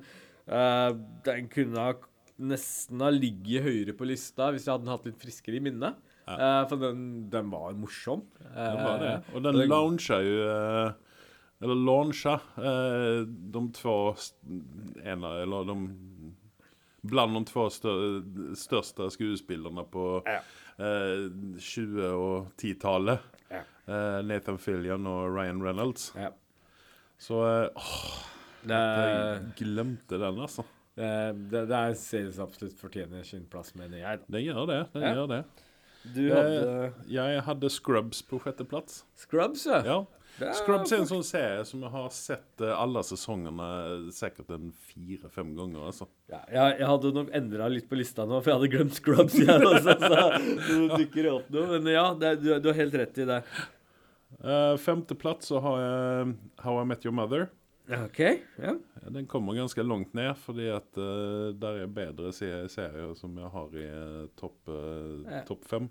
den 1.28 1.46
kunne 1.52 1.84
ha 1.84 1.92
nesten 2.42 3.04
ha 3.04 3.12
ligget 3.14 3.64
høyere 3.64 3.94
på 3.96 4.08
lista 4.10 4.50
hvis 4.52 4.66
jeg 4.66 4.74
hadde 4.74 4.90
hatt 4.92 5.06
litt 5.08 5.20
friskere 5.22 5.60
i 5.60 5.64
minnet. 5.64 6.00
Eh, 6.28 6.68
for 6.70 6.76
den, 6.78 7.30
den 7.30 7.50
var 7.52 7.74
morsom. 7.74 8.22
Den 8.42 8.78
var 8.84 9.00
det. 9.02 9.12
Eh, 9.14 9.36
Og 9.36 9.44
den 9.44 9.56
launcha 9.68 10.20
jo 10.22 10.36
eh, 10.50 10.92
Eller 11.62 11.76
launcha 11.76 12.40
de 13.54 13.62
två 13.78 13.96
st- 14.18 14.62
ena, 15.06 15.36
eller 15.44 15.64
de 15.66 15.76
Bland 17.04 17.34
de 17.34 17.46
två 17.50 17.68
Største 18.56 19.08
skuespillerne 19.14 19.84
på 19.92 20.22
Ja. 20.26 20.40
eh, 20.78 21.30
20 21.60 22.08
og 22.14 22.52
10-tallet. 22.58 23.20
Ja. 23.52 23.62
Eh, 23.88 24.22
Nathan 24.26 24.58
Fillion 24.58 25.08
og 25.08 25.36
Ryan 25.36 25.62
Reynolds. 25.64 26.12
Ja. 26.16 26.30
Så 27.18 27.42
åh, 27.76 28.22
Det, 28.64 28.78
jeg 28.78 29.42
glemte 29.58 30.18
den, 30.22 30.38
altså. 30.40 30.64
det, 30.96 31.10
det, 31.50 31.64
det 31.70 31.76
er 31.78 31.88
en 31.90 31.96
serie 31.98 32.32
som 32.34 32.46
absolutt 32.48 32.78
fortjener 32.78 33.24
sin 33.26 33.46
plass, 33.50 33.74
mener 33.76 33.98
jeg. 33.98 34.20
Den 34.30 34.44
gjør 34.46 34.66
det. 34.70 34.80
den 34.94 35.02
Ja. 35.02 35.14
gjør 35.16 35.28
det. 35.28 35.44
Du 36.04 36.24
hadde 36.34 36.62
Eh, 36.88 36.92
jeg 37.14 37.42
hadde 37.46 37.70
Scrubs 37.70 38.24
på 38.26 38.40
sjetteplass. 38.42 39.04
Scrubs, 39.22 39.66
ja. 39.70 39.82
Ja. 39.86 40.00
Er- 40.42 40.54
Scrubs 40.58 40.92
er 40.96 41.02
en 41.04 41.10
sånn 41.10 41.24
serie 41.28 41.66
som 41.68 41.82
jeg 41.84 41.92
har 41.92 42.08
sett 42.16 42.62
eh, 42.64 42.72
alle 42.74 43.04
sesongene 43.06 43.68
eh, 44.08 44.08
sikkert 44.16 44.50
en 44.56 44.72
fire-fem 44.88 45.52
ganger. 45.58 45.84
altså. 45.92 46.08
Ja, 46.32 46.40
jeg, 46.50 46.80
jeg 46.80 46.88
hadde 46.90 47.12
nok 47.20 47.30
endra 47.38 47.68
litt 47.70 47.90
på 47.92 48.00
lista 48.00 48.26
nå, 48.26 48.40
for 48.42 48.50
jeg 48.54 48.58
hadde 48.62 48.72
glemt 48.78 48.98
Scrubs. 48.98 49.36
Jeg 49.38 49.68
også, 49.74 49.98
så 50.00 50.80
nå 50.80 50.98
dukker 50.98 51.30
opp 51.36 51.52
nå. 51.54 51.68
Men 51.76 51.92
ja, 51.94 52.08
det, 52.18 52.34
du, 52.42 52.50
du 52.64 52.72
har 52.72 52.80
helt 52.80 52.98
rett 53.04 53.22
i 53.22 53.28
det. 53.30 53.42
Uh, 54.42 54.74
Femteplass 54.80 55.52
så 55.52 55.60
har 55.62 55.82
jeg 55.84 56.36
How 56.64 56.80
I 56.82 56.86
Met 56.88 57.06
Your 57.06 57.14
Mother. 57.14 57.50
OK. 57.92 58.20
Ja. 58.62 58.76
Den 59.12 59.28
kommer 59.28 59.58
ganske 59.58 59.84
langt 59.84 60.14
ned, 60.18 60.34
fordi 60.46 60.68
at 60.72 61.00
uh, 61.00 61.52
der 61.58 61.84
er 61.84 61.92
bedre 61.92 62.32
serier 62.34 63.16
som 63.20 63.38
jeg 63.38 63.54
har 63.56 63.80
i 63.80 63.88
uh, 63.92 64.28
topp 64.40 64.72
uh, 64.72 65.42
top 65.48 65.66
fem. 65.68 65.90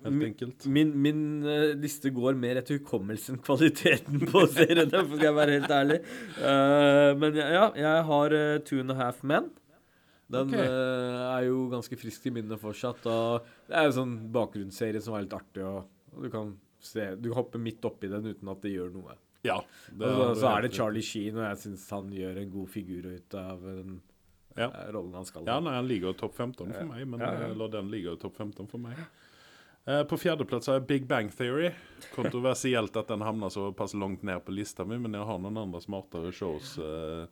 Helt 0.00 0.24
enkelt. 0.24 0.66
Min, 0.66 0.92
min 1.02 1.22
uh, 1.44 1.70
liste 1.76 2.12
går 2.14 2.38
mer 2.40 2.60
etter 2.60 2.78
hukommelsen, 2.78 3.40
kvaliteten 3.46 4.22
på 4.30 4.44
seriene, 4.48 5.02
for 5.04 5.16
skal 5.16 5.28
jeg 5.28 5.36
være 5.36 5.56
helt 5.58 5.74
ærlig. 5.76 5.98
Eh, 6.40 7.08
men 7.20 7.40
ja, 7.40 7.48
ja, 7.54 7.64
jeg 7.76 8.04
har 8.08 8.36
eh, 8.36 8.58
Two 8.64 8.80
and 8.80 8.94
a 8.94 8.96
Half 8.96 9.22
Men. 9.22 9.50
Den 10.30 10.54
okay. 10.54 10.62
eh, 10.62 11.20
er 11.26 11.46
jo 11.48 11.66
ganske 11.72 11.98
frisk 12.00 12.28
i 12.30 12.34
minnet 12.34 12.62
fortsatt. 12.62 13.04
Og 13.10 13.48
det 13.68 13.76
er 13.76 13.88
jo 13.88 13.96
sånn 13.98 14.16
bakgrunnsserie 14.32 15.02
som 15.04 15.18
er 15.18 15.26
litt 15.26 15.36
artig, 15.36 15.66
og, 15.66 15.90
og 16.14 16.24
du 16.24 16.32
kan 16.32 16.54
se 16.80 17.10
Du 17.20 17.28
hopper 17.36 17.60
midt 17.60 17.84
oppi 17.84 18.08
den 18.08 18.30
uten 18.30 18.48
at 18.48 18.62
det 18.64 18.72
gjør 18.72 18.94
noe. 18.94 19.18
Ja. 19.42 19.58
det 19.90 20.06
Og 20.06 20.36
så, 20.36 20.40
så 20.42 20.50
er 20.58 20.62
det. 20.66 20.72
Charlie 20.76 21.02
Sheen, 21.02 21.36
og 21.40 21.46
jeg 21.48 21.56
syns 21.62 21.86
han 21.94 22.10
gjør 22.12 22.40
en 22.42 22.50
god 22.52 22.68
figur 22.68 23.06
ut 23.14 23.34
av 23.40 23.62
den 23.64 24.00
Ja. 24.58 24.66
eh, 24.68 24.90
rollen 24.92 25.14
han 25.14 25.24
skal 25.24 25.46
Ja, 25.48 25.58
nei, 25.64 25.72
han 25.78 25.88
ligger 25.88 26.10
i 26.12 26.18
topp 26.20 26.34
15 26.36 26.72
for 26.74 26.84
meg. 26.90 27.06
Men, 27.08 27.20
ja. 27.24 27.30
Eller 27.48 27.68
den 27.72 27.88
ligger 27.90 28.18
i 28.18 28.20
topp 28.20 28.36
15 28.36 28.66
for 28.68 28.78
meg. 28.82 28.98
Eh, 29.88 30.02
på 30.04 30.18
fjerdeplass 30.20 30.66
har 30.68 30.76
jeg 30.80 30.86
Big 30.90 31.06
Bang 31.08 31.30
Theory. 31.32 31.70
Kontroversielt 32.14 32.96
at 33.00 33.08
den 33.08 33.22
havner 33.24 33.48
såpass 33.54 33.94
langt 33.96 34.22
ned 34.22 34.42
på 34.44 34.52
lista 34.52 34.84
mi, 34.84 34.98
men 35.00 35.16
jeg 35.16 35.24
har 35.24 35.38
noen 35.40 35.56
andre 35.62 35.80
smartere 35.80 36.32
shows. 36.36 36.76
eh, 36.78 37.24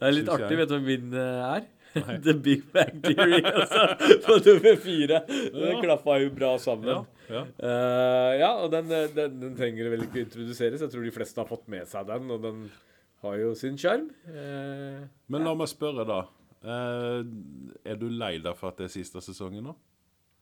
Det 0.00 0.08
er 0.08 0.16
litt 0.16 0.28
artig. 0.32 0.48
jeg. 0.50 0.58
Vet 0.64 0.68
du 0.68 0.74
hva 0.74 0.82
min 0.88 1.14
eh, 1.14 1.54
er? 1.54 1.68
Nei. 1.94 2.18
The 2.26 2.34
Big 2.34 2.66
Bang 2.72 3.00
Theory. 3.02 3.38
Altså, 3.44 3.86
på 4.26 4.36
nummer 4.46 4.76
fire. 4.82 5.22
Ja. 5.54 5.80
klaffa 5.82 6.18
jo 6.24 6.30
bra 6.34 6.56
sammen. 6.58 6.88
ja, 6.88 7.04
ja. 7.30 7.42
Eh, 7.46 8.32
ja, 8.42 8.50
og 8.58 8.70
den, 8.74 8.90
eh, 8.94 9.10
den, 9.14 9.38
den 9.42 9.56
trenger 9.58 9.90
vel 9.92 10.06
ikke 10.06 10.24
introduseres. 10.24 10.82
Jeg 10.82 10.92
tror 10.92 11.06
de 11.06 11.14
fleste 11.14 11.40
har 11.42 11.48
fått 11.48 11.68
med 11.72 11.88
seg 11.90 12.08
den, 12.10 12.30
og 12.34 12.42
den 12.44 12.64
har 13.24 13.36
jo 13.40 13.54
sin 13.58 13.78
sjarm. 13.80 14.08
Uh, 14.24 15.04
Men 15.30 15.44
la 15.44 15.54
meg 15.58 15.68
spørre, 15.70 16.06
da. 16.08 16.22
Uh, 16.60 17.20
er 17.84 17.96
du 18.00 18.08
lei 18.12 18.34
deg 18.42 18.56
for 18.58 18.72
at 18.72 18.80
det 18.80 18.88
er 18.88 18.94
siste 18.98 19.22
sesongen 19.24 19.64
nå? 19.70 19.76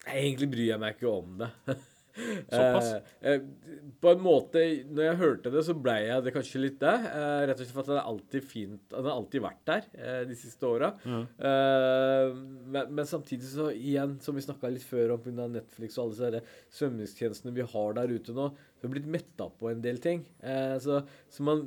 Egentlig 0.07 0.49
bryr 0.53 0.71
jeg 0.73 0.83
meg 0.83 0.97
ikke 0.97 1.11
om 1.11 1.39
det. 1.43 1.51
Såpass? 2.53 2.91
Eh, 3.21 3.33
eh, 3.33 3.89
på 4.03 4.13
en 4.13 4.23
måte, 4.23 4.63
når 4.91 5.07
jeg 5.09 5.19
hørte 5.23 5.53
det, 5.55 5.63
så 5.67 5.75
ble 5.79 5.95
jeg 6.05 6.25
det 6.27 6.35
kanskje 6.35 6.63
litt 6.63 6.79
det. 6.83 6.95
Eh, 7.13 7.43
rett 7.49 7.57
og 7.57 7.63
slett 7.65 7.75
for 7.77 7.85
at 7.85 7.91
den 7.91 8.01
er 8.01 8.11
alltid 8.13 8.47
fint 8.49 8.95
Den 8.95 9.09
har 9.09 9.17
alltid 9.17 9.45
vært 9.45 9.63
der 9.71 9.89
eh, 9.99 10.21
de 10.29 10.39
siste 10.39 10.69
åra. 10.69 10.93
Eh, 11.09 12.37
men, 12.75 12.95
men 12.99 13.09
samtidig 13.09 13.51
så 13.51 13.71
igjen, 13.75 14.19
som 14.25 14.39
vi 14.39 14.45
snakka 14.45 14.71
litt 14.73 14.87
før 14.87 15.17
om 15.17 15.25
pga. 15.25 15.49
Netflix 15.49 15.99
og 15.99 16.09
alle 16.09 16.43
disse 16.43 16.81
svømmingstjenestene 16.81 17.55
vi 17.57 17.67
har 17.73 17.99
der 17.99 18.13
ute 18.13 18.35
nå, 18.37 18.51
vi 18.79 18.87
har 18.87 18.95
blitt 18.95 19.11
metta 19.11 19.49
på 19.59 19.71
en 19.73 19.83
del 19.85 20.01
ting. 20.03 20.25
Eh, 20.43 20.77
så 20.83 21.03
så 21.33 21.45
man, 21.47 21.67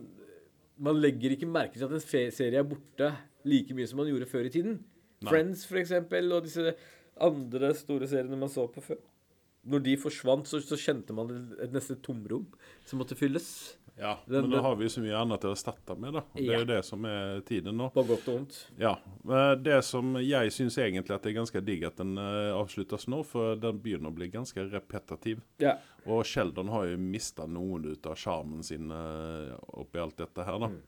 man 0.82 1.00
legger 1.02 1.36
ikke 1.36 1.50
merke 1.50 1.78
til 1.80 1.88
at 1.88 1.96
en 1.96 2.32
serie 2.34 2.60
er 2.60 2.68
borte 2.68 3.12
like 3.48 3.74
mye 3.76 3.90
som 3.90 4.02
man 4.02 4.10
gjorde 4.12 4.30
før 4.30 4.48
i 4.50 4.54
tiden. 4.54 4.82
Nei. 5.22 5.30
Friends, 5.30 5.66
for 5.70 5.82
eksempel, 5.82 6.32
og 6.34 6.46
disse 6.48 6.74
andre 7.22 7.74
store 7.78 8.10
seriene 8.10 8.40
man 8.40 8.52
så 8.52 8.66
på 8.72 8.84
før. 8.84 9.02
Når 9.68 9.84
de 9.86 9.98
forsvant, 10.02 10.48
så, 10.50 10.58
så 10.66 10.78
kjente 10.80 11.14
man 11.14 11.30
et, 11.62 11.70
nesten 11.76 12.00
tomrom 12.02 12.48
som 12.88 12.98
måtte 13.02 13.14
fylles. 13.20 13.78
Ja, 14.00 14.16
Den- 14.26 14.48
men 14.48 14.56
da 14.56 14.62
har 14.64 14.76
vi 14.80 14.88
så 14.90 15.02
mye 15.04 15.14
annet 15.20 15.44
å 15.46 15.52
erstatte 15.54 15.94
med, 16.00 16.14
da. 16.16 16.22
Det 16.34 16.46
Det 16.48 16.54
er 16.56 16.60
jo 16.64 16.66
det 16.72 16.80
som 16.88 17.04
er 17.06 17.42
tiden 17.46 17.78
nå. 17.78 17.92
På 17.94 18.02
godt 18.08 18.26
og 18.32 18.38
vondt. 18.40 18.58
Ja. 18.80 18.96
Det 19.62 19.84
som 19.86 20.16
jeg 20.18 20.50
syns 20.56 20.78
egentlig 20.82 21.14
at 21.14 21.22
det 21.22 21.34
er 21.36 21.38
ganske 21.42 21.62
digg 21.64 21.84
at 21.86 21.98
den 22.02 22.18
eh, 22.18 22.50
avsluttes 22.58 23.06
nå, 23.12 23.20
for 23.28 23.56
den 23.62 23.78
begynner 23.84 24.10
å 24.10 24.16
bli 24.16 24.30
ganske 24.34 24.66
repetitiv. 24.72 25.44
Ja. 25.62 25.76
Og 26.08 26.24
Sheldon 26.26 26.72
har 26.74 26.88
jo 26.90 26.98
mista 26.98 27.46
noen 27.46 27.86
ut 27.92 28.08
av 28.10 28.16
sjarmen 28.18 28.64
sin 28.66 28.90
eh, 28.90 29.54
oppi 29.78 30.00
alt 30.02 30.18
dette 30.18 30.48
her, 30.48 30.58
da. 30.58 30.72
Mm. 30.74 30.82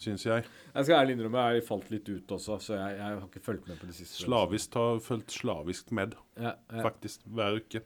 Syns 0.00 0.24
jeg. 0.26 0.42
Jeg 0.74 0.84
skal 0.88 1.04
ærlig 1.04 1.14
innrømme 1.18 1.42
jeg 1.54 1.62
falt 1.68 1.90
litt 1.92 2.08
ut 2.08 2.32
også, 2.38 2.56
så 2.60 2.74
jeg, 2.78 2.96
jeg 2.98 3.18
har 3.18 3.26
ikke 3.28 3.44
fulgt 3.44 3.68
med 3.68 3.76
på 3.78 3.86
det 3.86 3.94
siste. 3.94 4.24
Slavisk 4.24 4.74
har 4.80 4.98
fulgt 5.04 5.30
slavisk 5.36 5.92
med, 5.94 6.16
Ja, 6.40 6.54
ja. 6.72 6.80
faktisk, 6.82 7.20
hver 7.30 7.60
uke. 7.60 7.84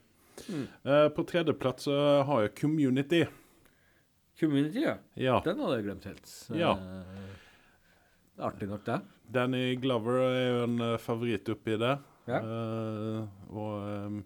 Mm. 0.49 0.65
Eh, 0.85 1.09
På 1.17 1.25
tredjeplass 1.29 1.87
så 1.89 1.99
har 2.29 2.43
jeg 2.45 2.55
Community. 2.61 3.25
Community, 4.41 4.85
ja. 4.85 4.97
Ja. 5.19 5.39
Den 5.45 5.61
hadde 5.65 5.79
jeg 5.81 5.87
glemt 5.89 6.07
helt. 6.07 6.33
Ja. 6.55 6.73
Uh, 6.79 8.47
artig 8.49 8.69
nok, 8.71 8.85
det. 8.87 9.01
Danny 9.29 9.77
Glover 9.83 10.21
er 10.23 10.45
jo 10.47 10.61
en 10.65 10.81
eh, 10.81 10.97
favoritt 11.03 11.49
oppi 11.53 11.75
det. 11.81 11.95
Ja. 12.29 12.39
Eh, 12.39 13.23
og 13.51 13.89
eh, 13.89 14.19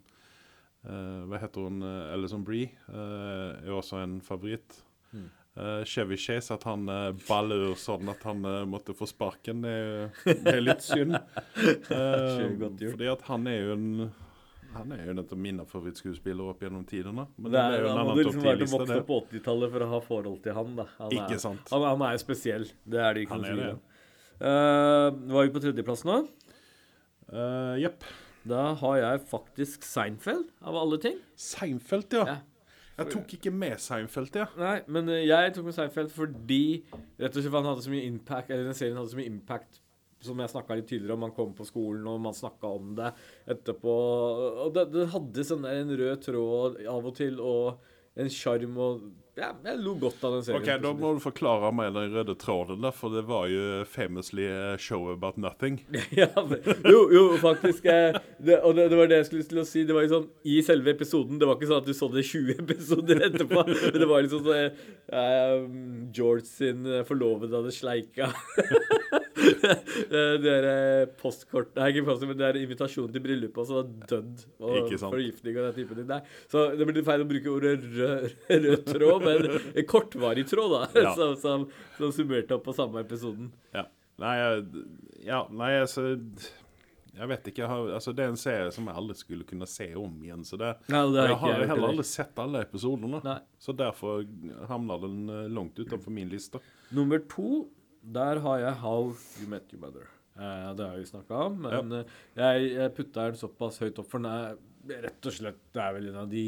hva 1.31 1.41
heter 1.43 1.65
hun? 1.67 1.83
Uh, 1.83 2.13
Alison 2.13 2.45
Bree 2.47 2.69
eh, 2.69 3.63
er 3.65 3.73
også 3.75 4.03
en 4.03 4.21
favoritt. 4.23 4.83
Mm. 5.13 5.31
Eh, 5.57 5.85
Chevy 5.85 6.17
Chase, 6.17 6.55
at 6.55 6.63
han 6.65 6.87
uh, 6.89 7.11
baller 7.27 7.75
sånn 7.77 8.09
at 8.09 8.23
han 8.25 8.41
uh, 8.49 8.63
måtte 8.65 8.95
få 8.97 9.05
sparken, 9.11 9.61
det 9.67 9.73
er, 9.73 10.39
det 10.47 10.55
er 10.55 10.63
litt 10.65 10.85
synd. 10.87 11.19
Eh, 11.93 12.39
gjort. 12.57 12.81
fordi 12.81 13.09
at 13.13 13.23
han 13.29 13.45
er 13.51 13.59
jo 13.59 13.75
en 13.75 13.91
han 14.77 14.93
er 14.95 15.05
jo 15.05 15.15
en 15.15 15.23
av 15.23 15.33
mine 15.47 15.65
favorittskuespillere 15.69 16.53
opp 16.55 16.65
gjennom 16.65 16.85
tidene. 16.89 17.27
Men 17.37 17.55
Det 17.55 17.61
er, 17.63 17.77
jo 17.79 17.91
en 17.91 17.93
annen 17.93 18.11
hadde 18.13 18.25
topp 18.27 18.33
liksom 18.33 18.47
vært 18.47 18.59
10-liste, 18.59 18.79
vokst 18.79 18.95
opp 18.97 19.09
på 19.09 19.19
80-tallet 19.27 19.73
for 19.75 19.87
å 19.87 19.89
ha 19.93 20.01
forhold 20.07 20.43
til 20.45 20.57
han. 20.59 20.77
da. 20.79 20.87
Han 20.99 21.17
Ikke 21.17 21.37
er, 21.39 21.43
sant? 21.45 21.73
Han, 21.75 21.87
han 21.87 22.05
er 22.09 22.23
spesiell. 22.23 22.69
Det 22.85 23.03
er 23.03 23.17
det 23.17 23.27
ikke 23.27 23.41
noe 23.41 23.53
tvil 23.53 23.65
om. 23.71 23.83
Eh, 24.43 25.09
var 25.37 25.47
vi 25.47 25.55
på 25.55 25.63
tredjeplass 25.63 26.07
nå? 26.09 26.21
Jepp. 27.83 28.03
Uh, 28.03 28.21
Da 28.43 28.63
har 28.75 28.97
jeg 28.99 29.21
faktisk 29.31 29.85
Seinfeld, 29.87 30.49
av 30.67 30.75
alle 30.75 30.99
ting. 30.99 31.21
Seinfeld, 31.39 32.11
ja. 32.19 32.25
Ja. 32.27 32.41
Jeg 32.99 33.13
tok 33.15 33.35
ikke 33.39 33.53
med 33.55 33.79
Seinfeld, 33.81 34.35
ja. 34.37 34.49
Nei, 34.59 34.81
men 34.91 35.09
eh, 35.09 35.23
jeg 35.29 35.55
tok 35.57 35.69
med 35.69 35.77
Seinfeld 35.77 36.11
fordi 36.13 36.83
rett 37.21 37.31
og 37.31 37.39
slett 37.39 37.55
han 37.55 37.69
hadde 37.71 37.85
så 37.87 37.93
mye 37.95 38.05
impact 38.05 38.51
Eller 38.53 38.69
den 38.69 38.77
serien 38.77 38.99
hadde 39.01 39.15
så 39.15 39.19
mye 39.21 39.31
impact 39.31 39.79
som 40.27 40.43
jeg 40.43 40.53
snakka 40.53 40.79
litt 40.79 40.91
tidligere 40.91 41.17
om. 41.17 41.25
Man 41.27 41.35
kom 41.37 41.55
på 41.59 41.67
skolen, 41.69 42.07
og 42.11 42.21
man 42.25 42.37
snakka 42.37 42.75
om 42.79 42.93
det 42.99 43.13
etterpå. 43.55 43.97
Og 44.67 44.77
det, 44.77 44.89
det 44.95 45.09
hadde 45.15 45.49
sånn 45.49 45.67
der 45.67 45.83
en 45.83 45.97
rød 46.03 46.23
tråd 46.29 46.79
av 46.93 47.11
og 47.11 47.19
til, 47.19 47.41
og 47.43 47.91
en 48.21 48.33
sjarm 48.33 48.79
og 48.81 49.11
Ja, 49.33 49.55
jeg 49.65 49.79
lo 49.81 49.95
godt 49.97 50.21
av 50.29 50.35
den 50.35 50.43
serien. 50.45 50.61
Ok, 50.61 50.83
Da 50.85 50.91
må 50.93 51.15
du 51.17 51.21
forklare 51.25 51.71
meg 51.73 51.95
den 51.95 52.11
røde 52.13 52.35
tråden, 52.37 52.83
da, 52.85 52.91
for 52.93 53.15
det 53.15 53.23
var 53.25 53.47
jo 53.49 53.79
famously 53.89 54.45
a 54.45 54.75
show 54.77 55.07
about 55.09 55.39
nothing. 55.41 55.79
ja, 56.21 56.29
jo, 56.85 56.99
jo, 57.09 57.23
faktisk. 57.41 57.89
Eh, 57.89 58.19
det, 58.37 58.59
og 58.61 58.77
det, 58.77 58.91
det 58.93 58.99
var 59.01 59.09
det 59.09 59.23
jeg 59.23 59.31
skulle 59.31 59.49
til 59.49 59.63
å 59.63 59.65
si. 59.65 59.87
Det 59.89 59.97
var 59.97 60.05
sånn 60.13 60.29
i 60.45 60.59
selve 60.67 60.93
episoden. 60.93 61.41
Det 61.41 61.49
var 61.49 61.57
ikke 61.57 61.71
sånn 61.71 61.81
at 61.81 61.89
du 61.89 61.97
så 61.97 62.11
det 62.13 62.27
20 62.29 62.61
episoder 62.67 63.25
etterpå. 63.31 63.65
Men 63.73 63.99
det 64.05 64.11
var 64.13 64.27
liksom 64.27 64.45
sånn 64.45 64.61
eh, 64.61 64.85
eh, 65.23 65.65
George 66.13 66.51
sin 66.53 66.85
eh, 66.85 67.07
forlovede 67.09 67.57
hadde 67.57 67.73
sleika. 67.73 68.29
det 69.37 70.25
der 70.45 70.67
eh, 70.69 71.05
postkort 71.21 71.73
Nei, 71.79 71.89
ikke 71.93 72.05
postkort, 72.09 72.33
men 72.33 72.41
det 72.41 72.49
er 72.49 72.61
invitasjon 72.63 73.13
til 73.15 73.25
bryllupet, 73.25 73.63
og 73.63 73.69
så 73.71 73.83
dødd. 74.13 74.45
Og 74.63 74.93
forgiftning 75.07 75.59
og 75.59 75.69
den 75.69 75.77
typen 75.79 76.01
ting. 76.03 76.09
Nei. 76.11 76.21
Så 76.53 76.67
det 76.79 76.89
blir 76.89 77.07
feil 77.07 77.25
å 77.25 77.29
bruke 77.31 77.53
ordet 77.55 77.75
rød, 77.85 78.29
rød 78.67 78.87
tråd, 78.91 79.27
men 79.29 79.51
en 79.73 79.89
kortvarig 79.89 80.47
tråd, 80.51 80.77
da. 80.77 80.85
Ja. 81.09 81.15
Som, 81.23 81.35
som, 81.39 81.65
som 81.99 82.13
summerte 82.15 82.57
opp 82.57 82.65
på 82.67 82.73
samme 82.77 83.03
episoden. 83.05 83.51
Ja. 83.75 83.85
Nei, 84.23 84.35
ja, 85.25 85.39
nei, 85.51 85.71
altså 85.81 86.03
Jeg 86.13 87.29
vet 87.29 87.49
ikke. 87.51 87.63
Jeg 87.65 87.71
har, 87.71 87.89
altså, 87.97 88.13
det 88.17 88.25
er 88.25 88.33
en 88.33 88.41
serie 88.41 88.71
som 88.75 88.87
jeg 88.89 88.99
aldri 89.01 89.17
skulle 89.19 89.47
kunne 89.49 89.67
se 89.69 89.89
om 89.99 90.15
igjen. 90.25 90.45
Så 90.49 90.59
det, 90.61 90.71
Nei, 90.93 91.03
det 91.13 91.25
har 91.25 91.33
jeg 91.33 91.41
har 91.43 91.63
jeg 91.65 91.71
heller 91.73 91.93
aldri 91.93 92.07
sett 92.09 92.41
alle 92.41 92.63
episodene. 92.65 93.21
Nei. 93.25 93.39
Så 93.61 93.75
derfor 93.77 94.23
havner 94.71 95.03
den 95.03 95.19
eh, 95.29 95.49
langt 95.53 95.79
utenfor 95.81 96.15
min 96.15 96.31
liste. 96.33 96.63
Nummer 96.97 97.21
to, 97.33 97.67
der 98.03 98.41
har 98.45 98.59
jeg 98.59 98.75
How 98.83 99.13
You 99.41 99.49
Met 99.53 99.73
Your 99.73 99.81
Mother. 99.87 100.09
Eh, 100.35 100.69
det 100.77 100.89
har 100.89 100.99
vi 100.99 101.07
snakka 101.07 101.41
om, 101.47 101.59
men 101.67 101.97
ja. 101.99 102.03
jeg, 102.41 102.69
jeg 102.75 102.95
putta 102.97 103.29
den 103.31 103.41
såpass 103.41 103.79
høyt 103.83 103.99
opp, 104.01 104.09
for 104.11 104.23
den 104.23 104.31
er 104.33 105.03
rett 105.05 105.29
og 105.29 105.35
slett 105.37 105.59
Det 105.71 105.83
er 105.85 105.93
vel 105.95 106.09
en 106.11 106.23
av 106.25 106.31
de 106.31 106.47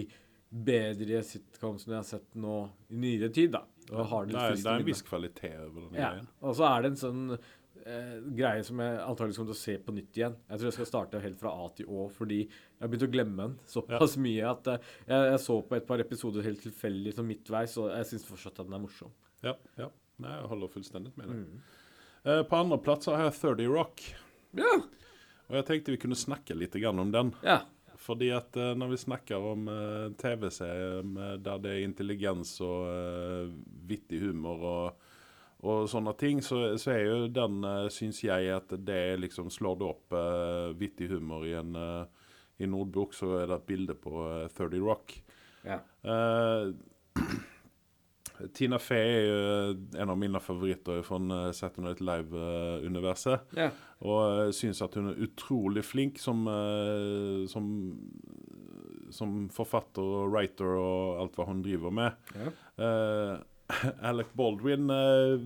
bedre 0.55 1.21
sitcomsene 1.27 1.97
jeg 1.97 2.01
har 2.01 2.09
sett 2.09 2.39
nå 2.39 2.57
i 2.95 2.99
nyere 3.03 3.29
tid, 3.35 3.53
da. 3.55 3.65
Og 3.91 4.07
har 4.11 4.25
Det 4.27 4.33
det 4.35 4.41
er, 4.41 4.57
det 4.57 4.71
er 4.73 4.81
en 4.81 4.89
viss 4.89 5.03
kvalitet 5.05 5.59
over 5.61 5.81
den 5.89 6.01
Ja. 6.01 6.11
greien. 6.15 6.29
Og 6.41 6.57
så 6.57 6.65
er 6.71 6.83
det 6.83 6.91
en 6.93 7.01
sånn 7.03 7.25
eh, 7.85 8.15
greie 8.39 8.63
som 8.65 8.81
jeg 8.81 9.01
antakeligvis 9.03 9.41
kommer 9.41 9.53
til 9.53 9.59
å 9.59 9.63
se 9.63 9.75
på 9.85 9.95
nytt 9.99 10.21
igjen. 10.21 10.37
Jeg 10.49 10.59
tror 10.59 10.71
jeg 10.71 10.77
skal 10.79 10.89
starte 10.91 11.21
helt 11.21 11.41
fra 11.41 11.53
A 11.53 11.67
til 11.77 11.91
Å, 11.91 12.07
fordi 12.15 12.39
jeg 12.47 12.81
har 12.81 12.89
begynt 12.93 13.09
å 13.09 13.13
glemme 13.13 13.49
den 13.49 13.59
såpass 13.69 14.17
mye 14.17 14.47
at 14.55 14.71
eh, 14.73 14.89
jeg, 15.11 15.27
jeg 15.35 15.43
så 15.45 15.59
på 15.69 15.77
et 15.77 15.87
par 15.91 16.01
episoder 16.01 16.47
helt 16.49 16.63
tilfeldig 16.65 17.13
sånn 17.19 17.29
midtveis, 17.29 17.77
og 17.83 17.91
jeg 17.93 18.09
syns 18.15 18.27
fortsatt 18.31 18.63
at 18.63 18.71
den 18.71 18.79
er 18.79 18.85
morsom. 18.87 19.13
Ja, 19.45 19.55
ja. 19.77 19.91
Nei, 20.25 20.35
jeg 20.41 20.51
holder 20.51 20.73
fullstendig 20.73 21.15
med 21.21 21.31
deg. 21.31 21.45
Mm. 21.45 21.63
Eh, 22.25 22.43
på 22.49 22.59
andreplass 22.59 23.11
har 23.13 23.27
jeg 23.27 23.37
30 23.43 23.71
Rock. 23.75 24.05
Ja. 24.57 24.75
Og 25.51 25.59
jeg 25.59 25.69
tenkte 25.69 25.95
vi 25.95 26.01
kunne 26.01 26.19
snakke 26.19 26.57
litt 26.57 26.77
grann 26.81 27.03
om 27.03 27.15
den. 27.15 27.37
ja. 27.45 27.63
Fordi 28.05 28.27
at 28.37 28.57
eh, 28.61 28.75
når 28.77 28.91
vi 28.91 28.97
snakker 29.01 29.45
om 29.53 29.69
eh, 29.71 30.11
TV-serier 30.21 31.39
der 31.41 31.61
det 31.63 31.71
er 31.73 31.85
intelligens 31.87 32.51
og 32.61 32.89
eh, 32.91 33.55
vittig 33.89 34.19
humor 34.27 34.67
og, 34.69 35.07
og 35.65 35.87
sånne 35.89 36.13
ting, 36.21 36.43
så, 36.45 36.75
så 36.81 36.93
er 36.93 37.05
jo 37.07 37.31
den, 37.33 37.63
uh, 37.65 37.87
syns 37.89 38.21
jeg, 38.27 38.51
at 38.53 38.75
det 38.85 39.17
liksom 39.23 39.49
Slår 39.49 39.79
det 39.81 39.87
opp 39.89 40.13
uh, 40.13 40.75
vittig 40.77 41.09
humor 41.15 41.47
i 41.49 41.55
en, 41.57 41.73
uh, 41.73 42.25
i 42.59 42.65
en 42.65 42.77
så 43.13 43.31
er 43.39 43.49
det 43.49 43.57
et 43.57 43.67
bilde 43.67 43.95
på 43.99 44.13
eh, 44.29 44.49
30 44.55 44.85
Rock. 44.85 45.17
ja. 45.65 45.81
Eh, 46.03 46.75
Tina 48.55 48.81
Fey 48.83 48.99
er 48.99 49.27
jo 49.29 49.75
en 50.03 50.11
av 50.11 50.19
mine 50.19 50.41
favoritter 50.43 51.05
fra 51.07 51.21
uh, 51.23 51.51
Saturday 51.55 51.89
Night 51.89 52.03
Live-universet. 52.03 53.55
ja. 53.59 53.71
Og 54.05 54.21
jeg 54.49 54.57
syns 54.59 54.83
at 54.85 54.97
hun 54.99 55.09
er 55.13 55.21
utrolig 55.25 55.85
flink 55.87 56.19
som, 56.21 56.45
eh, 56.51 57.45
som, 57.49 57.67
som 59.15 59.37
forfatter 59.55 60.05
og 60.05 60.35
writer 60.35 60.77
og 60.77 61.23
alt 61.23 61.39
hva 61.39 61.47
hun 61.49 61.63
driver 61.65 61.95
med. 61.95 62.33
Ja. 62.37 62.53
Uh, 62.77 63.35
Alec 64.11 64.35
Baldwin 64.37 64.91
uh, 64.93 65.41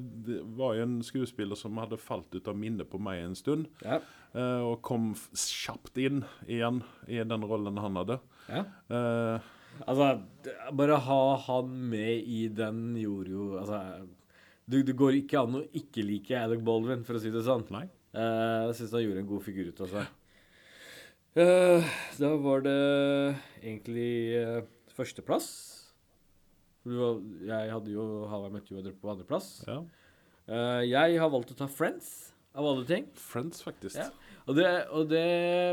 var 0.59 0.75
jo 0.75 0.87
en 0.89 0.97
skuespiller 1.07 1.59
som 1.59 1.79
hadde 1.79 2.01
falt 2.03 2.35
ut 2.35 2.51
av 2.51 2.59
minnet 2.59 2.91
på 2.91 2.99
meg 2.99 3.23
en 3.23 3.39
stund. 3.39 3.69
Ja. 3.85 4.01
Uh, 4.35 4.73
og 4.73 4.81
kom 4.87 5.13
kjapt 5.39 6.01
inn 6.03 6.25
igjen 6.51 6.83
i 7.07 7.23
den 7.23 7.47
rollen 7.47 7.79
han 7.79 8.03
hadde. 8.03 8.19
ja. 8.51 8.67
Altså, 9.87 10.09
bare 10.75 10.97
ha 11.07 11.21
han 11.47 11.69
med 11.91 12.25
i 12.27 12.49
den 12.51 12.97
gjorde 12.99 13.31
jo 13.35 13.45
Altså 13.61 14.07
det, 14.69 14.83
det 14.89 14.97
går 14.99 15.17
ikke 15.23 15.41
an 15.41 15.55
å 15.61 15.63
ikke 15.81 16.03
like 16.05 16.35
Alec 16.37 16.61
Baldwin, 16.67 17.05
for 17.07 17.17
å 17.17 17.21
si 17.23 17.31
det 17.33 17.41
sånn. 17.47 17.63
nei. 17.73 17.87
Uh, 18.13 18.69
jeg 18.69 18.75
syns 18.81 18.93
han 18.97 19.05
gjorde 19.05 19.23
en 19.23 19.31
god 19.31 19.45
figur 19.47 19.71
ut 19.71 19.81
av 19.87 19.93
seg. 19.95 20.11
Uh, 21.39 21.89
da 22.19 22.31
var 22.43 22.65
det 22.67 22.75
egentlig 23.63 24.11
uh, 24.37 24.61
førsteplass. 24.97 25.49
Var- 26.89 27.23
Jeg 27.49 27.73
hadde 27.73 27.95
jo 27.95 28.05
Hawaii 28.29 28.53
Met 28.59 28.69
You 28.73 28.83
på 28.93 29.13
andreplass. 29.13 29.49
Ja. 29.69 29.81
Uh, 30.49 30.83
jeg 30.89 31.17
har 31.21 31.33
valgt 31.33 31.53
å 31.53 31.59
ta 31.59 31.69
Friends, 31.69 32.33
av 32.57 32.69
alle 32.69 32.85
ting. 32.89 33.09
Friends, 33.17 33.63
faktisk. 33.65 33.97
Ja. 34.01 34.11
Og 34.49 34.57
det, 34.57 34.69
og 34.97 35.09
det 35.11 35.25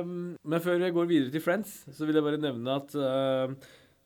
mm, 0.04 0.36
Men 0.44 0.64
før 0.64 0.82
jeg 0.84 0.94
går 0.96 1.08
videre 1.08 1.32
til 1.32 1.44
Friends, 1.44 1.78
så 1.96 2.08
vil 2.08 2.18
jeg 2.20 2.26
bare 2.26 2.40
nevne 2.44 2.74
at 2.76 2.92
eh, 3.00 3.54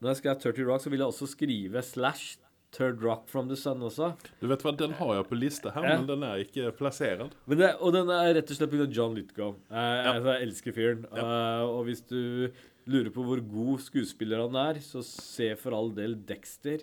når 0.01 0.13
jeg 0.13 0.17
skrev 0.21 0.39
30 0.41 0.65
Rock, 0.69 0.81
så 0.85 0.89
vil 0.93 0.99
jeg 1.03 1.07
også 1.11 1.27
skrive 1.27 1.81
slash 1.83 2.37
Third 2.71 3.01
Rock 3.01 3.27
from 3.27 3.47
the 3.49 3.55
Sun 3.57 3.81
også. 3.81 4.11
Du 4.39 4.45
vet 4.47 4.61
hva, 4.61 4.71
Den 4.77 4.91
har 4.99 5.13
jeg 5.15 5.25
på 5.27 5.37
liste 5.39 5.71
her, 5.73 5.81
Ja. 5.83 5.97
men 5.97 6.05
den 6.07 6.21
er 6.23 6.43
ikke 6.43 6.71
plassert. 6.77 7.19
Og 7.49 7.91
den 7.93 8.09
er 8.13 8.33
rett 8.37 8.51
og 8.51 8.55
slett 8.59 8.69
pga. 8.69 8.85
John 8.93 9.15
Lithgow. 9.15 9.55
Jeg, 9.71 10.05
Ja. 10.05 10.13
altså, 10.13 10.37
jeg 10.37 10.47
elsker 10.47 10.71
fyren. 10.77 11.05
Eh, 11.11 11.63
og 11.65 11.85
hvis 11.85 12.01
du 12.07 12.51
lurer 12.85 13.09
på 13.11 13.23
hvor 13.25 13.41
god 13.41 13.79
skuespiller 13.79 14.41
han 14.47 14.55
er, 14.55 14.79
så 14.81 15.01
se 15.03 15.55
for 15.55 15.73
all 15.73 15.89
del 15.93 16.13
Dexter. 16.15 16.79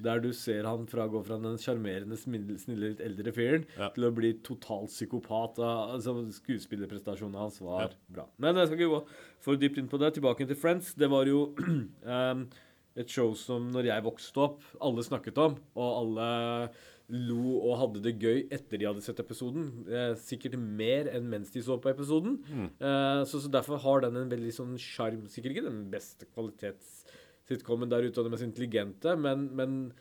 Der 0.00 0.20
du 0.22 0.28
ser 0.32 0.62
han 0.68 0.84
fra 0.86 1.08
gå 1.10 1.24
fra 1.26 1.38
den 1.42 1.56
sjarmerende, 1.58 2.14
snille, 2.16 2.54
litt 2.92 3.00
eldre 3.02 3.32
fyren 3.34 3.64
Ja. 3.76 3.88
til 3.90 4.04
å 4.06 4.12
bli 4.14 4.32
totalt 4.46 4.92
psykopat. 4.92 5.58
Altså, 5.58 6.14
skuespillerprestasjonen 6.38 7.34
hans 7.34 7.58
var 7.60 7.80
Ja. 7.88 7.88
bra. 8.08 8.26
Men 8.38 8.54
jeg 8.56 8.68
skal 8.68 8.78
ikke 8.78 8.92
gå 8.94 9.06
for 9.40 9.56
dypt 9.56 9.78
inn 9.78 9.88
på 9.88 9.98
det. 9.98 10.14
Tilbake 10.14 10.46
til 10.46 10.54
Friends. 10.56 10.94
Det 10.94 11.10
var 11.10 11.26
jo 11.26 11.54
um, 12.04 12.48
et 12.96 13.08
show 13.08 13.34
som 13.34 13.70
når 13.72 13.86
jeg 13.90 14.04
vokste 14.06 14.36
opp, 14.38 14.62
alle 14.80 15.02
snakket 15.02 15.36
om, 15.38 15.58
og 15.74 15.90
alle 16.02 16.70
lo 17.10 17.58
og 17.64 17.78
hadde 17.80 18.02
det 18.04 18.18
gøy 18.20 18.48
etter 18.52 18.76
de 18.78 18.84
hadde 18.84 19.00
sett 19.02 19.18
episoden. 19.18 19.70
Eh, 19.88 20.14
sikkert 20.20 20.58
mer 20.60 21.08
enn 21.08 21.24
mens 21.30 21.50
de 21.50 21.62
så 21.64 21.78
på 21.80 21.88
episoden. 21.90 22.38
Eh, 22.78 23.24
så, 23.24 23.40
så 23.40 23.48
derfor 23.50 23.78
har 23.80 24.02
den 24.04 24.14
en 24.20 24.28
veldig 24.28 24.52
sånn 24.52 24.74
sjarm. 24.76 25.26
Sikkert 25.26 25.56
ikke 25.56 25.70
den 25.70 25.86
beste 25.90 26.26
kvalitetssitcomen 27.48 27.90
der 27.90 28.04
ute 28.04 28.20
og 28.20 28.26
den 28.26 28.34
mest 28.34 28.44
intelligente, 28.46 29.16
men, 29.16 29.48
men 29.56 29.92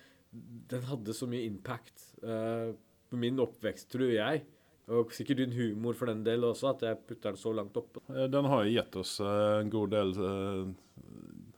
den 0.70 0.84
hadde 0.90 1.14
så 1.16 1.28
mye 1.30 1.46
impact 1.48 2.14
eh, 2.24 2.74
på 3.10 3.20
min 3.20 3.40
oppvekst, 3.40 3.90
tror 3.92 4.12
jeg. 4.12 4.44
Og 4.88 5.12
sikkert 5.12 5.42
din 5.42 5.56
humor 5.56 5.96
for 5.96 6.08
den 6.08 6.24
del 6.24 6.44
også, 6.48 6.72
at 6.76 6.84
jeg 6.88 7.00
putter 7.08 7.34
den 7.34 7.40
så 7.40 7.54
langt 7.56 7.76
oppe. 7.80 8.04
Eh, 8.12 8.28
Den 8.32 8.46
har 8.46 8.64
jo 8.66 8.76
gitt 8.76 9.00
oss 9.00 9.20
eh, 9.20 9.62
en 9.62 9.72
god 9.72 9.92
del 9.92 10.14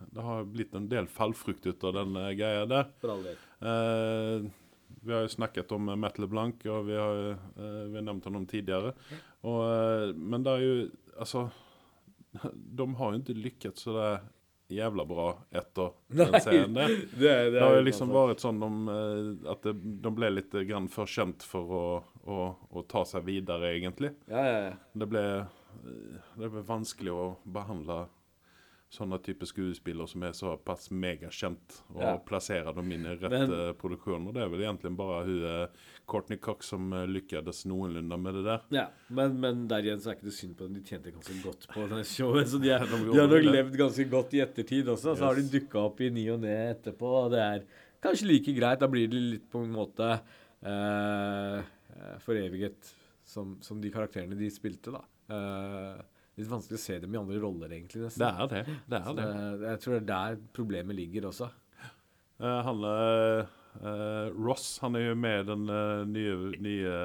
Det 0.10 0.24
har 0.26 0.48
blitt 0.50 0.74
en 0.76 0.88
del 0.90 1.08
fallfrukt 1.08 1.66
ut 1.68 1.84
av 1.84 1.94
den 2.00 2.18
greia 2.38 2.66
der. 2.70 2.90
For 3.02 3.14
all 3.14 3.26
del. 3.26 3.38
Eh, 3.62 4.50
vi 5.00 5.14
har 5.14 5.24
jo 5.24 5.32
snakket 5.32 5.72
om 5.72 5.86
Matt 6.02 6.18
LeBlanc, 6.20 6.66
og 6.68 6.88
vi 6.90 6.96
har, 6.98 7.38
vi 7.56 7.96
har 7.96 8.04
nevnt 8.04 8.26
ham 8.26 8.46
tidligere. 8.50 8.92
Og, 9.48 10.16
men 10.18 10.44
det 10.44 10.56
er 10.58 10.66
jo 10.66 10.74
Altså 11.20 11.46
De 12.80 12.86
har 12.96 13.14
jo 13.14 13.20
ikke 13.20 13.36
lykkes 13.36 13.82
så 13.84 13.94
det 13.96 14.10
jævla 14.70 15.06
bra 15.10 15.28
etter 15.52 15.92
den 16.14 16.36
serien 16.42 16.76
der. 16.78 16.92
Det, 17.20 17.30
er- 17.32 17.50
Det 17.56 17.62
har 17.64 17.76
jo 17.80 17.86
liksom 17.88 18.12
vært 18.14 18.44
sånn 18.44 18.62
om, 18.66 18.80
eh, 18.94 19.50
at 19.54 19.64
det, 19.66 19.74
de 20.06 20.12
ble 20.14 20.30
litt 20.36 20.54
grann 20.70 20.88
for 20.94 21.10
kjent 21.10 21.44
for 21.46 21.74
å, 21.80 21.84
å, 22.30 22.40
å 22.70 22.84
ta 22.90 23.02
seg 23.10 23.26
videre, 23.26 23.74
egentlig. 23.80 24.14
Ja, 24.30 24.44
ja, 24.46 24.60
ja. 24.70 24.74
Det 24.94 25.08
ble, 25.10 25.24
eh, 25.40 26.22
det 26.38 26.52
ble 26.54 26.62
vanskelig 26.68 27.16
å 27.16 27.28
behandle 27.50 28.04
sånne 28.90 29.20
type 29.22 29.46
skuespillere 29.46 30.08
som 30.10 30.24
er 30.26 30.32
såpass 30.34 30.88
megakjent, 30.90 31.76
og 31.94 32.02
Ja. 32.02 32.14
plasserer 32.26 32.74
dem 32.74 32.92
inn 32.92 33.06
i 33.06 33.16
rett 33.16 33.30
Men- 33.30 33.74
produksjon. 33.78 34.28
Og 34.28 34.34
det 34.34 34.42
er 34.42 34.50
vel 34.50 34.62
egentlig 34.66 34.96
bare 34.98 35.26
hun 35.26 35.44
eh, 35.46 35.68
Courtney 36.08 36.38
Cox 36.42 36.66
som 36.74 36.92
eh, 36.94 37.06
lykkes 37.06 37.66
noenlunde 37.70 38.18
med 38.20 38.34
det 38.34 38.44
der. 38.48 38.62
Ja, 38.72 38.88
men, 39.10 39.40
men 39.40 39.68
der 39.68 39.84
igjen 39.86 40.02
så 40.02 40.10
er 40.10 40.16
ikke 40.18 40.26
det 40.32 40.34
synd 40.34 40.56
på 40.58 40.66
dem. 40.66 40.74
De 40.74 40.82
tjente 40.82 41.14
ganske 41.14 41.38
godt 41.44 41.68
på 41.70 41.86
denne 41.88 42.04
showet. 42.04 42.48
Så 42.50 42.58
de, 42.60 42.72
er, 42.74 42.80
de 42.90 43.20
har 43.20 43.28
nok 43.30 43.46
levd 43.54 43.78
ganske 43.78 44.10
godt 44.10 44.34
i 44.34 44.42
ettertid 44.42 44.86
også. 44.90 45.14
Så 45.16 45.24
har 45.30 45.36
de 45.36 45.42
Yes. 45.46 45.52
dukka 45.52 45.86
opp 45.86 46.02
i 46.02 46.10
ny 46.10 46.28
og 46.34 46.40
ne 46.42 46.56
etterpå. 46.74 47.12
Og 47.26 47.32
det 47.32 47.40
er 47.46 47.64
kanskje 48.02 48.26
like 48.28 48.56
greit. 48.58 48.80
Da 48.80 48.88
blir 48.88 49.08
de 49.08 49.20
litt 49.36 49.50
på 49.52 49.62
en 49.64 49.72
måte 49.72 50.20
eh, 50.66 51.60
eh, 51.60 52.18
foreviget 52.26 52.96
som, 53.24 53.58
som 53.62 53.80
de 53.80 53.92
karakterene 53.94 54.36
de 54.36 54.50
spilte, 54.50 54.92
da. 54.98 55.04
Eh, 55.30 56.02
litt 56.40 56.52
vanskelig 56.52 56.80
å 56.80 56.82
se 56.84 56.98
dem 57.04 57.16
i 57.16 57.20
andre 57.20 57.40
roller, 57.44 57.72
egentlig. 57.76 58.06
nesten. 58.08 58.24
Det 58.24 58.30
er 58.30 58.52
det. 58.52 58.78
det, 58.92 59.00
er 59.00 59.18
det. 59.18 59.28
det- 59.28 59.70
jeg 59.74 59.82
tror 59.84 59.94
det 59.94 60.02
er 60.02 60.10
der 60.12 60.42
problemet 60.56 60.98
ligger 60.98 61.30
også. 61.32 61.52
Uh, 62.40 62.62
han 62.64 62.84
eh, 62.88 64.30
Ross 64.32 64.80
han 64.80 64.96
er 64.96 65.10
jo 65.10 65.16
med 65.20 65.42
i 65.42 65.48
den 65.50 65.66
uh, 65.68 66.06
nye, 66.08 66.36
nye, 66.64 66.98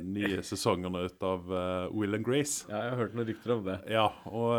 nye 0.00 0.42
sesongene 0.50 1.04
ut 1.06 1.22
av 1.24 1.48
Will 1.92 2.16
and 2.16 2.24
Grace. 2.24 2.64
Ja, 2.70 2.86
jeg 2.86 2.94
har 2.94 3.02
hørt 3.04 3.16
noen 3.16 3.28
rykter 3.28 3.56
om 3.58 3.64
det. 3.68 3.78
Ja, 3.92 4.08
og 4.28 4.56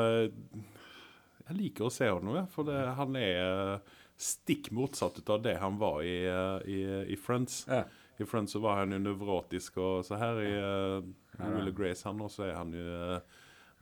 jeg 1.48 1.58
liker 1.58 1.88
å 1.88 1.94
se 1.94 2.10
ham, 2.10 2.30
jeg, 2.36 2.48
for 2.54 2.70
det, 2.70 2.78
han 2.98 3.18
er 3.20 3.82
stikk 4.18 4.72
motsatt 4.74 5.22
av 5.30 5.44
det 5.46 5.58
han 5.62 5.78
var 5.78 6.02
i, 6.06 6.18
i, 6.66 6.80
i 7.14 7.18
Friends. 7.20 7.66
Ja. 7.70 7.84
I 8.18 8.26
Friends 8.26 8.52
så 8.52 8.60
var 8.60 8.80
han 8.82 8.96
jo 8.96 9.00
nevrotisk, 9.00 9.78
og 9.78 10.06
så 10.06 10.18
her 10.18 10.40
i 10.42 10.54
uh, 10.58 11.50
Will 11.54 11.70
Grace 11.76 12.08
han 12.08 12.22
også 12.22 12.48
er 12.48 12.56
han 12.58 12.74
jo 12.74 13.20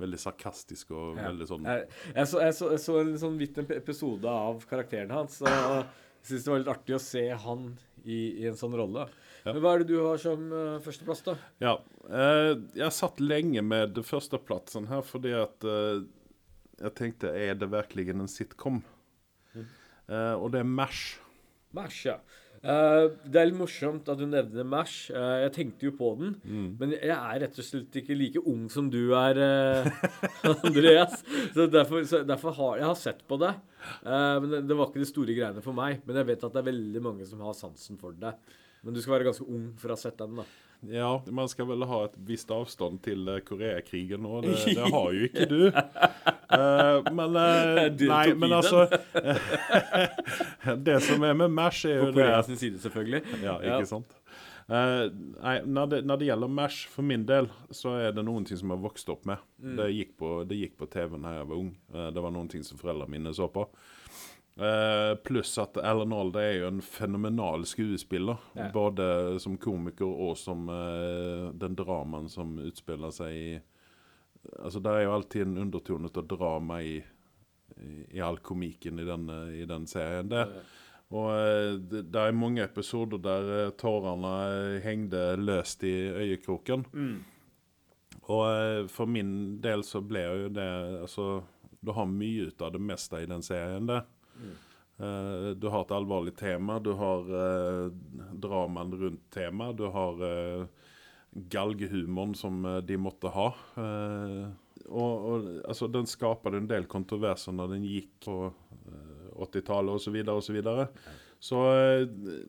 veldig 0.02 0.20
sarkastisk 0.20 0.92
og 0.92 1.18
Ja. 1.18 1.30
veldig 1.30 1.48
sånn 1.50 1.68
Jeg, 1.70 1.86
jeg, 2.14 2.28
så, 2.28 2.42
jeg, 2.44 2.56
så, 2.58 2.72
jeg 2.74 2.82
så 2.84 2.98
en 3.02 3.14
sånn 3.22 3.38
vidt 3.40 3.60
episode 3.78 4.28
av 4.28 4.66
karakteren 4.70 5.14
hans, 5.16 5.42
og 5.42 5.48
jeg 5.50 5.86
syns 6.24 6.44
det 6.48 6.52
var 6.52 6.64
litt 6.64 6.74
artig 6.74 6.98
å 6.98 7.04
se 7.04 7.30
han 7.46 7.70
i, 8.04 8.20
i 8.44 8.50
en 8.50 8.58
sånn 8.60 8.76
rolle. 8.76 9.08
Ja. 9.46 9.54
Men 9.54 9.62
hva 9.62 9.76
er 9.76 9.84
det 9.84 9.94
du 9.94 10.00
har 10.02 10.18
som 10.22 10.50
uh, 10.52 10.80
førsteplass, 10.82 11.22
da? 11.26 11.36
Ja. 11.62 11.76
uh, 12.10 12.54
jeg 12.76 12.92
satt 12.98 13.22
lenge 13.22 13.62
med 13.66 13.98
førsteplatsen 14.06 14.90
her 14.90 15.06
fordi 15.06 15.34
at 15.38 15.66
uh, 15.70 16.02
jeg 16.76 16.92
tenkte 16.98 17.30
Er 17.32 17.56
det 17.56 17.70
virkelig 17.72 18.10
en 18.12 18.28
sitcom? 18.28 18.82
Eh, 19.56 20.34
og 20.36 20.52
det 20.54 20.60
er 20.62 20.68
MASH. 20.70 21.16
Mash, 21.76 22.06
ja. 22.06 22.20
Eh, 22.66 23.04
det 23.30 23.38
er 23.38 23.50
litt 23.52 23.60
morsomt 23.60 24.08
at 24.10 24.18
du 24.18 24.26
nevner 24.26 24.66
Mash. 24.66 25.12
Uh, 25.14 25.44
jeg 25.44 25.54
tenkte 25.54 25.86
jo 25.86 25.94
på 25.98 26.12
den, 26.18 26.34
men 26.80 26.96
jeg 26.96 27.14
er 27.14 27.42
rett 27.44 27.60
og 27.62 27.68
slett 27.68 28.00
ikke 28.02 28.18
like 28.18 28.42
ung 28.42 28.66
som 28.74 28.88
du 28.90 29.14
er, 29.18 29.38
uh, 29.38 30.52
Andreas. 30.66 31.22
Så 31.54 31.68
derfor, 31.70 32.02
så 32.10 32.24
derfor 32.26 32.58
har 32.58 32.82
jeg 32.82 32.90
har 32.90 33.00
sett 33.00 33.22
på 33.30 33.38
det. 33.42 33.54
Men 34.02 34.50
det, 34.50 34.64
det 34.66 34.78
var 34.78 34.90
ikke 34.90 35.04
de 35.04 35.08
store 35.08 35.36
greiene 35.38 35.62
for 35.62 35.78
meg. 35.78 36.00
Men 36.08 36.18
jeg 36.22 36.32
vet 36.32 36.46
at 36.48 36.56
det 36.56 36.64
er 36.64 36.72
veldig 36.72 37.04
mange 37.06 37.28
som 37.30 37.44
har 37.46 37.58
sansen 37.58 38.02
for 38.02 38.18
det. 38.18 38.34
Men 38.86 38.96
du 38.96 39.02
skal 39.02 39.20
være 39.20 39.30
ganske 39.30 39.46
ung 39.46 39.68
for 39.78 39.92
å 39.92 39.98
ha 39.98 40.02
sett 40.02 40.18
den, 40.22 40.42
da. 40.42 40.46
Ja, 40.82 41.24
man 41.32 41.50
skal 41.50 41.68
vel 41.70 41.86
ha 41.88 42.02
et 42.06 42.18
visst 42.28 42.52
avstand 42.54 43.00
til 43.06 43.28
eh, 43.32 43.42
Koreakrigen 43.46 44.26
nå. 44.26 44.42
Det, 44.46 44.56
det 44.78 44.90
har 44.94 45.16
jo 45.16 45.30
ikke 45.30 45.48
du. 45.50 45.62
Uh, 46.52 47.08
men 47.16 47.38
uh, 47.42 47.86
Nei, 48.10 48.26
men 48.38 48.54
altså 48.54 48.86
Det 50.88 51.00
som 51.04 51.24
er 51.26 51.34
med 51.38 51.50
MASH, 51.56 51.88
er 51.90 52.04
jo 52.04 52.12
det 52.14 52.28
På 52.30 52.44
sin 52.50 52.62
side, 52.62 52.84
selvfølgelig. 52.84 53.24
Ja, 53.42 53.58
Ja. 53.64 53.80
ikke 53.80 53.90
sant? 53.96 54.16
Uh, 54.66 55.12
nei, 55.42 55.60
når 55.66 55.90
det, 55.92 56.00
når 56.10 56.22
det 56.22 56.30
gjelder 56.30 56.54
MASH, 56.60 56.88
for 56.94 57.06
min 57.06 57.26
del, 57.30 57.50
så 57.74 57.98
er 58.02 58.16
det 58.18 58.26
noen 58.26 58.46
ting 58.46 58.58
som 58.58 58.72
jeg 58.72 58.78
har 58.80 58.86
vokst 58.86 59.12
opp 59.14 59.28
med. 59.30 59.44
Det 59.78 59.92
gikk 59.94 60.16
på, 60.22 60.32
det 60.50 60.58
gikk 60.62 60.80
på 60.82 60.90
TV 60.90 61.20
da 61.22 61.36
jeg 61.40 61.50
var 61.52 61.60
ung. 61.60 61.70
Det 61.94 62.24
var 62.26 62.34
noen 62.34 62.50
ting 62.50 62.66
som 62.66 62.80
foreldrene 62.82 63.14
mine 63.14 63.34
så 63.38 63.50
på. 63.52 63.68
Eh, 64.56 65.16
pluss 65.16 65.58
at 65.60 65.78
Alan 65.78 66.14
Alda 66.16 66.40
er 66.40 66.54
jo 66.62 66.68
en 66.70 66.82
fenomenal 66.82 67.66
skuespiller. 67.68 68.38
Ja. 68.56 68.70
Både 68.74 69.40
som 69.44 69.58
komiker 69.60 70.08
og 70.08 70.38
som 70.40 70.70
uh, 70.72 71.52
den 71.52 71.76
dramaen 71.76 72.30
som 72.32 72.58
utspiller 72.64 73.16
seg 73.16 73.40
i 73.40 73.48
Altså, 74.62 74.78
Det 74.80 74.92
er 74.94 75.02
jo 75.08 75.14
alltid 75.16 75.42
en 75.42 75.58
undertone 75.58 76.06
av 76.06 76.28
drama 76.30 76.76
i, 76.86 77.00
i, 77.82 77.94
i 78.14 78.20
all 78.22 78.38
komikken 78.46 79.00
i 79.02 79.06
den, 79.08 79.24
eh, 79.34 79.56
i 79.64 79.66
den 79.66 79.88
serien. 79.90 80.30
Det, 80.30 80.44
og 81.10 81.32
det, 81.90 82.04
det 82.14 82.22
er 82.22 82.38
mange 82.38 82.62
episoder 82.62 83.24
der 83.26 83.72
tårene 83.74 84.36
hengte 84.86 85.24
løst 85.42 85.82
i 85.90 85.96
øyekroken. 86.14 86.86
Og 88.26 88.44
eh, 88.50 88.86
for 88.92 89.10
min 89.10 89.34
del 89.66 89.84
så 89.86 90.02
ble 90.06 90.24
jo 90.26 90.54
det 90.54 90.70
Altså, 91.02 91.44
du 91.82 91.94
har 91.94 92.08
mye 92.10 92.50
ut 92.50 92.62
av 92.66 92.74
det 92.74 92.82
meste 92.82 93.22
i 93.22 93.30
den 93.30 93.44
serien, 93.46 93.90
det. 93.90 94.04
Eh, 94.96 95.50
du 95.60 95.68
har 95.72 95.84
et 95.84 95.96
alvorlig 95.96 96.36
tema, 96.40 96.80
du 96.80 96.94
har 96.96 97.28
uh, 97.28 97.90
dramaen 98.32 98.94
rundt 98.96 99.26
temaet, 99.36 99.76
du 99.82 99.90
har 99.92 100.22
uh, 100.24 100.68
galgehumoren 101.52 102.36
som 102.40 102.62
de 102.88 102.96
måtte 102.98 103.28
ha. 103.36 103.50
Og, 104.86 105.26
og 105.28 105.46
altså, 105.66 105.90
den 105.92 106.08
skaper 106.08 106.56
en 106.56 106.68
del 106.70 106.86
kontroverser 106.92 107.56
når 107.56 107.74
den 107.74 107.86
gikk 107.90 108.12
på 108.28 108.36
eh, 108.48 109.30
80-tallet 109.46 109.98
osv. 109.98 110.18
osv. 110.32 110.60
Så 111.44 111.62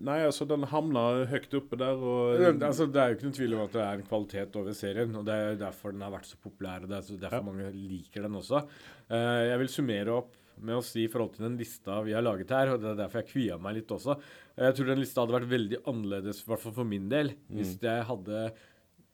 Nei, 0.06 0.18
altså, 0.22 0.46
den 0.48 0.66
havna 0.70 1.04
høyt 1.32 1.56
oppe 1.58 1.78
der, 1.80 1.98
og 1.98 2.38
Det, 2.38 2.52
altså, 2.62 2.86
det 2.86 3.02
er 3.02 3.10
jo 3.10 3.18
ikke 3.18 3.26
noen 3.28 3.38
tvil 3.40 3.56
om 3.56 3.64
at 3.64 3.74
det 3.74 3.84
er 3.84 3.98
en 3.98 4.08
kvalitet 4.12 4.58
over 4.60 4.76
serien, 4.78 5.18
og 5.18 5.26
det 5.26 5.34
er 5.34 5.60
derfor 5.66 5.96
den 5.96 6.04
har 6.06 6.14
vært 6.14 6.30
så 6.30 6.38
populær, 6.42 6.84
og 6.84 6.92
det 6.92 7.00
er 7.00 7.22
derfor 7.26 7.42
Ja. 7.42 7.46
mange 7.50 7.72
liker 7.74 8.28
den 8.28 8.38
også. 8.38 8.62
Uh, 9.10 9.42
jeg 9.50 9.58
vil 9.64 9.72
summere 9.72 10.20
opp 10.20 10.36
med 10.64 10.80
si 10.86 11.04
i 11.04 11.10
forhold 11.12 11.34
til 11.36 11.46
den 11.48 11.58
lista 11.60 11.98
vi 12.06 12.14
har 12.16 12.24
laget 12.24 12.54
her, 12.54 12.72
og 12.72 12.80
det 12.82 12.92
er 12.92 13.00
derfor 13.02 13.22
jeg 13.22 13.30
kvia 13.32 13.58
meg 13.60 13.78
litt 13.78 13.92
også. 13.92 14.16
Jeg 14.56 14.76
tror 14.78 14.90
den 14.92 15.02
lista 15.02 15.22
hadde 15.22 15.36
vært 15.36 15.52
veldig 15.52 15.82
annerledes, 15.92 16.42
i 16.42 16.50
hvert 16.50 16.64
fall 16.64 16.76
for 16.80 16.88
min 16.88 17.10
del, 17.12 17.34
hvis 17.52 17.76
jeg 17.82 18.08
hadde 18.08 18.48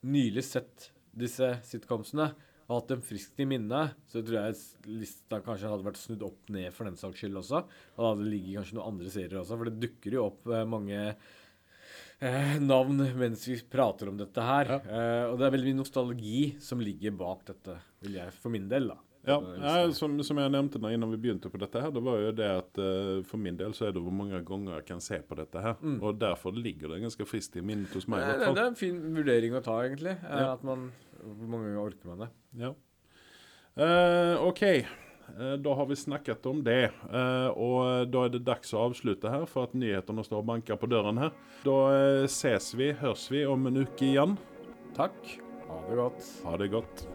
nylig 0.02 0.44
sett 0.46 0.90
disse 1.12 1.54
sitcomsene 1.68 2.32
og 2.72 2.78
hatt 2.78 2.92
dem 2.94 3.02
friskt 3.04 3.40
i 3.42 3.46
minne, 3.48 3.82
så 4.08 4.22
tror 4.22 4.38
jeg 4.38 4.96
lista 5.02 5.42
kanskje 5.44 5.70
hadde 5.70 5.86
vært 5.86 6.00
snudd 6.00 6.24
opp 6.24 6.50
ned 6.54 6.72
for 6.72 6.88
den 6.88 6.96
saks 6.96 7.20
skyld 7.20 7.40
også. 7.42 7.62
Og 7.66 8.00
da 8.00 8.10
hadde 8.12 8.24
det 8.24 8.32
ligget 8.32 8.58
kanskje 8.60 8.78
noen 8.78 8.90
andre 8.94 9.12
serier 9.12 9.40
også, 9.42 9.58
for 9.60 9.68
det 9.68 9.82
dukker 9.82 10.16
jo 10.16 10.26
opp 10.30 10.48
eh, 10.48 10.64
mange 10.68 11.00
eh, 12.22 12.54
navn 12.62 13.02
mens 13.18 13.44
vi 13.50 13.58
prater 13.76 14.12
om 14.12 14.20
dette 14.20 14.46
her. 14.46 14.76
Eh, 14.80 15.24
og 15.28 15.36
det 15.40 15.48
er 15.48 15.56
veldig 15.56 15.72
mye 15.72 15.80
nostalgi 15.82 16.42
som 16.64 16.82
ligger 16.82 17.18
bak 17.18 17.44
dette, 17.50 17.76
vil 18.06 18.20
jeg 18.22 18.36
for 18.38 18.54
min 18.54 18.70
del, 18.72 18.92
da. 18.94 19.00
Ja, 19.22 19.36
jeg, 19.38 19.92
som, 19.94 20.16
som 20.26 20.38
jeg 20.42 20.50
nevnte 20.50 20.80
nå 20.82 20.90
innan 20.90 21.12
vi 21.12 21.18
begynte 21.22 21.46
på 21.52 21.58
dette, 21.62 21.78
her, 21.78 21.92
det 21.94 22.00
var 22.02 22.16
jo 22.18 22.30
det 22.34 22.48
at 22.50 22.80
uh, 22.82 23.20
for 23.28 23.38
min 23.38 23.54
del 23.60 23.70
så 23.76 23.86
er 23.86 23.92
det 23.94 24.02
hvor 24.02 24.14
mange 24.18 24.40
ganger 24.48 24.80
jeg 24.80 24.86
kan 24.88 25.02
se 25.04 25.20
på 25.22 25.36
dette 25.38 25.62
her. 25.62 25.76
Og 26.02 26.16
derfor 26.18 26.50
ligger 26.56 26.90
det 26.90 27.04
ganske 27.04 27.26
friskt 27.30 27.54
i 27.60 27.62
minnet 27.62 27.94
hos 27.94 28.08
meg. 28.10 28.24
fall. 28.40 28.56
det 28.58 28.64
er 28.64 28.72
en 28.72 28.80
fin 28.80 28.98
vurdering 29.14 29.54
å 29.54 29.62
ta, 29.62 29.76
egentlig. 29.86 30.16
eh, 30.18 30.42
Ja. 30.42 30.48
At 30.56 30.66
man 30.66 30.88
Hvor 31.22 31.52
mange 31.54 31.70
ganger 31.70 31.84
orker 31.84 32.10
man 32.10 32.24
det? 32.24 32.30
Ja. 32.64 32.72
Uh, 33.78 34.42
OK. 34.48 34.62
Uh, 35.38 35.54
da 35.62 35.74
har 35.78 35.86
vi 35.86 36.00
snakket 36.02 36.50
om 36.50 36.64
det. 36.66 36.90
Og 37.54 38.10
da 38.10 38.26
er 38.26 38.34
det 38.34 38.42
dags 38.44 38.74
å 38.74 38.82
avslutte 38.88 39.30
her, 39.30 39.46
for 39.46 39.70
at 39.70 39.78
nyhetene 39.78 40.26
står 40.26 40.42
og 40.42 40.50
banker 40.50 40.76
på 40.82 40.90
døren 40.90 41.22
her. 41.22 41.30
Da 41.62 41.78
ses 42.26 42.72
vi, 42.74 42.90
høres 42.98 43.30
vi 43.30 43.46
om 43.46 43.70
en 43.70 43.84
uke 43.86 44.10
igjen. 44.10 44.34
Takk. 44.98 45.36
Ha 45.70 45.82
det 45.88 46.02
godt. 46.02 46.30
Ha 46.42 46.58
det 46.58 46.72
godt. 46.74 47.06